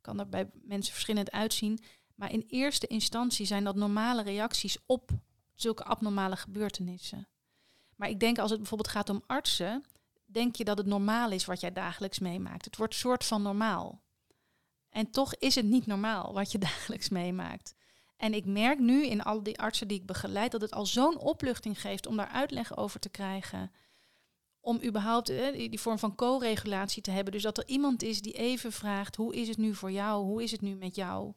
kan 0.00 0.18
er 0.18 0.28
bij 0.28 0.50
mensen 0.62 0.92
verschillend 0.92 1.30
uitzien. 1.30 1.78
Maar 2.14 2.32
in 2.32 2.44
eerste 2.48 2.86
instantie 2.86 3.46
zijn 3.46 3.64
dat 3.64 3.76
normale 3.76 4.22
reacties 4.22 4.78
op 4.86 5.10
zulke 5.54 5.84
abnormale 5.84 6.36
gebeurtenissen. 6.36 7.28
Maar 7.96 8.08
ik 8.08 8.20
denk 8.20 8.38
als 8.38 8.50
het 8.50 8.58
bijvoorbeeld 8.58 8.90
gaat 8.90 9.08
om 9.08 9.22
artsen, 9.26 9.84
denk 10.24 10.56
je 10.56 10.64
dat 10.64 10.78
het 10.78 10.86
normaal 10.86 11.30
is 11.30 11.44
wat 11.44 11.60
jij 11.60 11.72
dagelijks 11.72 12.18
meemaakt. 12.18 12.64
Het 12.64 12.76
wordt 12.76 12.94
soort 12.94 13.24
van 13.24 13.42
normaal. 13.42 14.04
En 14.96 15.10
toch 15.10 15.34
is 15.34 15.54
het 15.54 15.64
niet 15.64 15.86
normaal 15.86 16.32
wat 16.32 16.52
je 16.52 16.58
dagelijks 16.68 17.08
meemaakt. 17.08 17.74
En 18.16 18.34
ik 18.34 18.44
merk 18.44 18.78
nu 18.78 19.06
in 19.06 19.22
al 19.22 19.42
die 19.42 19.58
artsen 19.58 19.88
die 19.88 19.98
ik 19.98 20.06
begeleid 20.06 20.52
dat 20.52 20.60
het 20.60 20.72
al 20.72 20.86
zo'n 20.86 21.18
opluchting 21.18 21.80
geeft 21.80 22.06
om 22.06 22.16
daar 22.16 22.28
uitleg 22.28 22.76
over 22.76 23.00
te 23.00 23.08
krijgen. 23.08 23.72
Om 24.60 24.80
überhaupt 24.84 25.28
eh, 25.28 25.70
die, 25.70 25.80
vorm 25.80 25.98
van 25.98 26.14
co-regulatie 26.14 27.02
te 27.02 27.10
hebben. 27.10 27.32
Dus 27.32 27.42
dat 27.42 27.58
er 27.58 27.66
iemand 27.66 28.02
is 28.02 28.20
die 28.20 28.32
even 28.32 28.72
vraagt: 28.72 29.16
hoe 29.16 29.34
is 29.34 29.48
het 29.48 29.56
nu 29.56 29.74
voor 29.74 29.92
jou? 29.92 30.24
Hoe 30.24 30.42
is 30.42 30.50
het 30.50 30.60
nu 30.60 30.74
met 30.74 30.94
jou? 30.94 31.32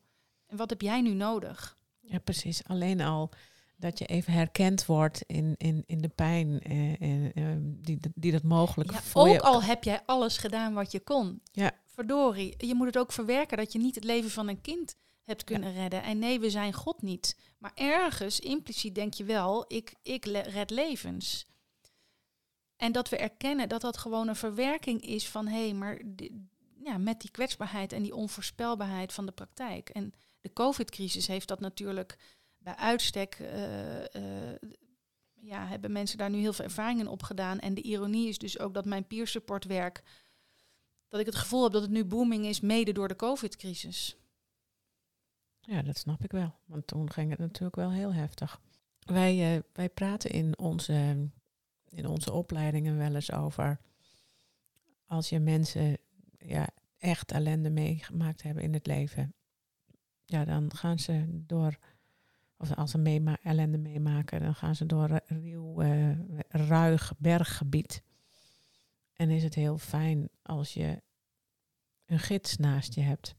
En 0.48 0.58
wat 0.58 0.70
heb 0.70 0.82
jij 0.82 1.02
nu 1.02 1.14
nodig? 1.14 1.78
Ja, 2.00 2.20
precies. 2.20 2.64
Alleen 2.64 3.02
al 3.02 3.32
dat 3.76 4.00
je 4.00 4.06
even 4.06 4.34
herkend 4.34 4.86
wordt 4.86 5.24
in, 5.28 5.56
in, 5.58 5.84
in 5.86 6.02
de 6.02 6.10
pijn 6.10 6.62
eh, 6.62 7.02
en, 7.02 7.32
eh, 7.34 7.44
die, 7.62 8.00
die 8.16 8.32
dat 8.32 8.44
mogelijk 8.44 8.92
Ja, 8.92 9.02
voor 9.02 9.22
ook 9.22 9.34
je... 9.34 9.42
al 9.42 9.64
heb 9.64 9.84
jij 9.84 10.02
alles 10.06 10.38
gedaan 10.38 10.74
wat 10.74 10.92
je 10.92 11.00
kon. 11.00 11.42
Ja. 11.52 11.72
Verdorie, 12.00 12.54
je 12.58 12.76
moet 12.76 12.86
het 12.86 12.98
ook 12.98 13.12
verwerken 13.12 13.58
dat 13.58 13.72
je 13.72 13.80
niet 13.80 13.96
het 13.96 14.04
leven 14.04 14.30
van 14.30 14.48
een 14.48 14.62
kind 14.62 14.96
hebt 15.24 15.44
kunnen 15.44 15.74
redden. 15.74 16.04
En 16.04 16.20
nee, 16.20 16.40
we 16.40 16.50
zijn 16.50 16.74
God 16.74 17.02
niet. 17.02 17.38
Maar 17.58 17.72
ergens, 17.76 18.40
impliciet 18.40 18.96
denk 18.96 19.14
je 19.14 19.24
wel, 19.24 19.66
ik, 19.68 19.94
ik 20.02 20.26
red 20.26 20.70
levens. 20.70 21.46
En 22.76 22.92
dat 22.92 23.10
we 23.10 23.18
erkennen 23.18 23.70
dat 23.70 23.82
dat 23.82 23.98
gewoon 23.98 24.28
een 24.28 24.36
verwerking 24.36 25.02
is 25.02 25.30
van... 25.30 25.48
hé, 25.48 25.64
hey, 25.64 25.74
maar 25.74 26.02
ja, 26.84 26.98
met 26.98 27.22
die 27.22 27.32
kwetsbaarheid 27.32 27.94
en 27.94 28.04
die 28.04 28.16
onvoorspelbaarheid 28.16 29.14
van 29.14 29.26
de 29.26 29.32
praktijk. 29.32 29.90
En 29.90 30.14
de 30.42 30.54
COVID-crisis 30.54 31.28
heeft 31.28 31.48
dat 31.48 31.60
natuurlijk 31.60 32.18
bij 32.58 32.76
uitstek... 32.76 33.36
eh, 33.40 34.16
eh, 34.16 34.56
ja, 35.42 35.68
hebben 35.68 35.92
mensen 35.92 36.18
daar 36.18 36.30
nu 36.30 36.40
heel 36.40 36.54
veel 36.54 36.66
ervaring 36.66 37.00
in 37.00 37.08
opgedaan. 37.08 37.60
En 37.60 37.74
de 37.74 37.82
ironie 37.82 38.28
is 38.28 38.38
dus 38.38 38.60
ook 38.60 38.74
dat 38.74 38.86
mijn 38.86 39.08
peer 39.08 39.28
support 39.28 39.66
werk... 39.66 40.04
dat 41.10 41.20
ik 41.20 41.26
het 41.26 41.36
gevoel 41.36 41.64
heb 41.64 41.72
dat 41.72 41.82
het 41.82 41.92
nu 41.92 42.06
booming 42.06 42.46
is, 42.46 42.60
mede 42.60 42.92
door 42.92 43.08
de 43.08 43.16
COVID-crisis. 43.16 44.18
Ja, 45.60 45.82
dat 45.82 45.98
snap 45.98 46.24
ik 46.24 46.32
wel. 46.32 46.54
Want 46.66 46.88
toen 46.88 47.12
ging 47.12 47.30
het 47.30 47.40
natuurlijk 47.40 47.76
wel 47.76 47.92
heel 47.92 48.14
heftig. 48.14 48.62
Wij, 49.00 49.56
eh, 49.56 49.62
wij 49.74 49.90
praten 49.90 50.30
in 50.30 50.58
onze, 50.58 51.30
in 51.90 52.08
onze 52.08 52.32
opleidingen 52.32 52.98
wel 52.98 53.16
eens 53.16 53.32
over... 53.32 53.80
als 55.06 55.30
je 55.30 55.40
mensen 55.40 55.98
ja, 56.38 56.68
echt 56.98 57.32
ellende 57.32 57.70
meegemaakt 57.70 58.42
hebben 58.42 58.64
in 58.64 58.74
het 58.74 58.88
leven... 58.88 59.34
ja, 60.26 60.46
dan 60.46 60.76
gaan 60.76 61.00
ze 61.00 61.26
door... 61.30 61.78
of 62.58 62.74
als 62.76 62.92
ze 62.92 63.38
ellende 63.44 63.78
meemaken... 63.78 64.42
dan 64.42 64.56
gaan 64.56 64.76
ze 64.76 64.86
door 64.86 65.10
een 65.10 65.42
ruw, 65.42 65.82
eh, 65.82 66.20
ruig 66.48 67.14
berggebied. 67.18 68.04
En 69.20 69.30
is 69.30 69.44
het 69.44 69.56
heel 69.56 69.78
fijn 69.78 70.30
als 70.42 70.74
je 70.74 71.02
een 72.06 72.20
gids 72.20 72.58
naast 72.58 72.94
je 72.94 73.02
hebt... 73.02 73.36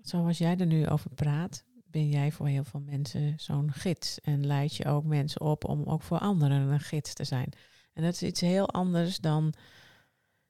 Zoals 0.00 0.38
jij 0.38 0.56
er 0.56 0.66
nu 0.66 0.88
over 0.88 1.10
praat, 1.14 1.64
ben 1.84 2.08
jij 2.08 2.32
voor 2.32 2.46
heel 2.46 2.64
veel 2.64 2.80
mensen 2.80 3.40
zo'n 3.40 3.72
gids. 3.72 4.20
En 4.20 4.46
leid 4.46 4.74
je 4.74 4.84
ook 4.84 5.04
mensen 5.04 5.40
op 5.40 5.64
om 5.64 5.84
ook 5.84 6.02
voor 6.02 6.18
anderen 6.18 6.60
een 6.60 6.80
gids 6.80 7.14
te 7.14 7.24
zijn. 7.24 7.52
En 7.92 8.02
dat 8.02 8.12
is 8.12 8.22
iets 8.22 8.40
heel 8.40 8.68
anders 8.70 9.18
dan 9.18 9.54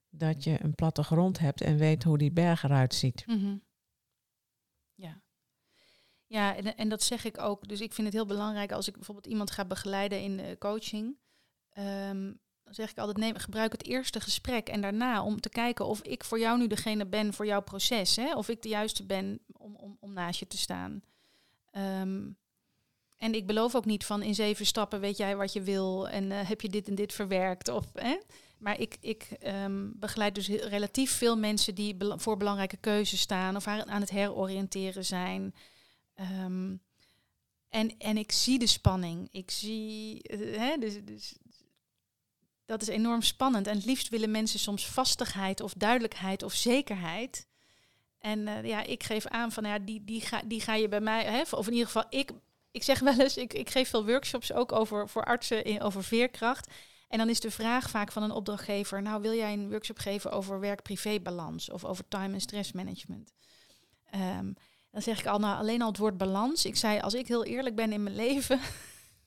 dat 0.09 0.45
je 0.45 0.63
een 0.63 0.75
platte 0.75 1.03
grond 1.03 1.39
hebt 1.39 1.61
en 1.61 1.77
weet 1.77 2.03
hoe 2.03 2.19
die 2.19 2.33
berg 2.33 2.63
eruit 2.63 2.95
ziet. 2.95 3.25
Ja. 4.95 5.23
Ja, 6.27 6.57
en, 6.57 6.77
en 6.77 6.89
dat 6.89 7.03
zeg 7.03 7.25
ik 7.25 7.39
ook. 7.39 7.69
Dus 7.69 7.81
ik 7.81 7.93
vind 7.93 8.07
het 8.07 8.17
heel 8.17 8.27
belangrijk 8.27 8.73
als 8.73 8.89
ik 8.89 8.95
bijvoorbeeld 8.95 9.27
iemand 9.27 9.51
ga 9.51 9.65
begeleiden 9.65 10.23
in 10.23 10.37
de 10.37 10.57
coaching. 10.59 11.17
ehm, 11.69 12.33
zeg 12.71 12.91
ik 12.91 12.99
altijd, 12.99 13.17
neem, 13.19 13.37
gebruik 13.37 13.73
het 13.73 13.87
eerste 13.87 14.21
gesprek 14.21 14.69
en 14.69 14.81
daarna 14.81 15.23
om 15.23 15.41
te 15.41 15.49
kijken 15.49 15.87
of 15.87 16.03
ik 16.03 16.25
voor 16.25 16.39
jou 16.39 16.59
nu 16.59 16.67
degene 16.67 17.07
ben 17.07 17.35
voor 17.35 17.47
jouw 17.47 17.63
proces. 17.63 18.17
Hè? 18.17 18.35
Of 18.35 18.49
ik 18.49 18.63
de 18.63 18.69
juiste 18.69 19.05
ben 19.05 19.41
om, 19.53 19.75
om, 19.77 19.97
om 20.01 20.13
naast 20.13 20.39
je 20.39 20.47
te 20.47 20.59
staan. 20.59 21.03
Ehm, 21.71 22.29
en 23.17 23.35
ik 23.35 23.47
beloof 23.47 23.75
ook 23.75 23.85
niet 23.85 24.05
van 24.05 24.23
in 24.23 24.35
zeven 24.35 24.67
stappen 24.67 25.01
weet 25.01 25.17
jij 25.17 25.37
wat 25.37 25.53
je 25.53 25.63
wil 25.63 26.09
en 26.09 26.33
eh, 26.33 26.49
heb 26.49 26.61
je 26.61 26.69
dit 26.69 26.89
en 26.89 26.95
dit 26.95 27.13
verwerkt. 27.13 27.69
Of, 27.69 27.85
hè? 27.95 28.17
Maar 28.59 28.81
ik, 28.81 28.97
ik 29.01 29.23
ehm, 29.23 29.91
begeleid 29.95 30.35
dus 30.35 30.49
relatief 30.49 31.11
veel 31.11 31.37
mensen 31.37 31.75
die 31.75 31.97
voor 31.99 32.37
belangrijke 32.37 32.77
keuzes 32.77 33.21
staan 33.21 33.57
of 33.57 33.67
aan 33.67 33.91
aan 33.91 34.01
het 34.01 34.11
heroriënteren 34.11 35.05
zijn. 35.05 35.55
Ehm, 36.15 36.77
en, 37.69 37.99
en 37.99 38.17
ik 38.17 38.33
zie 38.33 38.59
de 38.59 38.67
spanning. 38.67 39.29
Ik 39.31 39.51
zie, 39.51 40.23
eh, 40.23 40.59
hè, 40.59 40.77
dus, 40.79 41.05
dus 41.05 41.37
dat 42.67 42.83
is 42.83 42.89
enorm 42.89 43.23
spannend. 43.23 43.67
En 43.67 43.77
het 43.77 43.85
liefst 43.85 44.09
willen 44.09 44.31
mensen 44.31 44.59
soms 44.59 44.87
vastigheid 44.87 45.61
of 45.61 45.73
duidelijkheid 45.77 46.43
of 46.43 46.53
zekerheid. 46.53 47.47
En 48.19 48.49
eh, 48.49 48.65
ja, 48.65 48.83
ik 48.83 49.03
geef 49.03 49.27
aan 49.27 49.53
van 49.53 49.65
ja, 49.65 49.79
die, 49.79 50.05
die, 50.05 50.21
ga, 50.21 50.43
die 50.45 50.61
ga 50.61 50.75
je 50.75 50.89
bij 50.89 51.01
mij, 51.01 51.25
hè, 51.25 51.43
of 51.51 51.67
in 51.67 51.73
ieder 51.73 51.87
geval, 51.87 52.05
ik, 52.09 52.31
ik 52.71 52.83
zeg 52.83 52.99
wel 53.01 53.21
eens, 53.21 53.37
ik, 53.37 53.53
ik 53.53 53.71
geef 53.71 53.89
veel 53.89 54.07
workshops 54.07 54.53
ook 54.53 54.73
over 54.73 55.09
voor 55.09 55.25
artsen 55.25 55.81
over 55.81 56.05
veerkracht. 56.05 56.71
En 57.09 57.19
dan 57.19 57.29
is 57.29 57.41
de 57.41 57.51
vraag 57.51 57.91
vaak 57.91 58.13
van 58.13 58.23
een 58.23 58.31
opdrachtgever, 58.31 59.03
nou 59.03 59.23
wil 59.23 59.35
jij 59.35 59.53
een 59.53 59.71
workshop 59.71 59.99
geven 59.99 60.31
over 60.31 60.61
werk-privé-balans 60.61 61.71
of 61.71 61.85
over 61.85 62.09
time- 62.09 62.35
en 62.35 62.41
stressmanagement? 62.41 63.33
Ehm, 64.11 64.53
dan 64.91 65.03
zeg 65.03 65.19
ik 65.19 65.27
al, 65.27 65.39
nou 65.39 65.59
alleen 65.59 65.83
al 65.83 65.89
het 65.89 65.99
woord 65.99 66.17
balans. 66.17 66.65
Ik 66.65 66.77
zei, 66.77 67.01
als 67.01 67.15
ik 67.15 67.29
heel 67.29 67.45
eerlijk 67.45 67.75
ben 67.75 67.93
in 67.93 68.03
mijn 68.03 68.17
leven, 68.27 68.61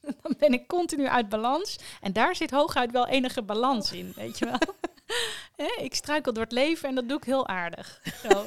dan 0.22 0.36
ben 0.38 0.54
ik 0.54 0.68
continu 0.68 1.08
uit 1.08 1.30
balans. 1.30 1.80
En 2.02 2.14
daar 2.14 2.36
zit 2.36 2.52
hooguit 2.52 2.92
wel 2.92 3.08
enige 3.08 3.42
balans 3.42 3.92
in, 3.92 4.12
weet 4.16 4.38
je 4.38 4.46
wel. 4.46 4.60
Ik 5.86 5.96
struikel 5.96 6.34
door 6.34 6.44
het 6.44 6.52
leven 6.52 6.90
en 6.90 6.96
dat 6.96 7.08
doe 7.08 7.18
ik 7.18 7.24
heel 7.24 7.48
aardig. 7.48 8.02
Zo. 8.30 8.46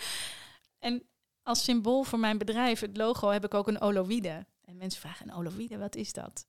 en 0.88 1.02
als 1.42 1.64
symbool 1.64 2.02
voor 2.02 2.18
mijn 2.18 2.38
bedrijf, 2.38 2.80
het 2.80 2.96
logo, 2.96 3.28
heb 3.28 3.44
ik 3.44 3.54
ook 3.54 3.68
een 3.68 3.80
oloïde. 3.80 4.46
En 4.64 4.76
mensen 4.76 5.00
vragen, 5.00 5.28
een 5.28 5.34
oloïde, 5.34 5.78
wat 5.78 5.96
is 5.96 6.12
dat? 6.12 6.46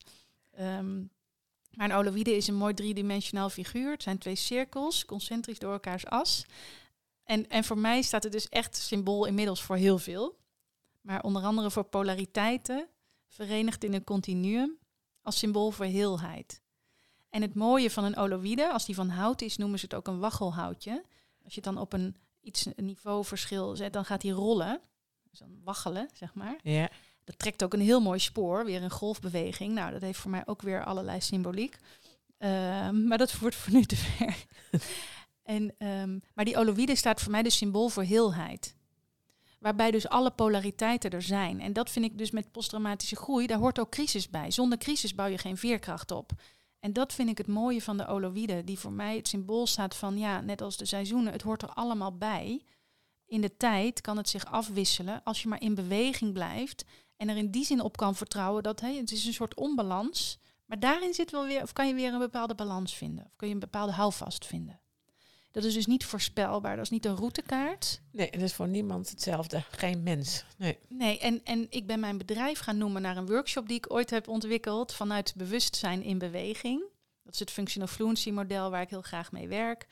Ehm, 0.51 0.99
Maar 1.71 1.89
een 1.89 1.95
oloïde 1.95 2.35
is 2.35 2.47
een 2.47 2.55
mooi 2.55 2.73
driedimensionaal 2.73 3.49
figuur. 3.49 3.91
Het 3.91 4.03
zijn 4.03 4.17
twee 4.17 4.35
cirkels, 4.35 5.05
concentrisch 5.05 5.59
door 5.59 5.71
elkaars 5.71 6.05
as. 6.05 6.45
En, 7.23 7.49
en 7.49 7.63
voor 7.63 7.77
mij 7.77 8.01
staat 8.01 8.23
het 8.23 8.31
dus 8.31 8.49
echt 8.49 8.75
symbool 8.75 9.25
inmiddels 9.25 9.61
voor 9.63 9.75
heel 9.75 9.97
veel. 9.97 10.37
Maar 11.01 11.23
onder 11.23 11.43
andere 11.43 11.71
voor 11.71 11.83
polariteiten, 11.83 12.87
verenigd 13.35 13.83
in 13.83 13.93
een 13.93 14.03
continuum, 14.03 14.77
als 15.21 15.37
symbool 15.37 15.71
voor 15.71 15.85
heelheid. 15.85 16.61
En 17.29 17.41
het 17.41 17.53
mooie 17.55 17.91
van 17.91 18.03
een 18.03 18.17
oloïde, 18.17 18.71
als 18.71 18.85
die 18.85 18.95
van 18.95 19.09
hout 19.09 19.41
is, 19.41 19.57
noemen 19.57 19.79
ze 19.79 19.85
het 19.85 19.93
ook 19.93 20.07
een 20.07 20.19
waggelhoutje. 20.19 21.03
Als 21.43 21.53
je 21.53 21.61
het 21.61 21.73
dan 21.73 21.77
op 21.77 21.93
een 21.93 22.15
iets 22.41 22.65
een 22.65 22.85
niveauverschil 22.85 23.75
zet, 23.75 23.93
dan 23.93 24.05
gaat 24.05 24.21
die 24.21 24.31
rollen. 24.31 24.81
Dus 25.29 25.39
dan 25.39 25.59
waggelen, 25.63 26.09
zeg 26.13 26.33
maar. 26.33 26.59
Ja. 26.63 26.89
Dat 27.23 27.39
trekt 27.39 27.63
ook 27.63 27.73
een 27.73 27.81
heel 27.81 28.01
mooi 28.01 28.19
spoor, 28.19 28.65
weer 28.65 28.83
een 28.83 28.91
golfbeweging. 28.91 29.73
Nou, 29.73 29.91
dat 29.91 30.01
heeft 30.01 30.19
voor 30.19 30.31
mij 30.31 30.43
ook 30.45 30.61
weer 30.61 30.83
allerlei 30.83 31.21
symboliek. 31.21 31.77
Ehm, 32.37 33.07
maar 33.07 33.17
dat 33.17 33.39
wordt 33.39 33.55
voor 33.55 33.73
nu 33.73 33.83
te 33.83 33.95
ver. 33.95 34.45
en, 35.55 35.75
ehm, 35.77 36.19
maar 36.33 36.45
die 36.45 36.57
oloïde 36.57 36.95
staat 36.95 37.21
voor 37.21 37.31
mij 37.31 37.43
dus 37.43 37.57
symbool 37.57 37.89
voor 37.89 38.03
heelheid. 38.03 38.74
Waarbij 39.65 39.91
dus 39.91 40.09
alle 40.09 40.31
polariteiten 40.31 41.11
er 41.11 41.21
zijn. 41.21 41.61
En 41.61 41.73
dat 41.73 41.89
vind 41.89 42.05
ik 42.05 42.17
dus 42.17 42.31
met 42.31 42.51
posttraumatische 42.51 43.15
groei, 43.15 43.47
daar 43.47 43.57
hoort 43.57 43.79
ook 43.79 43.89
crisis 43.89 44.29
bij. 44.29 44.51
Zonder 44.51 44.77
crisis 44.77 45.15
bouw 45.15 45.25
je 45.25 45.37
geen 45.37 45.57
veerkracht 45.57 46.11
op. 46.11 46.31
En 46.79 46.93
dat 46.93 47.13
vind 47.13 47.29
ik 47.29 47.37
het 47.37 47.47
mooie 47.47 47.81
van 47.81 47.97
de 47.97 48.07
oloïde, 48.07 48.63
die 48.63 48.79
voor 48.79 48.91
mij 48.91 49.15
het 49.15 49.27
symbool 49.27 49.67
staat 49.67 49.95
van, 49.95 50.17
ja, 50.17 50.41
net 50.41 50.61
als 50.61 50.77
de 50.77 50.85
seizoenen, 50.85 51.31
het 51.31 51.41
hoort 51.41 51.61
er 51.61 51.69
allemaal 51.69 52.17
bij. 52.17 52.61
In 53.25 53.41
de 53.41 53.57
tijd 53.57 54.01
kan 54.01 54.17
het 54.17 54.29
zich 54.29 54.45
afwisselen 54.45 55.21
als 55.23 55.41
je 55.41 55.47
maar 55.47 55.61
in 55.61 55.75
beweging 55.75 56.33
blijft 56.33 56.85
en 57.17 57.29
er 57.29 57.37
in 57.37 57.51
die 57.51 57.65
zin 57.65 57.81
op 57.81 57.97
kan 57.97 58.15
vertrouwen 58.15 58.63
dat 58.63 58.79
hey, 58.79 58.95
het 58.95 59.11
is 59.11 59.25
een 59.25 59.33
soort 59.33 59.55
onbalans. 59.55 60.39
Maar 60.65 60.79
daarin 60.79 61.13
zit 61.13 61.31
wel 61.31 61.45
weer, 61.45 61.61
of 61.61 61.73
kan 61.73 61.87
je 61.87 61.93
weer 61.93 62.13
een 62.13 62.19
bepaalde 62.19 62.55
balans 62.55 62.95
vinden. 62.95 63.25
Of 63.25 63.35
kun 63.35 63.47
je 63.47 63.53
een 63.53 63.59
bepaalde 63.59 63.93
houvast 63.93 64.45
vinden. 64.45 64.79
Dat 65.55 65.63
is 65.63 65.73
dus 65.73 65.85
niet 65.85 66.05
voorspelbaar. 66.05 66.75
Dat 66.75 66.85
is 66.85 66.91
niet 66.91 67.05
een 67.05 67.15
routekaart. 67.15 68.01
Nee, 68.11 68.27
het 68.31 68.41
is 68.41 68.53
voor 68.53 68.67
niemand 68.67 69.09
hetzelfde. 69.09 69.63
Geen 69.69 70.03
mens. 70.03 70.45
Nee. 70.57 70.77
Nee, 70.87 71.19
en, 71.19 71.41
en 71.43 71.67
ik 71.69 71.87
ben 71.87 71.99
mijn 71.99 72.17
bedrijf 72.17 72.59
gaan 72.59 72.77
noemen 72.77 73.01
naar 73.01 73.17
een 73.17 73.27
workshop 73.27 73.67
die 73.67 73.77
ik 73.77 73.93
ooit 73.93 74.09
heb 74.09 74.27
ontwikkeld 74.27 74.93
vanuit 74.93 75.33
bewustzijn 75.35 76.03
in 76.03 76.17
beweging. 76.17 76.83
Dat 77.23 77.33
is 77.33 77.39
het 77.39 77.51
functional 77.51 77.87
fluency 77.87 78.31
model 78.31 78.69
waar 78.69 78.81
ik 78.81 78.89
heel 78.89 79.01
graag 79.01 79.31
mee 79.31 79.47
werk. 79.47 79.87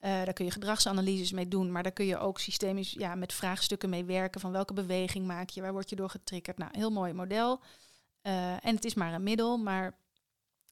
daar 0.00 0.32
kun 0.32 0.44
je 0.44 0.50
gedragsanalyses 0.50 1.32
mee 1.32 1.48
doen, 1.48 1.72
maar 1.72 1.82
daar 1.82 1.92
kun 1.92 2.06
je 2.06 2.18
ook 2.18 2.40
systemisch 2.40 2.92
ja, 2.92 3.14
met 3.14 3.32
vraagstukken 3.32 3.90
mee 3.90 4.04
werken. 4.04 4.40
Van 4.40 4.52
welke 4.52 4.72
beweging 4.72 5.26
maak 5.26 5.50
je, 5.50 5.60
waar 5.60 5.72
word 5.72 5.90
je 5.90 5.96
door 5.96 6.10
getriggerd? 6.10 6.58
Nou, 6.58 6.70
heel 6.74 6.90
mooi 6.90 7.12
model. 7.12 7.60
Uh, 8.22 8.50
en 8.50 8.74
het 8.74 8.84
is 8.84 8.94
maar 8.94 9.14
een 9.14 9.22
middel, 9.22 9.58
maar 9.58 9.98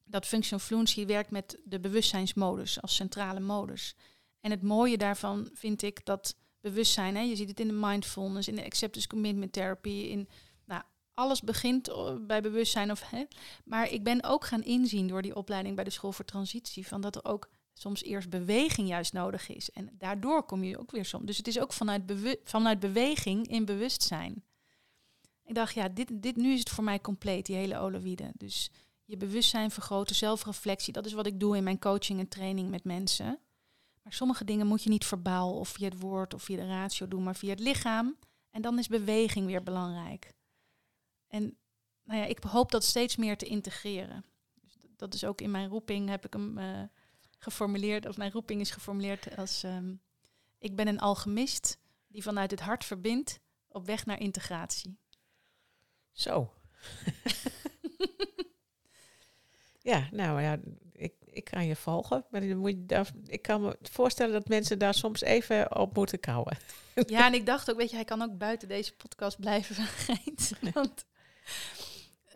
dat 0.05 0.25
functional 0.25 0.65
fluency 0.65 1.05
werkt 1.05 1.31
met 1.31 1.59
de 1.63 1.79
bewustzijnsmodus 1.79 2.81
als 2.81 2.95
centrale 2.95 3.39
modus. 3.39 3.95
En 4.39 4.51
het 4.51 4.61
mooie 4.61 4.97
daarvan 4.97 5.49
vind 5.53 5.81
ik 5.81 6.05
dat 6.05 6.35
bewustzijn, 6.61 7.15
hè, 7.15 7.21
je 7.21 7.35
ziet 7.35 7.49
het 7.49 7.59
in 7.59 7.67
de 7.67 7.73
mindfulness, 7.73 8.47
in 8.47 8.55
de 8.55 8.65
acceptance 8.65 9.07
commitment 9.07 9.53
therapy, 9.53 9.89
in 9.89 10.29
nou, 10.65 10.81
alles 11.13 11.41
begint 11.41 11.91
bij 12.27 12.41
bewustzijn. 12.41 12.91
Of, 12.91 13.09
hè, 13.09 13.23
maar 13.63 13.91
ik 13.91 14.03
ben 14.03 14.23
ook 14.23 14.45
gaan 14.45 14.63
inzien 14.63 15.07
door 15.07 15.21
die 15.21 15.35
opleiding 15.35 15.75
bij 15.75 15.83
de 15.83 15.89
school 15.89 16.11
voor 16.11 16.25
transitie, 16.25 16.87
van 16.87 17.01
dat 17.01 17.15
er 17.15 17.25
ook 17.25 17.49
soms 17.73 18.03
eerst 18.03 18.29
beweging 18.29 18.87
juist 18.87 19.13
nodig 19.13 19.49
is. 19.49 19.71
En 19.71 19.89
daardoor 19.97 20.43
kom 20.43 20.63
je 20.63 20.79
ook 20.79 20.91
weer 20.91 21.05
soms. 21.05 21.25
Dus 21.25 21.37
het 21.37 21.47
is 21.47 21.59
ook 21.59 21.73
vanuit, 21.73 22.01
vanuit 22.43 22.79
beweging 22.79 23.47
in 23.47 23.65
bewustzijn. 23.65 24.43
Ik 25.45 25.55
dacht, 25.55 25.73
ja, 25.73 25.89
dit, 25.89 26.09
dit, 26.13 26.35
nu 26.35 26.53
is 26.53 26.59
het 26.59 26.69
voor 26.69 26.83
mij 26.83 27.01
compleet, 27.01 27.45
die 27.45 27.55
hele 27.55 27.79
oloïde. 27.79 28.31
Dus 28.37 28.71
je 29.05 29.17
bewustzijn 29.17 29.71
vergroten, 29.71 30.15
zelfreflectie. 30.15 30.93
Dat 30.93 31.05
is 31.05 31.13
wat 31.13 31.25
ik 31.25 31.39
doe 31.39 31.57
in 31.57 31.63
mijn 31.63 31.79
coaching 31.79 32.19
en 32.19 32.27
training 32.27 32.69
met 32.69 32.83
mensen. 32.83 33.39
Maar 34.01 34.13
sommige 34.13 34.45
dingen 34.45 34.67
moet 34.67 34.83
je 34.83 34.89
niet 34.89 35.05
verbaal 35.05 35.59
of 35.59 35.69
via 35.69 35.89
het 35.89 35.99
woord 35.99 36.33
of 36.33 36.43
via 36.43 36.55
de 36.55 36.67
ratio 36.67 37.07
doen, 37.07 37.23
maar 37.23 37.35
via 37.35 37.49
het 37.49 37.59
lichaam. 37.59 38.17
En 38.51 38.61
dan 38.61 38.79
is 38.79 38.87
beweging 38.87 39.45
weer 39.45 39.63
belangrijk. 39.63 40.33
En 41.27 41.57
nou 42.03 42.19
ja, 42.19 42.25
ik 42.25 42.43
hoop 42.43 42.71
dat 42.71 42.83
steeds 42.83 43.15
meer 43.15 43.37
te 43.37 43.45
integreren. 43.45 44.25
Dus 44.61 44.77
dat 44.95 45.13
is 45.13 45.23
ook 45.23 45.41
in 45.41 45.51
mijn 45.51 45.69
roeping, 45.69 46.09
heb 46.09 46.25
ik 46.25 46.33
hem 46.33 46.57
uh, 46.57 46.81
geformuleerd, 47.37 48.07
of 48.07 48.17
mijn 48.17 48.31
roeping 48.31 48.61
is 48.61 48.71
geformuleerd 48.71 49.37
als 49.37 49.63
um, 49.63 50.01
ik 50.57 50.75
ben 50.75 50.87
een 50.87 50.99
alchemist 50.99 51.77
die 52.07 52.23
vanuit 52.23 52.51
het 52.51 52.59
hart 52.59 52.85
verbindt 52.85 53.39
op 53.67 53.85
weg 53.85 54.05
naar 54.05 54.19
integratie. 54.19 54.97
Zo. 56.11 56.53
ja, 59.85 60.07
nou 60.11 60.41
ja, 60.41 60.57
ik, 60.91 61.13
ik 61.25 61.43
kan 61.43 61.65
je 61.65 61.75
volgen. 61.75 62.25
Maar 62.29 62.41
dan 62.41 62.57
moet 62.57 62.69
je 62.69 62.85
daar, 62.85 63.11
ik 63.25 63.41
kan 63.41 63.61
me 63.61 63.77
voorstellen 63.81 64.33
dat 64.33 64.47
mensen 64.47 64.79
daar 64.79 64.93
soms 64.93 65.21
even 65.21 65.77
op 65.77 65.95
moeten 65.95 66.19
kouwen. 66.19 66.57
Ja, 67.07 67.25
en 67.25 67.33
ik 67.33 67.45
dacht 67.45 67.71
ook, 67.71 67.77
weet 67.77 67.89
je, 67.89 67.95
hij 67.95 68.05
kan 68.05 68.21
ook 68.21 68.37
buiten 68.37 68.67
deze 68.67 68.95
podcast 68.95 69.39
blijven 69.39 69.75
van 69.75 70.71
Want, 70.73 71.05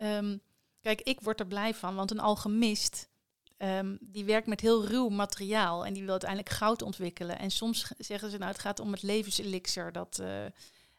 um, 0.02 0.40
kijk, 0.80 1.00
ik 1.00 1.20
word 1.20 1.40
er 1.40 1.46
blij 1.46 1.74
van, 1.74 1.94
want 1.94 2.10
een 2.10 2.20
alchemist, 2.20 3.08
um, 3.58 3.98
die 4.00 4.24
werkt 4.24 4.46
met 4.46 4.60
heel 4.60 4.86
ruw 4.86 5.08
materiaal 5.08 5.86
en 5.86 5.92
die 5.92 6.02
wil 6.02 6.10
uiteindelijk 6.10 6.50
goud 6.50 6.82
ontwikkelen. 6.82 7.38
En 7.38 7.50
soms 7.50 7.92
zeggen 7.98 8.30
ze, 8.30 8.38
nou, 8.38 8.50
het 8.50 8.60
gaat 8.60 8.80
om 8.80 8.92
het 8.92 9.02
levenselixer. 9.02 9.92
Dat, 9.92 10.18
uh, 10.20 10.44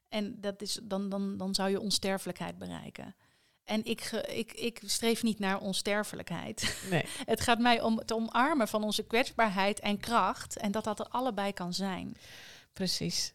en 0.09 0.41
dat 0.41 0.61
is, 0.61 0.79
dan, 0.83 1.09
dan, 1.09 1.37
dan 1.37 1.55
zou 1.55 1.69
je 1.69 1.79
onsterfelijkheid 1.79 2.57
bereiken. 2.57 3.15
En 3.63 3.85
ik, 3.85 4.11
ik, 4.11 4.51
ik 4.51 4.81
streef 4.85 5.23
niet 5.23 5.39
naar 5.39 5.59
onsterfelijkheid. 5.59 6.77
Nee. 6.89 7.05
het 7.25 7.41
gaat 7.41 7.59
mij 7.59 7.81
om 7.81 7.97
het 7.97 8.13
omarmen 8.13 8.67
van 8.67 8.83
onze 8.83 9.03
kwetsbaarheid 9.03 9.79
en 9.79 9.99
kracht. 9.99 10.57
En 10.57 10.71
dat 10.71 10.83
dat 10.83 10.99
er 10.99 11.07
allebei 11.07 11.53
kan 11.53 11.73
zijn. 11.73 12.17
Precies. 12.73 13.33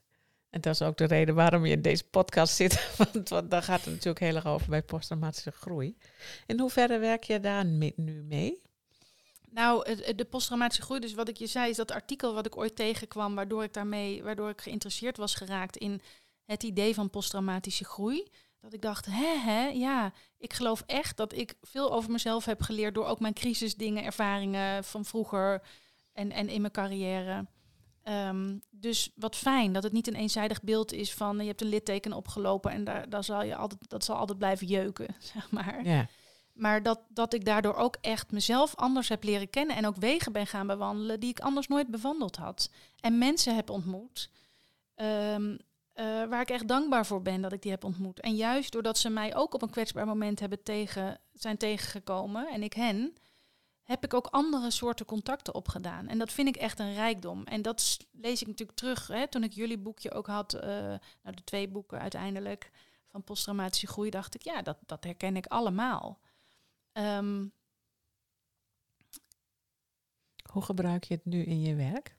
En 0.50 0.60
dat 0.60 0.74
is 0.74 0.82
ook 0.82 0.96
de 0.96 1.04
reden 1.04 1.34
waarom 1.34 1.66
je 1.66 1.72
in 1.72 1.82
deze 1.82 2.04
podcast 2.04 2.54
zit. 2.54 2.88
Want, 3.12 3.28
want 3.28 3.50
daar 3.50 3.62
gaat 3.62 3.84
het 3.84 3.90
natuurlijk 3.90 4.18
heel 4.18 4.34
erg 4.34 4.46
over 4.46 4.68
bij 4.68 4.82
posttraumatische 4.82 5.50
groei. 5.50 5.96
In 6.46 6.60
hoeverre 6.60 6.98
werk 6.98 7.24
je 7.24 7.40
daar 7.40 7.64
nu 7.64 8.22
mee? 8.22 8.62
Nou, 9.50 9.94
de 10.14 10.24
posttraumatische 10.24 10.82
groei, 10.82 11.00
dus 11.00 11.14
wat 11.14 11.28
ik 11.28 11.36
je 11.36 11.46
zei, 11.46 11.70
is 11.70 11.76
dat 11.76 11.90
artikel 11.90 12.34
wat 12.34 12.46
ik 12.46 12.56
ooit 12.56 12.76
tegenkwam, 12.76 13.34
waardoor 13.34 13.62
ik 13.62 13.72
daarmee, 13.72 14.22
waardoor 14.22 14.50
ik 14.50 14.60
geïnteresseerd 14.60 15.16
was 15.16 15.34
geraakt 15.34 15.76
in 15.76 16.00
het 16.44 16.62
idee 16.62 16.94
van 16.94 17.10
posttraumatische 17.10 17.84
groei. 17.84 18.30
Dat 18.66 18.74
ik 18.74 18.82
dacht, 18.82 19.06
hè, 19.06 19.38
hè, 19.38 19.66
ja, 19.66 20.12
ik 20.38 20.52
geloof 20.52 20.82
echt 20.86 21.16
dat 21.16 21.32
ik 21.32 21.54
veel 21.62 21.92
over 21.92 22.10
mezelf 22.10 22.44
heb 22.44 22.62
geleerd 22.62 22.94
door 22.94 23.06
ook 23.06 23.20
mijn 23.20 23.34
crisisdingen, 23.34 24.04
ervaringen 24.04 24.84
van 24.84 25.04
vroeger 25.04 25.62
en, 26.12 26.32
en 26.32 26.48
in 26.48 26.60
mijn 26.60 26.72
carrière. 26.72 27.46
Um, 28.04 28.62
dus 28.70 29.12
wat 29.14 29.36
fijn 29.36 29.72
dat 29.72 29.82
het 29.82 29.92
niet 29.92 30.06
een 30.06 30.14
eenzijdig 30.14 30.62
beeld 30.62 30.92
is 30.92 31.14
van 31.14 31.38
je 31.38 31.46
hebt 31.46 31.60
een 31.60 31.68
litteken 31.68 32.12
opgelopen 32.12 32.70
en 32.70 32.84
daar, 32.84 33.08
daar 33.08 33.24
zal 33.24 33.42
je 33.42 33.56
altijd, 33.56 33.90
dat 33.90 34.04
zal 34.04 34.16
altijd 34.16 34.38
blijven 34.38 34.66
jeuken, 34.66 35.14
zeg 35.34 35.50
maar. 35.50 35.84
Ja. 35.84 36.06
Maar 36.52 36.82
dat, 36.82 37.00
dat 37.08 37.34
ik 37.34 37.44
daardoor 37.44 37.74
ook 37.74 37.96
echt 38.00 38.30
mezelf 38.30 38.74
anders 38.74 39.08
heb 39.08 39.24
leren 39.24 39.50
kennen 39.50 39.76
en 39.76 39.86
ook 39.86 39.96
wegen 39.96 40.32
ben 40.32 40.46
gaan 40.46 40.66
bewandelen 40.66 41.20
die 41.20 41.30
ik 41.30 41.40
anders 41.40 41.68
nooit 41.68 41.90
bewandeld 41.90 42.36
had. 42.36 42.70
En 43.00 43.18
mensen 43.18 43.54
heb 43.54 43.70
ontmoet. 43.70 44.30
Um, 44.96 45.58
uh, 45.96 46.04
waar 46.04 46.40
ik 46.40 46.50
echt 46.50 46.68
dankbaar 46.68 47.06
voor 47.06 47.22
ben 47.22 47.40
dat 47.40 47.52
ik 47.52 47.62
die 47.62 47.70
heb 47.70 47.84
ontmoet. 47.84 48.20
En 48.20 48.34
juist 48.34 48.72
doordat 48.72 48.98
ze 48.98 49.10
mij 49.10 49.36
ook 49.36 49.54
op 49.54 49.62
een 49.62 49.70
kwetsbaar 49.70 50.06
moment 50.06 50.40
hebben 50.40 50.62
tegen, 50.62 51.20
zijn 51.32 51.56
tegengekomen 51.56 52.48
en 52.48 52.62
ik 52.62 52.72
hen, 52.72 53.14
heb 53.82 54.04
ik 54.04 54.14
ook 54.14 54.26
andere 54.26 54.70
soorten 54.70 55.06
contacten 55.06 55.54
opgedaan. 55.54 56.08
En 56.08 56.18
dat 56.18 56.32
vind 56.32 56.48
ik 56.48 56.56
echt 56.56 56.78
een 56.78 56.94
rijkdom. 56.94 57.44
En 57.44 57.62
dat 57.62 57.96
lees 58.12 58.40
ik 58.40 58.46
natuurlijk 58.46 58.78
terug 58.78 59.06
hè, 59.06 59.28
toen 59.28 59.44
ik 59.44 59.52
jullie 59.52 59.78
boekje 59.78 60.12
ook 60.12 60.26
had, 60.26 60.54
uh, 60.54 60.60
nou 60.62 61.00
de 61.22 61.44
twee 61.44 61.68
boeken 61.68 62.00
uiteindelijk 62.00 62.70
van 63.06 63.24
posttraumatische 63.24 63.86
groei, 63.86 64.10
dacht 64.10 64.34
ik, 64.34 64.42
ja, 64.42 64.62
dat, 64.62 64.78
dat 64.86 65.04
herken 65.04 65.36
ik 65.36 65.46
allemaal. 65.46 66.20
Um, 66.92 67.52
Hoe 70.52 70.62
gebruik 70.62 71.04
je 71.04 71.14
het 71.14 71.24
nu 71.24 71.42
in 71.42 71.60
je 71.60 71.74
werk? 71.74 72.16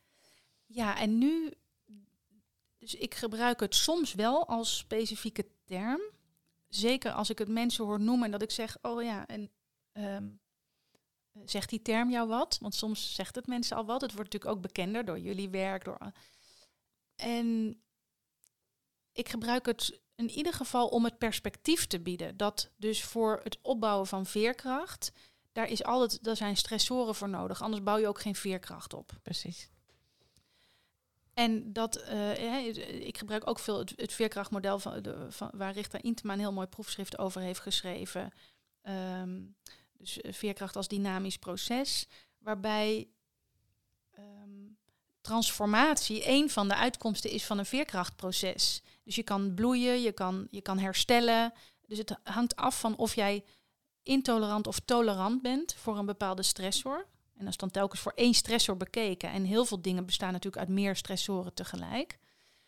Ja, 0.65 0.97
en 0.97 1.17
nu 1.17 1.53
dus 2.91 2.99
ik 2.99 3.15
gebruik 3.15 3.59
het 3.59 3.75
soms 3.75 4.13
wel 4.13 4.47
als 4.47 4.77
specifieke 4.77 5.47
term. 5.65 6.01
Zeker 6.67 7.11
als 7.11 7.29
ik 7.29 7.37
het 7.37 7.47
mensen 7.47 7.85
hoor 7.85 7.99
noemen 7.99 8.25
en 8.25 8.31
dat 8.31 8.41
ik 8.41 8.51
zeg, 8.51 8.77
oh 8.81 9.03
ja, 9.03 9.27
en 9.27 9.51
um, 9.93 10.39
zegt 11.45 11.69
die 11.69 11.81
term 11.81 12.09
jou 12.11 12.27
wat? 12.27 12.57
Want 12.61 12.75
soms 12.75 13.15
zegt 13.15 13.35
het 13.35 13.47
mensen 13.47 13.77
al 13.77 13.85
wat. 13.85 14.01
Het 14.01 14.13
wordt 14.13 14.33
natuurlijk 14.33 14.57
ook 14.57 14.63
bekender 14.63 15.05
door 15.05 15.19
jullie 15.19 15.49
werk. 15.49 15.83
Door, 15.85 16.11
en 17.15 17.81
ik 19.11 19.29
gebruik 19.29 19.65
het 19.65 20.01
in 20.15 20.29
ieder 20.29 20.53
geval 20.53 20.87
om 20.87 21.03
het 21.03 21.17
perspectief 21.17 21.87
te 21.87 21.99
bieden. 21.99 22.37
Dat 22.37 22.69
dus 22.77 23.03
voor 23.03 23.39
het 23.43 23.57
opbouwen 23.61 24.07
van 24.07 24.25
veerkracht, 24.25 25.11
daar, 25.51 25.69
is 25.69 25.83
altijd, 25.83 26.23
daar 26.23 26.35
zijn 26.35 26.57
stressoren 26.57 27.15
voor 27.15 27.29
nodig. 27.29 27.61
Anders 27.61 27.83
bouw 27.83 27.97
je 27.97 28.07
ook 28.07 28.21
geen 28.21 28.35
veerkracht 28.35 28.93
op. 28.93 29.11
Precies. 29.21 29.69
En 31.37 31.73
dat, 31.73 32.03
uh, 32.11 32.65
ik 33.07 33.17
gebruik 33.17 33.47
ook 33.47 33.59
veel 33.59 33.79
het, 33.79 34.13
veerkrachtmodel 34.13 34.79
van, 34.79 35.01
de, 35.01 35.25
van, 35.29 35.49
waar 35.53 35.73
Richter 35.73 36.03
Intema 36.03 36.33
een 36.33 36.39
heel 36.39 36.53
mooi 36.53 36.67
proefschrift 36.67 37.17
over 37.17 37.41
heeft 37.41 37.59
geschreven. 37.59 38.31
Um, 39.21 39.55
Dus 39.97 40.21
eh, 40.21 40.33
veerkracht 40.33 40.75
als 40.75 40.87
dynamisch 40.87 41.37
proces, 41.37 42.07
waarbij 42.37 43.07
ehm, 44.11 44.65
transformatie 45.21 46.27
een 46.27 46.49
van 46.49 46.67
de 46.67 46.75
uitkomsten 46.75 47.29
is 47.29 47.45
van 47.45 47.57
een 47.57 47.65
veerkrachtproces. 47.65 48.81
Dus 49.03 49.15
je 49.15 49.23
kan 49.23 49.53
bloeien, 49.53 50.01
je 50.01 50.11
kan, 50.11 50.47
je 50.51 50.61
kan 50.61 50.79
herstellen. 50.79 51.53
Dus 51.87 51.97
het 51.97 52.15
hangt 52.23 52.55
af 52.55 52.79
van 52.79 52.95
of 52.95 53.15
jij 53.15 53.43
intolerant 54.03 54.67
of 54.67 54.79
tolerant 54.79 55.41
bent 55.41 55.73
voor 55.73 55.97
een 55.97 56.05
bepaalde 56.05 56.43
stressor. 56.43 57.07
En 57.37 57.43
dat 57.43 57.49
is 57.53 57.57
dan 57.57 57.71
telkens 57.71 58.01
voor 58.01 58.11
één 58.15 58.33
stressor 58.33 58.77
bekeken. 58.77 59.29
En 59.29 59.43
heel 59.43 59.65
veel 59.65 59.81
dingen 59.81 60.05
bestaan 60.05 60.31
natuurlijk 60.31 60.61
uit 60.61 60.75
meer 60.75 60.95
stressoren 60.95 61.53
tegelijk. 61.53 62.17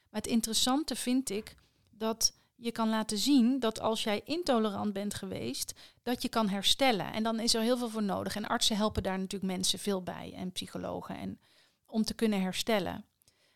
Maar 0.10 0.22
het 0.22 0.28
interessante 0.28 0.96
vind 0.96 1.30
ik 1.30 1.56
dat 1.90 2.34
je 2.56 2.72
kan 2.72 2.90
laten 2.90 3.18
zien 3.18 3.60
dat 3.60 3.80
als 3.80 4.04
jij 4.04 4.22
intolerant 4.26 4.94
bent 4.94 5.14
geweest, 5.14 5.74
dat 6.04 6.22
je 6.22 6.30
kan 6.30 6.50
herstellen. 6.50 7.14
En 7.14 7.24
dan 7.24 7.40
is 7.40 7.54
er 7.54 7.62
heel 7.62 7.78
veel 7.78 7.90
voor 7.90 8.04
nodig. 8.04 8.36
En 8.36 8.48
artsen 8.48 8.76
helpen 8.76 9.04
daar 9.04 9.20
natuurlijk 9.20 9.52
mensen 9.54 9.80
veel 9.80 10.04
bij 10.04 10.34
en 10.36 10.52
psychologen 10.52 11.18
en 11.18 11.40
om 11.86 12.04
te 12.04 12.14
kunnen 12.14 12.42
herstellen. 12.42 13.06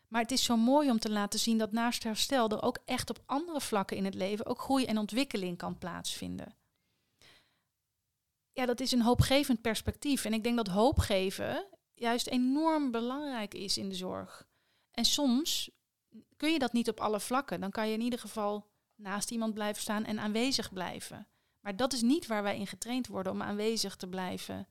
Maar 0.08 0.22
het 0.22 0.32
is 0.32 0.44
zo 0.44 0.58
mooi 0.58 0.90
om 0.90 1.00
te 1.00 1.12
laten 1.12 1.40
zien 1.40 1.58
dat 1.58 1.72
naast 1.72 2.04
herstel 2.04 2.50
er 2.50 2.62
ook 2.62 2.80
echt 2.86 3.10
op 3.10 3.24
andere 3.26 3.62
vlakken 3.62 3.98
in 3.98 4.06
het 4.06 4.14
leven 4.14 4.46
ook 4.46 4.60
groei 4.60 4.86
en 4.86 4.98
ontwikkeling 4.98 5.58
kan 5.58 5.78
plaatsvinden. 5.78 6.56
Ja, 8.54 8.66
dat 8.66 8.80
is 8.80 8.92
een 8.92 9.02
hoopgevend 9.02 9.62
perspectief. 9.62 10.26
En 10.26 10.34
ik 10.34 10.44
denk 10.44 10.58
dat 10.58 10.68
hoop 10.68 11.00
geven 11.00 11.66
juist 11.94 12.28
enorm 12.28 12.92
belangrijk 12.92 13.54
is 13.54 13.78
in 13.78 13.90
de 13.90 13.96
zorg. 13.96 14.48
En 14.92 15.06
soms 15.06 15.70
kun 16.38 16.52
je 16.52 16.60
dat 16.60 16.74
niet 16.74 16.90
op 16.90 17.00
alle 17.00 17.20
vlakken. 17.20 17.62
Dan 17.62 17.72
kan 17.72 17.88
je 17.88 17.94
in 17.94 18.02
ieder 18.02 18.20
geval 18.20 18.68
naast 18.96 19.32
iemand 19.32 19.54
blijven 19.54 19.82
staan 19.82 20.06
en 20.06 20.20
aanwezig 20.20 20.74
blijven. 20.74 21.28
Maar 21.60 21.76
dat 21.76 21.94
is 21.94 22.02
niet 22.02 22.28
waar 22.28 22.44
wij 22.44 22.58
in 22.58 22.68
getraind 22.68 23.08
worden 23.08 23.32
om 23.32 23.42
aanwezig 23.42 23.96
te 23.96 24.08
blijven 24.08 24.68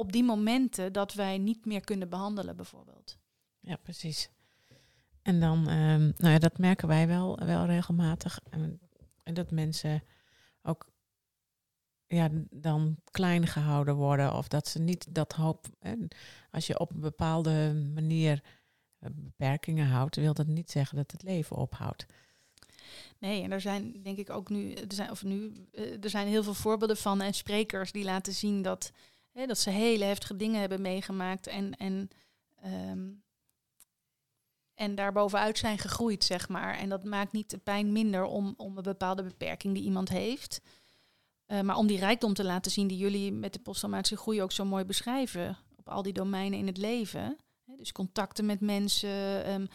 op 0.00 0.12
die 0.12 0.24
momenten 0.24 0.92
dat 0.92 1.14
wij 1.14 1.38
niet 1.38 1.64
meer 1.64 1.80
kunnen 1.80 2.08
behandelen, 2.08 2.56
bijvoorbeeld. 2.56 3.18
Ja, 3.60 3.76
precies. 3.76 4.30
En 5.22 5.40
dan, 5.40 5.58
um, 5.58 6.14
nou 6.16 6.32
ja, 6.32 6.38
dat 6.38 6.58
merken 6.58 6.88
wij 6.88 7.06
wel, 7.06 7.38
wel 7.44 7.66
regelmatig. 7.66 8.40
En 9.22 9.34
dat 9.34 9.50
mensen 9.50 10.02
ook 10.62 10.89
ja, 12.16 12.28
dan 12.50 12.96
klein 13.10 13.46
gehouden 13.46 13.94
worden. 13.94 14.34
Of 14.34 14.48
dat 14.48 14.68
ze 14.68 14.78
niet 14.78 15.14
dat 15.14 15.32
hoop. 15.32 15.66
En 15.78 16.08
als 16.50 16.66
je 16.66 16.78
op 16.78 16.90
een 16.90 17.00
bepaalde 17.00 17.72
manier 17.94 18.42
eh, 18.98 19.10
beperkingen 19.14 19.86
houdt, 19.86 20.16
wil 20.16 20.34
dat 20.34 20.46
niet 20.46 20.70
zeggen 20.70 20.96
dat 20.96 21.10
het 21.10 21.22
leven 21.22 21.56
ophoudt. 21.56 22.06
Nee, 23.18 23.42
en 23.42 23.52
er 23.52 23.60
zijn 23.60 24.02
denk 24.02 24.18
ik 24.18 24.30
ook 24.30 24.48
nu, 24.48 24.72
er 24.72 24.94
zijn, 24.94 25.10
of 25.10 25.24
nu, 25.24 25.52
eh, 25.72 26.04
er 26.04 26.10
zijn 26.10 26.26
heel 26.26 26.42
veel 26.42 26.54
voorbeelden 26.54 26.96
van 26.96 27.20
en 27.20 27.34
sprekers 27.34 27.92
die 27.92 28.04
laten 28.04 28.32
zien 28.32 28.62
dat, 28.62 28.92
hè, 29.32 29.46
dat 29.46 29.58
ze 29.58 29.70
hele 29.70 30.04
heftige 30.04 30.36
dingen 30.36 30.60
hebben 30.60 30.82
meegemaakt 30.82 31.46
en, 31.46 31.76
en, 31.76 32.10
um, 32.66 33.22
en 34.74 34.94
daarbovenuit 34.94 35.58
zijn 35.58 35.78
gegroeid, 35.78 36.24
zeg 36.24 36.48
maar. 36.48 36.74
En 36.74 36.88
dat 36.88 37.04
maakt 37.04 37.32
niet 37.32 37.50
de 37.50 37.58
pijn 37.58 37.92
minder 37.92 38.24
om, 38.24 38.54
om 38.56 38.76
een 38.76 38.82
bepaalde 38.82 39.22
beperking 39.22 39.74
die 39.74 39.84
iemand 39.84 40.08
heeft. 40.08 40.60
Uh, 41.50 41.60
maar 41.60 41.76
om 41.76 41.86
die 41.86 41.98
rijkdom 41.98 42.34
te 42.34 42.44
laten 42.44 42.70
zien 42.70 42.86
die 42.86 42.98
jullie 42.98 43.32
met 43.32 43.52
de 43.52 43.58
posttraumatische 43.58 44.16
groei 44.16 44.42
ook 44.42 44.52
zo 44.52 44.64
mooi 44.64 44.84
beschrijven. 44.84 45.56
Op 45.76 45.88
al 45.88 46.02
die 46.02 46.12
domeinen 46.12 46.58
in 46.58 46.66
het 46.66 46.76
leven. 46.76 47.36
Dus 47.76 47.92
contacten 47.92 48.46
met 48.46 48.60
mensen. 48.60 49.50
Um, 49.52 49.68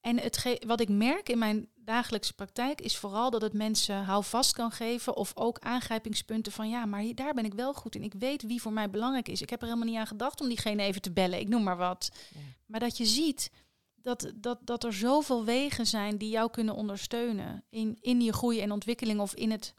en 0.00 0.20
het 0.20 0.58
wat 0.66 0.80
ik 0.80 0.88
merk 0.88 1.28
in 1.28 1.38
mijn 1.38 1.68
dagelijkse 1.74 2.34
praktijk 2.34 2.80
is 2.80 2.96
vooral 2.96 3.30
dat 3.30 3.42
het 3.42 3.52
mensen 3.52 4.04
houvast 4.04 4.52
kan 4.52 4.70
geven 4.70 5.16
of 5.16 5.32
ook 5.34 5.58
aangrijpingspunten 5.58 6.52
van 6.52 6.68
ja, 6.68 6.84
maar 6.86 7.00
hier, 7.00 7.14
daar 7.14 7.34
ben 7.34 7.44
ik 7.44 7.54
wel 7.54 7.74
goed 7.74 7.94
in. 7.94 8.02
Ik 8.02 8.14
weet 8.18 8.42
wie 8.42 8.62
voor 8.62 8.72
mij 8.72 8.90
belangrijk 8.90 9.28
is. 9.28 9.42
Ik 9.42 9.50
heb 9.50 9.60
er 9.60 9.66
helemaal 9.66 9.88
niet 9.88 9.98
aan 9.98 10.06
gedacht 10.06 10.40
om 10.40 10.48
diegene 10.48 10.82
even 10.82 11.02
te 11.02 11.10
bellen. 11.10 11.40
Ik 11.40 11.48
noem 11.48 11.62
maar 11.62 11.76
wat. 11.76 12.10
Ja. 12.34 12.40
Maar 12.66 12.80
dat 12.80 12.96
je 12.96 13.06
ziet 13.06 13.50
dat, 13.94 14.32
dat, 14.34 14.58
dat 14.60 14.84
er 14.84 14.92
zoveel 14.92 15.44
wegen 15.44 15.86
zijn 15.86 16.18
die 16.18 16.30
jou 16.30 16.50
kunnen 16.50 16.74
ondersteunen 16.74 17.64
in, 17.70 17.98
in 18.00 18.20
je 18.20 18.32
groei 18.32 18.60
en 18.60 18.72
ontwikkeling 18.72 19.20
of 19.20 19.34
in 19.34 19.50
het 19.50 19.74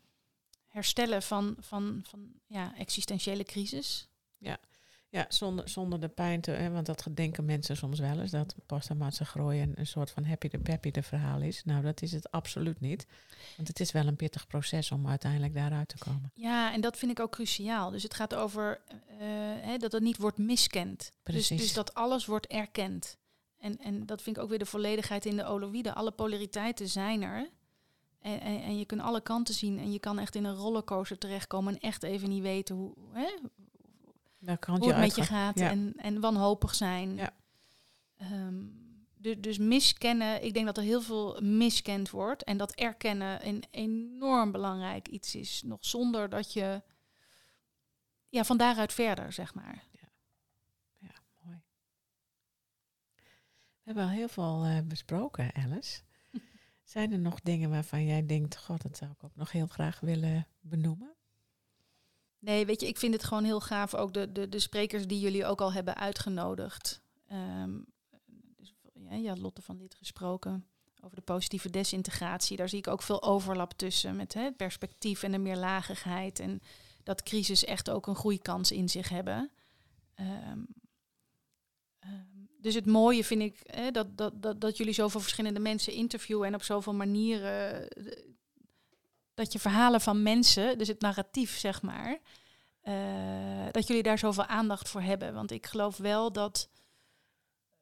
herstellen 0.70 1.22
van, 1.22 1.56
van, 1.60 2.02
van 2.04 2.34
ja, 2.48 2.76
existentiële 2.76 3.44
crisis. 3.44 4.10
Ja, 4.38 4.60
ja, 5.12 5.26
zonder, 5.30 5.70
zonder 5.70 6.00
de 6.00 6.08
pijn 6.08 6.42
te... 6.42 6.52
Hè, 6.52 6.70
want 6.70 6.86
dat 6.86 7.08
denken 7.14 7.46
mensen 7.46 7.78
soms 7.78 8.00
wel 8.00 8.20
eens... 8.20 8.32
dat 8.32 8.56
posttraumatische 8.66 9.26
groei 9.26 9.62
een, 9.62 9.74
een 9.76 9.88
soort 9.88 10.12
van 10.12 10.26
happy 10.26 10.48
de 10.48 10.60
peppy 10.60 10.92
de 10.92 11.04
verhaal 11.04 11.42
is. 11.42 11.64
Nou, 11.64 11.82
dat 11.82 12.02
is 12.02 12.12
het 12.12 12.32
absoluut 12.32 12.80
niet. 12.80 13.08
Want 13.56 13.68
het 13.68 13.80
is 13.80 13.92
wel 13.92 14.08
een 14.08 14.16
pittig 14.16 14.48
proces 14.48 14.92
om 14.92 15.08
uiteindelijk 15.08 15.54
daaruit 15.54 15.88
te 15.88 15.98
komen. 15.98 16.32
Ja, 16.34 16.74
en 16.74 16.82
dat 16.82 16.98
vind 16.98 17.12
ik 17.12 17.20
ook 17.20 17.32
cruciaal. 17.32 17.92
Dus 17.92 18.04
het 18.04 18.14
gaat 18.14 18.36
over 18.36 18.82
uh, 18.88 19.18
hè, 19.62 19.78
dat 19.78 19.92
het 19.92 20.04
niet 20.04 20.18
wordt 20.18 20.38
miskend. 20.38 21.12
Precies. 21.24 21.48
Dus, 21.48 21.58
dus 21.60 21.74
dat 21.74 21.94
alles 21.94 22.26
wordt 22.26 22.48
erkend. 22.48 23.18
En, 23.58 23.78
en 23.78 24.06
dat 24.06 24.22
vind 24.22 24.38
ik 24.38 24.44
ook 24.44 24.50
weer 24.50 24.60
de 24.60 24.66
volledigheid 24.66 25.26
in 25.26 25.36
de 25.36 25.46
oloïde. 25.46 25.94
Alle 25.94 26.12
polariteiten 26.12 26.90
zijn 26.90 27.22
er. 27.22 27.50
En, 28.22 28.42
en, 28.42 28.62
en, 28.62 28.78
je 28.78 28.86
kunt 28.86 29.02
alle 29.02 29.22
kanten 29.22 29.54
zien 29.54 29.80
en 29.80 29.92
je 29.92 30.00
kan 30.00 30.20
echt 30.20 30.36
in 30.36 30.44
een 30.44 30.56
rollercoaster 30.56 31.18
terechtkomen 31.18 31.74
en 31.74 31.80
echt 31.80 32.04
even 32.04 32.30
niet 32.30 32.42
weten 32.42 32.76
hoe, 32.76 32.94
hè, 33.12 33.30
hoe 34.66 34.88
het 34.88 34.98
met 34.98 35.16
je 35.16 35.24
gaat 35.24 35.60
en, 35.60 35.94
en 35.98 36.20
wanhopig 36.20 36.76
zijn. 36.76 37.16
Ja. 37.16 37.34
Um, 38.32 38.88
dus, 39.22 39.36
dus 39.40 39.58
miskennen, 39.58 40.44
ik 40.44 40.54
denk 40.54 40.66
dat 40.66 40.78
er 40.78 40.84
heel 40.84 41.02
veel 41.02 41.42
miskend 41.42 42.10
wordt 42.10 42.44
en 42.44 42.58
dat 42.58 42.72
erkennen 42.72 43.48
een 43.48 43.64
enorm 43.72 44.52
belangrijk 44.52 45.08
iets 45.08 45.36
is. 45.36 45.62
Nog 45.66 45.86
zonder 45.86 46.30
dat 46.30 46.54
je 46.54 46.82
ja, 48.30 48.44
van 48.44 48.58
daaruit 48.58 48.94
verder, 48.94 49.34
zeg 49.34 49.54
maar. 49.54 49.84
Ja, 49.92 50.10
ja 50.98 51.14
mooi. 51.44 51.62
We 53.16 53.84
hebben 53.84 54.04
al 54.04 54.10
heel 54.10 54.28
veel 54.28 54.66
uh, 54.66 54.80
besproken, 54.84 55.56
Alice. 55.56 56.02
Zijn 56.90 57.12
er 57.12 57.20
nog 57.20 57.40
dingen 57.42 57.70
waarvan 57.70 58.06
jij 58.06 58.26
denkt, 58.26 58.58
god, 58.58 58.82
dat 58.82 58.98
zou 58.98 59.12
ik 59.12 59.24
ook 59.24 59.36
nog 59.36 59.52
heel 59.52 59.68
graag 59.68 60.00
willen 60.00 60.48
benoemen? 60.60 61.16
Nee, 62.40 62.66
weet 62.66 62.82
je, 62.82 62.88
ik 62.88 62.98
vind 62.98 63.14
het 63.14 63.24
gewoon 63.24 63.44
heel 63.44 63.60
gaaf. 63.60 63.96
Ook 63.96 64.14
de, 64.14 64.32
de, 64.32 64.50
de 64.50 64.60
sprekers 64.60 65.08
die 65.08 65.20
jullie 65.20 65.46
ook 65.46 65.62
al 65.62 65.74
hebben 65.74 65.96
uitgenodigd. 65.96 67.02
Um, 67.32 67.86
ja, 68.94 69.16
je 69.16 69.28
had 69.28 69.38
Lotte 69.38 69.62
van 69.62 69.78
dit 69.78 69.96
gesproken 69.96 70.66
over 71.02 71.16
de 71.16 71.22
positieve 71.22 71.70
desintegratie. 71.70 72.58
Daar 72.58 72.70
zie 72.70 72.80
ik 72.80 72.88
ook 72.88 73.02
veel 73.02 73.24
overlap 73.24 73.74
tussen 73.74 74.16
met 74.16 74.34
hè, 74.34 74.42
het 74.42 74.58
perspectief 74.58 75.24
en 75.24 75.32
de 75.32 75.38
meerlagigheid. 75.38 76.40
En 76.40 76.62
dat 77.04 77.24
crisis 77.24 77.66
echt 77.66 77.90
ook 77.90 78.08
een 78.08 78.16
groeikans 78.16 78.72
in 78.72 78.90
zich 78.90 79.10
hebben. 79.10 79.52
Um, 80.20 80.68
dus 82.62 82.74
het 82.74 82.86
mooie 82.86 83.24
vind 83.24 83.42
ik 83.42 83.60
hè, 83.64 83.92
dat, 83.92 84.18
dat, 84.18 84.42
dat, 84.42 84.62
dat 84.62 84.78
jullie 84.78 84.94
zoveel 84.94 85.20
verschillende 85.20 85.60
mensen 85.60 85.94
interviewen 85.94 86.48
en 86.48 86.56
op 86.56 86.64
zoveel 86.64 86.94
manieren 86.94 87.88
dat 89.34 89.54
je 89.54 89.60
verhalen 89.60 90.02
van 90.02 90.24
mensen, 90.24 90.78
dus 90.78 90.88
het 90.88 91.02
narratief 91.02 91.58
zeg 91.58 91.82
maar, 91.82 92.20
uh, 92.84 93.66
dat 93.72 93.88
jullie 93.88 94.04
daar 94.04 94.18
zoveel 94.18 94.46
aandacht 94.46 94.90
voor 94.90 95.02
hebben. 95.02 95.34
Want 95.34 95.52
ik 95.52 95.66
geloof 95.66 95.98
wel 95.98 96.32
dat, 96.32 96.70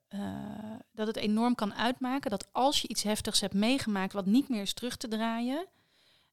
uh, 0.09 0.75
dat 0.91 1.07
het 1.07 1.15
enorm 1.15 1.55
kan 1.55 1.73
uitmaken 1.73 2.29
dat 2.29 2.47
als 2.51 2.81
je 2.81 2.87
iets 2.87 3.03
heftigs 3.03 3.39
hebt 3.39 3.53
meegemaakt 3.53 4.13
wat 4.13 4.25
niet 4.25 4.49
meer 4.49 4.61
is 4.61 4.73
terug 4.73 4.97
te 4.97 5.07
draaien, 5.07 5.67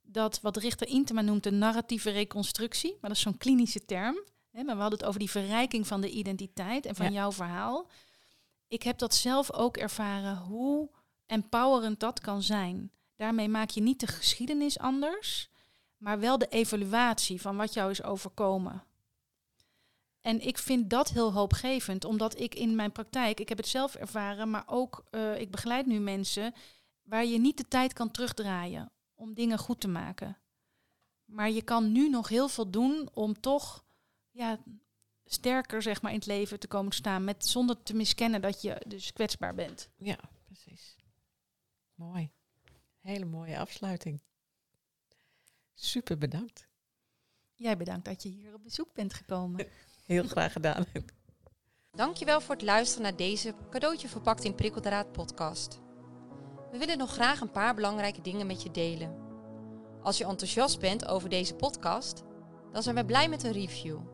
dat 0.02 0.40
wat 0.40 0.56
Richter 0.56 0.88
Intema 0.88 1.20
noemt 1.20 1.42
de 1.42 1.50
narratieve 1.50 2.10
reconstructie, 2.10 2.90
maar 2.90 3.10
dat 3.10 3.18
is 3.18 3.20
zo'n 3.20 3.38
klinische 3.38 3.84
term. 3.84 4.22
Hè, 4.50 4.62
maar 4.62 4.74
we 4.74 4.80
hadden 4.80 4.98
het 4.98 5.08
over 5.08 5.20
die 5.20 5.30
verrijking 5.30 5.86
van 5.86 6.00
de 6.00 6.10
identiteit 6.10 6.86
en 6.86 6.94
van 6.94 7.12
jouw 7.12 7.32
verhaal. 7.32 7.86
Ik 8.74 8.82
heb 8.82 8.98
dat 8.98 9.14
zelf 9.14 9.52
ook 9.52 9.76
ervaren, 9.76 10.36
hoe 10.36 10.90
empowerend 11.26 12.00
dat 12.00 12.20
kan 12.20 12.42
zijn. 12.42 12.92
Daarmee 13.16 13.48
maak 13.48 13.70
je 13.70 13.80
niet 13.80 14.00
de 14.00 14.06
geschiedenis 14.06 14.78
anders, 14.78 15.48
maar 15.96 16.20
wel 16.20 16.38
de 16.38 16.48
evaluatie 16.48 17.40
van 17.40 17.56
wat 17.56 17.74
jou 17.74 17.90
is 17.90 18.02
overkomen. 18.02 18.84
En 20.20 20.40
ik 20.40 20.58
vind 20.58 20.90
dat 20.90 21.08
heel 21.08 21.32
hoopgevend, 21.32 22.04
omdat 22.04 22.38
ik 22.40 22.54
in 22.54 22.74
mijn 22.74 22.92
praktijk, 22.92 23.40
ik 23.40 23.48
heb 23.48 23.58
het 23.58 23.68
zelf 23.68 23.94
ervaren, 23.94 24.50
maar 24.50 24.64
ook 24.66 25.04
uh, 25.10 25.40
ik 25.40 25.50
begeleid 25.50 25.86
nu 25.86 25.98
mensen 25.98 26.54
waar 27.02 27.24
je 27.24 27.38
niet 27.38 27.56
de 27.56 27.68
tijd 27.68 27.92
kan 27.92 28.10
terugdraaien 28.10 28.92
om 29.14 29.34
dingen 29.34 29.58
goed 29.58 29.80
te 29.80 29.88
maken. 29.88 30.38
Maar 31.24 31.50
je 31.50 31.62
kan 31.62 31.92
nu 31.92 32.08
nog 32.08 32.28
heel 32.28 32.48
veel 32.48 32.70
doen 32.70 33.08
om 33.12 33.40
toch 33.40 33.84
ja, 34.30 34.58
sterker 35.34 35.82
zeg 35.82 36.02
maar, 36.02 36.12
in 36.12 36.18
het 36.18 36.26
leven 36.26 36.60
te 36.60 36.66
komen 36.66 36.92
staan, 36.92 37.24
met, 37.24 37.46
zonder 37.46 37.82
te 37.82 37.94
miskennen 37.94 38.40
dat 38.40 38.62
je 38.62 38.82
dus 38.86 39.12
kwetsbaar 39.12 39.54
bent. 39.54 39.88
Ja, 39.96 40.18
precies. 40.44 40.96
Mooi. 41.94 42.30
Hele 43.00 43.24
mooie 43.24 43.58
afsluiting. 43.58 44.22
Super 45.74 46.18
bedankt. 46.18 46.66
Jij 47.54 47.76
bedankt 47.76 48.04
dat 48.04 48.22
je 48.22 48.28
hier 48.28 48.54
op 48.54 48.62
bezoek 48.62 48.92
bent 48.92 49.14
gekomen. 49.14 49.66
Heel 50.06 50.24
graag 50.24 50.52
gedaan. 50.52 50.84
Dankjewel 51.90 52.40
voor 52.40 52.54
het 52.54 52.64
luisteren 52.64 53.02
naar 53.02 53.16
deze 53.16 53.54
cadeautje 53.70 54.08
verpakt 54.08 54.44
in 54.44 54.54
prikkeldraad 54.54 55.12
podcast. 55.12 55.80
We 56.70 56.78
willen 56.78 56.98
nog 56.98 57.12
graag 57.12 57.40
een 57.40 57.50
paar 57.50 57.74
belangrijke 57.74 58.20
dingen 58.20 58.46
met 58.46 58.62
je 58.62 58.70
delen. 58.70 59.22
Als 60.02 60.18
je 60.18 60.24
enthousiast 60.24 60.80
bent 60.80 61.06
over 61.06 61.28
deze 61.28 61.54
podcast, 61.54 62.22
dan 62.72 62.82
zijn 62.82 62.94
wij 62.94 63.04
blij 63.04 63.28
met 63.28 63.42
een 63.42 63.52
review. 63.52 64.13